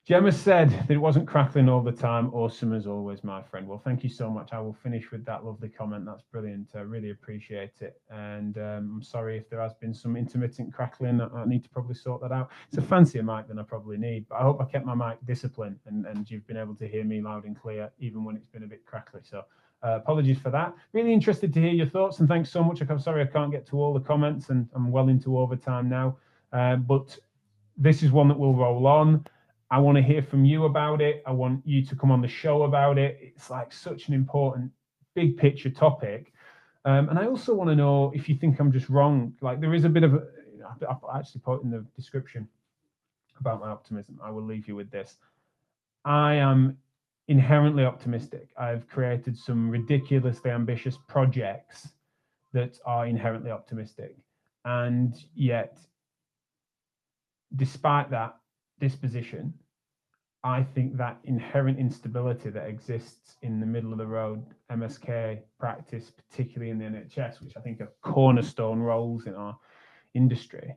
Gemma 0.06 0.32
said 0.32 0.70
that 0.70 0.92
it 0.92 1.00
wasn't 1.00 1.28
crackling 1.28 1.68
all 1.68 1.82
the 1.82 1.92
time. 1.92 2.32
Awesome 2.32 2.76
as 2.76 2.86
always, 2.86 3.24
my 3.24 3.42
friend. 3.42 3.68
Well, 3.68 3.82
thank 3.84 4.04
you 4.04 4.10
so 4.10 4.30
much. 4.30 4.54
I 4.54 4.60
will 4.60 4.78
finish 4.84 5.10
with 5.10 5.26
that 5.26 5.44
lovely 5.44 5.68
comment. 5.68 6.06
That's 6.06 6.22
brilliant. 6.22 6.70
I 6.76 6.82
really 6.82 7.10
appreciate 7.10 7.82
it. 7.82 8.00
And 8.12 8.56
um, 8.60 8.92
I'm 8.94 9.02
sorry 9.02 9.36
if 9.36 9.50
there 9.50 9.60
has 9.60 9.74
been 9.74 9.96
some 9.96 10.16
intermittent 10.16 10.72
crackling. 10.72 11.20
I 11.20 11.46
need 11.46 11.64
to 11.64 11.70
probably 11.70 11.96
sort 11.96 12.22
that 12.22 12.32
out. 12.32 12.52
It's 12.68 12.78
a 12.78 12.84
fancier 12.84 13.24
mic 13.24 13.48
than 13.48 13.58
I 13.58 13.64
probably 13.64 13.98
need, 13.98 14.28
but 14.30 14.36
I 14.36 14.44
hope 14.44 14.62
I 14.62 14.66
kept 14.66 14.86
my 14.86 14.94
mic 14.94 15.18
disciplined 15.26 15.80
and, 15.88 16.06
and 16.06 16.30
you've 16.30 16.46
been 16.46 16.58
able 16.58 16.76
to 16.76 16.88
hear 16.88 17.04
me 17.04 17.20
loud 17.20 17.46
and 17.46 17.60
clear, 17.60 17.90
even 17.98 18.24
when 18.24 18.36
it's 18.36 18.48
been 18.48 18.64
a 18.64 18.68
bit 18.68 18.86
crackly. 18.86 19.22
So 19.24 19.44
uh, 19.84 19.96
apologies 19.96 20.38
for 20.38 20.52
that. 20.52 20.72
Really 20.94 21.14
interested 21.14 21.52
to 21.56 21.60
hear 21.60 21.74
your 21.74 21.88
thoughts 21.88 22.20
and 22.20 22.30
thanks 22.30 22.52
so 22.52 22.64
much. 22.64 22.80
I'm 22.80 23.00
sorry 23.00 23.24
I 23.24 23.26
can't 23.26 23.52
get 23.52 23.66
to 23.70 23.82
all 23.82 23.92
the 23.92 24.02
comments 24.02 24.50
and 24.50 24.70
I'm 24.76 24.92
well 24.92 25.10
into 25.10 25.40
overtime 25.40 25.90
now. 25.90 26.16
Uh, 26.54 26.76
but 26.76 27.18
this 27.76 28.04
is 28.04 28.12
one 28.12 28.28
that 28.28 28.38
will 28.38 28.54
roll 28.54 28.86
on. 28.86 29.26
I 29.72 29.80
want 29.80 29.98
to 29.98 30.04
hear 30.04 30.22
from 30.22 30.46
you 30.46 30.66
about 30.66 31.02
it. 31.02 31.24
I 31.26 31.32
want 31.32 31.62
you 31.66 31.84
to 31.86 31.96
come 31.96 32.12
on 32.12 32.22
the 32.22 32.28
show 32.28 32.64
about 32.64 32.98
it. 32.98 33.18
It's 33.22 33.50
like 33.50 33.74
such 33.74 34.08
an 34.08 34.14
important 34.14 34.72
big 35.16 35.38
picture 35.38 35.70
topic. 35.70 36.34
Um, 36.86 37.10
and 37.10 37.18
I 37.18 37.26
also 37.26 37.54
want 37.56 37.70
to 37.72 37.76
know 37.76 38.12
if 38.14 38.30
you 38.30 38.36
think 38.36 38.60
I'm 38.60 38.72
just 38.72 38.90
wrong. 38.90 39.34
Like 39.42 39.60
there 39.60 39.74
is 39.74 39.86
a 39.86 39.90
bit 39.90 40.04
of, 40.04 40.14
a, 40.14 40.22
I 40.88 41.18
actually 41.18 41.42
put 41.42 41.64
in 41.64 41.72
the 41.72 41.84
description 41.96 42.48
about 43.40 43.60
my 43.60 43.70
optimism. 43.70 44.20
I 44.24 44.30
will 44.30 44.44
leave 44.44 44.68
you 44.68 44.76
with 44.76 44.92
this. 44.92 45.18
I 46.06 46.36
am 46.36 46.78
inherently 47.28 47.86
optimistic. 47.86 48.50
I've 48.58 48.88
created 48.88 49.36
some 49.36 49.70
ridiculously 49.70 50.52
ambitious 50.52 50.98
projects 51.08 51.90
that 52.54 52.78
are 52.86 53.08
inherently 53.08 53.50
optimistic. 53.50 54.16
And 54.64 55.16
yet, 55.34 55.78
despite 57.56 58.12
that, 58.12 58.36
disposition, 58.80 59.54
I 60.44 60.62
think 60.62 60.96
that 60.98 61.18
inherent 61.24 61.80
instability 61.80 62.52
that 62.52 62.68
exists 62.68 63.38
in 63.42 63.60
the 63.60 63.66
middle 63.66 63.92
of 63.92 63.98
the 63.98 64.06
road 64.06 64.46
MSK 64.72 65.40
practice, 65.60 66.12
particularly 66.12 66.70
in 66.70 66.78
the 66.78 66.86
NHS, 66.86 67.42
which 67.42 67.58
I 67.58 67.62
think 67.62 67.82
are 67.82 67.92
cornerstone 68.04 68.80
roles 68.80 69.26
in 69.26 69.34
our 69.34 69.58
industry, 70.14 70.76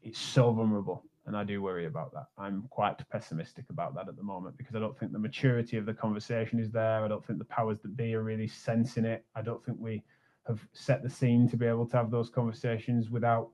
it's 0.00 0.18
so 0.18 0.50
vulnerable. 0.50 1.04
And 1.26 1.36
I 1.36 1.44
do 1.44 1.60
worry 1.60 1.86
about 1.86 2.12
that. 2.14 2.26
I'm 2.38 2.64
quite 2.70 2.98
pessimistic 3.10 3.66
about 3.68 3.94
that 3.96 4.08
at 4.08 4.16
the 4.16 4.22
moment 4.22 4.56
because 4.56 4.74
I 4.74 4.80
don't 4.80 4.98
think 4.98 5.12
the 5.12 5.18
maturity 5.18 5.76
of 5.76 5.84
the 5.84 5.92
conversation 5.92 6.58
is 6.58 6.70
there. 6.70 7.04
I 7.04 7.08
don't 7.08 7.24
think 7.24 7.38
the 7.38 7.44
powers 7.44 7.78
that 7.82 7.96
be 7.96 8.14
are 8.14 8.22
really 8.22 8.48
sensing 8.48 9.04
it. 9.04 9.26
I 9.36 9.42
don't 9.42 9.62
think 9.62 9.76
we 9.78 10.02
have 10.46 10.66
set 10.72 11.02
the 11.02 11.10
scene 11.10 11.48
to 11.50 11.56
be 11.58 11.66
able 11.66 11.86
to 11.86 11.96
have 11.98 12.10
those 12.10 12.30
conversations 12.30 13.10
without 13.10 13.50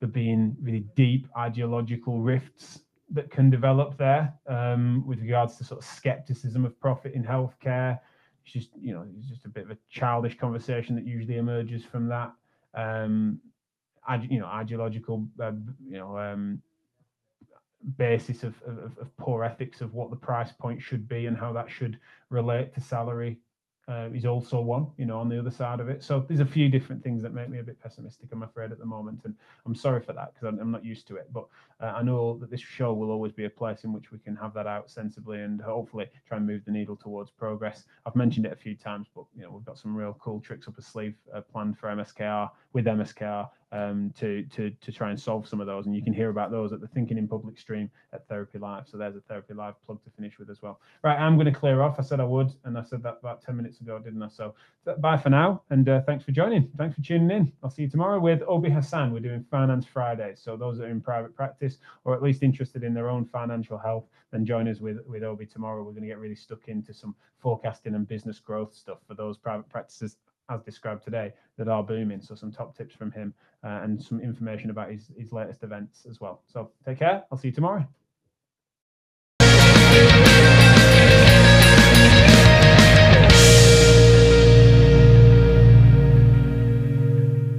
there 0.00 0.08
being 0.08 0.56
really 0.60 0.84
deep 0.96 1.28
ideological 1.36 2.20
rifts 2.20 2.80
that 3.10 3.30
can 3.30 3.50
develop 3.50 3.96
there 3.96 4.34
um, 4.46 5.06
with 5.06 5.20
regards 5.20 5.56
to 5.56 5.64
sort 5.64 5.80
of 5.80 5.88
skepticism 5.88 6.64
of 6.64 6.78
profit 6.80 7.14
in 7.14 7.24
healthcare. 7.24 7.98
It's 8.44 8.52
just 8.52 8.70
you 8.80 8.92
know 8.92 9.06
it's 9.18 9.28
just 9.28 9.44
a 9.44 9.48
bit 9.48 9.64
of 9.64 9.70
a 9.70 9.78
childish 9.90 10.36
conversation 10.38 10.94
that 10.96 11.04
usually 11.04 11.36
emerges 11.36 11.84
from 11.84 12.08
that. 12.08 12.32
Um, 12.74 13.40
you 14.28 14.38
know 14.38 14.46
ideological 14.46 15.26
uh, 15.40 15.52
you 15.88 15.98
know 15.98 16.16
um, 16.18 16.62
basis 17.96 18.42
of, 18.42 18.54
of, 18.66 18.98
of 18.98 19.16
poor 19.16 19.44
ethics 19.44 19.80
of 19.80 19.94
what 19.94 20.10
the 20.10 20.16
price 20.16 20.52
point 20.52 20.82
should 20.82 21.08
be 21.08 21.26
and 21.26 21.36
how 21.36 21.52
that 21.52 21.70
should 21.70 21.98
relate 22.30 22.74
to 22.74 22.80
salary 22.80 23.38
uh, 23.88 24.08
is 24.12 24.24
also 24.24 24.60
one, 24.60 24.88
you 24.96 25.06
know, 25.06 25.18
on 25.18 25.28
the 25.28 25.38
other 25.38 25.50
side 25.50 25.78
of 25.78 25.88
it. 25.88 26.02
So 26.02 26.24
there's 26.26 26.40
a 26.40 26.46
few 26.46 26.68
different 26.68 27.04
things 27.04 27.22
that 27.22 27.32
make 27.32 27.48
me 27.48 27.60
a 27.60 27.62
bit 27.62 27.80
pessimistic, 27.80 28.28
I'm 28.32 28.42
afraid, 28.42 28.72
at 28.72 28.78
the 28.78 28.86
moment. 28.86 29.20
And 29.24 29.34
I'm 29.64 29.76
sorry 29.76 30.00
for 30.00 30.12
that 30.12 30.34
because 30.34 30.48
I'm, 30.48 30.58
I'm, 30.58 30.70
not 30.72 30.84
used 30.84 31.06
to 31.08 31.16
it. 31.16 31.32
But 31.32 31.46
uh, 31.80 31.92
I 31.94 32.02
know 32.02 32.36
that 32.38 32.50
this 32.50 32.60
show 32.60 32.92
will 32.92 33.10
always 33.10 33.32
be 33.32 33.44
a 33.44 33.50
place 33.50 33.84
in 33.84 33.92
which 33.92 34.10
we 34.10 34.18
can 34.18 34.34
have 34.36 34.52
that 34.54 34.66
out 34.66 34.90
sensibly 34.90 35.40
and 35.40 35.60
hopefully 35.60 36.06
try 36.26 36.36
and 36.36 36.46
move 36.46 36.64
the 36.64 36.72
needle 36.72 36.96
towards 36.96 37.30
progress. 37.30 37.84
I've 38.04 38.16
mentioned 38.16 38.46
it 38.46 38.52
a 38.52 38.56
few 38.56 38.74
times, 38.74 39.06
but, 39.14 39.24
you 39.36 39.42
know, 39.42 39.50
we've 39.50 39.64
got 39.64 39.78
some 39.78 39.94
real 39.94 40.16
cool 40.20 40.40
tricks 40.40 40.66
up 40.66 40.78
a 40.78 40.82
sleeve 40.82 41.14
uh, 41.32 41.42
planned 41.42 41.78
for 41.78 41.88
MSKR 41.88 42.50
with 42.72 42.86
MSKR 42.86 43.48
um, 43.76 44.12
to 44.18 44.42
to 44.44 44.70
to 44.70 44.92
try 44.92 45.10
and 45.10 45.20
solve 45.20 45.46
some 45.46 45.60
of 45.60 45.66
those. 45.66 45.86
And 45.86 45.94
you 45.94 46.02
can 46.02 46.12
hear 46.12 46.30
about 46.30 46.50
those 46.50 46.72
at 46.72 46.80
the 46.80 46.88
Thinking 46.88 47.18
in 47.18 47.28
Public 47.28 47.58
stream 47.58 47.90
at 48.12 48.26
Therapy 48.28 48.58
Live. 48.58 48.88
So 48.88 48.96
there's 48.96 49.16
a 49.16 49.20
Therapy 49.20 49.54
Live 49.54 49.74
plug 49.84 50.02
to 50.04 50.10
finish 50.10 50.38
with 50.38 50.50
as 50.50 50.62
well. 50.62 50.80
Right, 51.04 51.18
I'm 51.18 51.36
going 51.36 51.52
to 51.52 51.58
clear 51.58 51.82
off. 51.82 51.96
I 51.98 52.02
said 52.02 52.20
I 52.20 52.24
would, 52.24 52.52
and 52.64 52.78
I 52.78 52.82
said 52.82 53.02
that 53.02 53.18
about 53.20 53.42
10 53.42 53.56
minutes 53.56 53.80
ago, 53.80 53.98
didn't 53.98 54.22
I? 54.22 54.28
So 54.28 54.54
bye 54.98 55.18
for 55.18 55.30
now, 55.30 55.62
and 55.70 55.88
uh, 55.88 56.00
thanks 56.02 56.24
for 56.24 56.32
joining. 56.32 56.70
Thanks 56.78 56.96
for 56.96 57.02
tuning 57.02 57.30
in. 57.30 57.52
I'll 57.62 57.70
see 57.70 57.82
you 57.82 57.90
tomorrow 57.90 58.18
with 58.18 58.42
Obi 58.46 58.70
Hassan. 58.70 59.12
We're 59.12 59.20
doing 59.20 59.44
Finance 59.50 59.84
Fridays. 59.84 60.40
So 60.42 60.56
those 60.56 60.78
that 60.78 60.84
are 60.84 60.90
in 60.90 61.00
private 61.00 61.34
practice 61.34 61.78
or 62.04 62.14
at 62.14 62.22
least 62.22 62.42
interested 62.42 62.82
in 62.82 62.94
their 62.94 63.10
own 63.10 63.26
financial 63.26 63.76
health, 63.76 64.04
then 64.32 64.46
join 64.46 64.68
us 64.68 64.80
with 64.80 64.98
with 65.06 65.22
Obi 65.22 65.46
tomorrow. 65.46 65.82
We're 65.82 65.92
going 65.92 66.02
to 66.02 66.08
get 66.08 66.18
really 66.18 66.34
stuck 66.34 66.68
into 66.68 66.94
some 66.94 67.14
forecasting 67.38 67.94
and 67.94 68.08
business 68.08 68.40
growth 68.40 68.74
stuff 68.74 68.98
for 69.06 69.14
those 69.14 69.36
private 69.36 69.68
practices 69.68 70.16
as 70.48 70.62
described 70.62 71.04
today, 71.04 71.32
that 71.56 71.68
are 71.68 71.82
booming. 71.82 72.20
So 72.20 72.34
some 72.34 72.52
top 72.52 72.76
tips 72.76 72.94
from 72.94 73.10
him 73.12 73.34
uh, 73.64 73.80
and 73.82 74.02
some 74.02 74.20
information 74.20 74.70
about 74.70 74.90
his, 74.90 75.10
his 75.18 75.32
latest 75.32 75.62
events 75.62 76.06
as 76.08 76.20
well. 76.20 76.42
So 76.46 76.70
take 76.84 76.98
care. 76.98 77.24
I'll 77.30 77.38
see 77.38 77.48
you 77.48 77.54
tomorrow. 77.54 77.86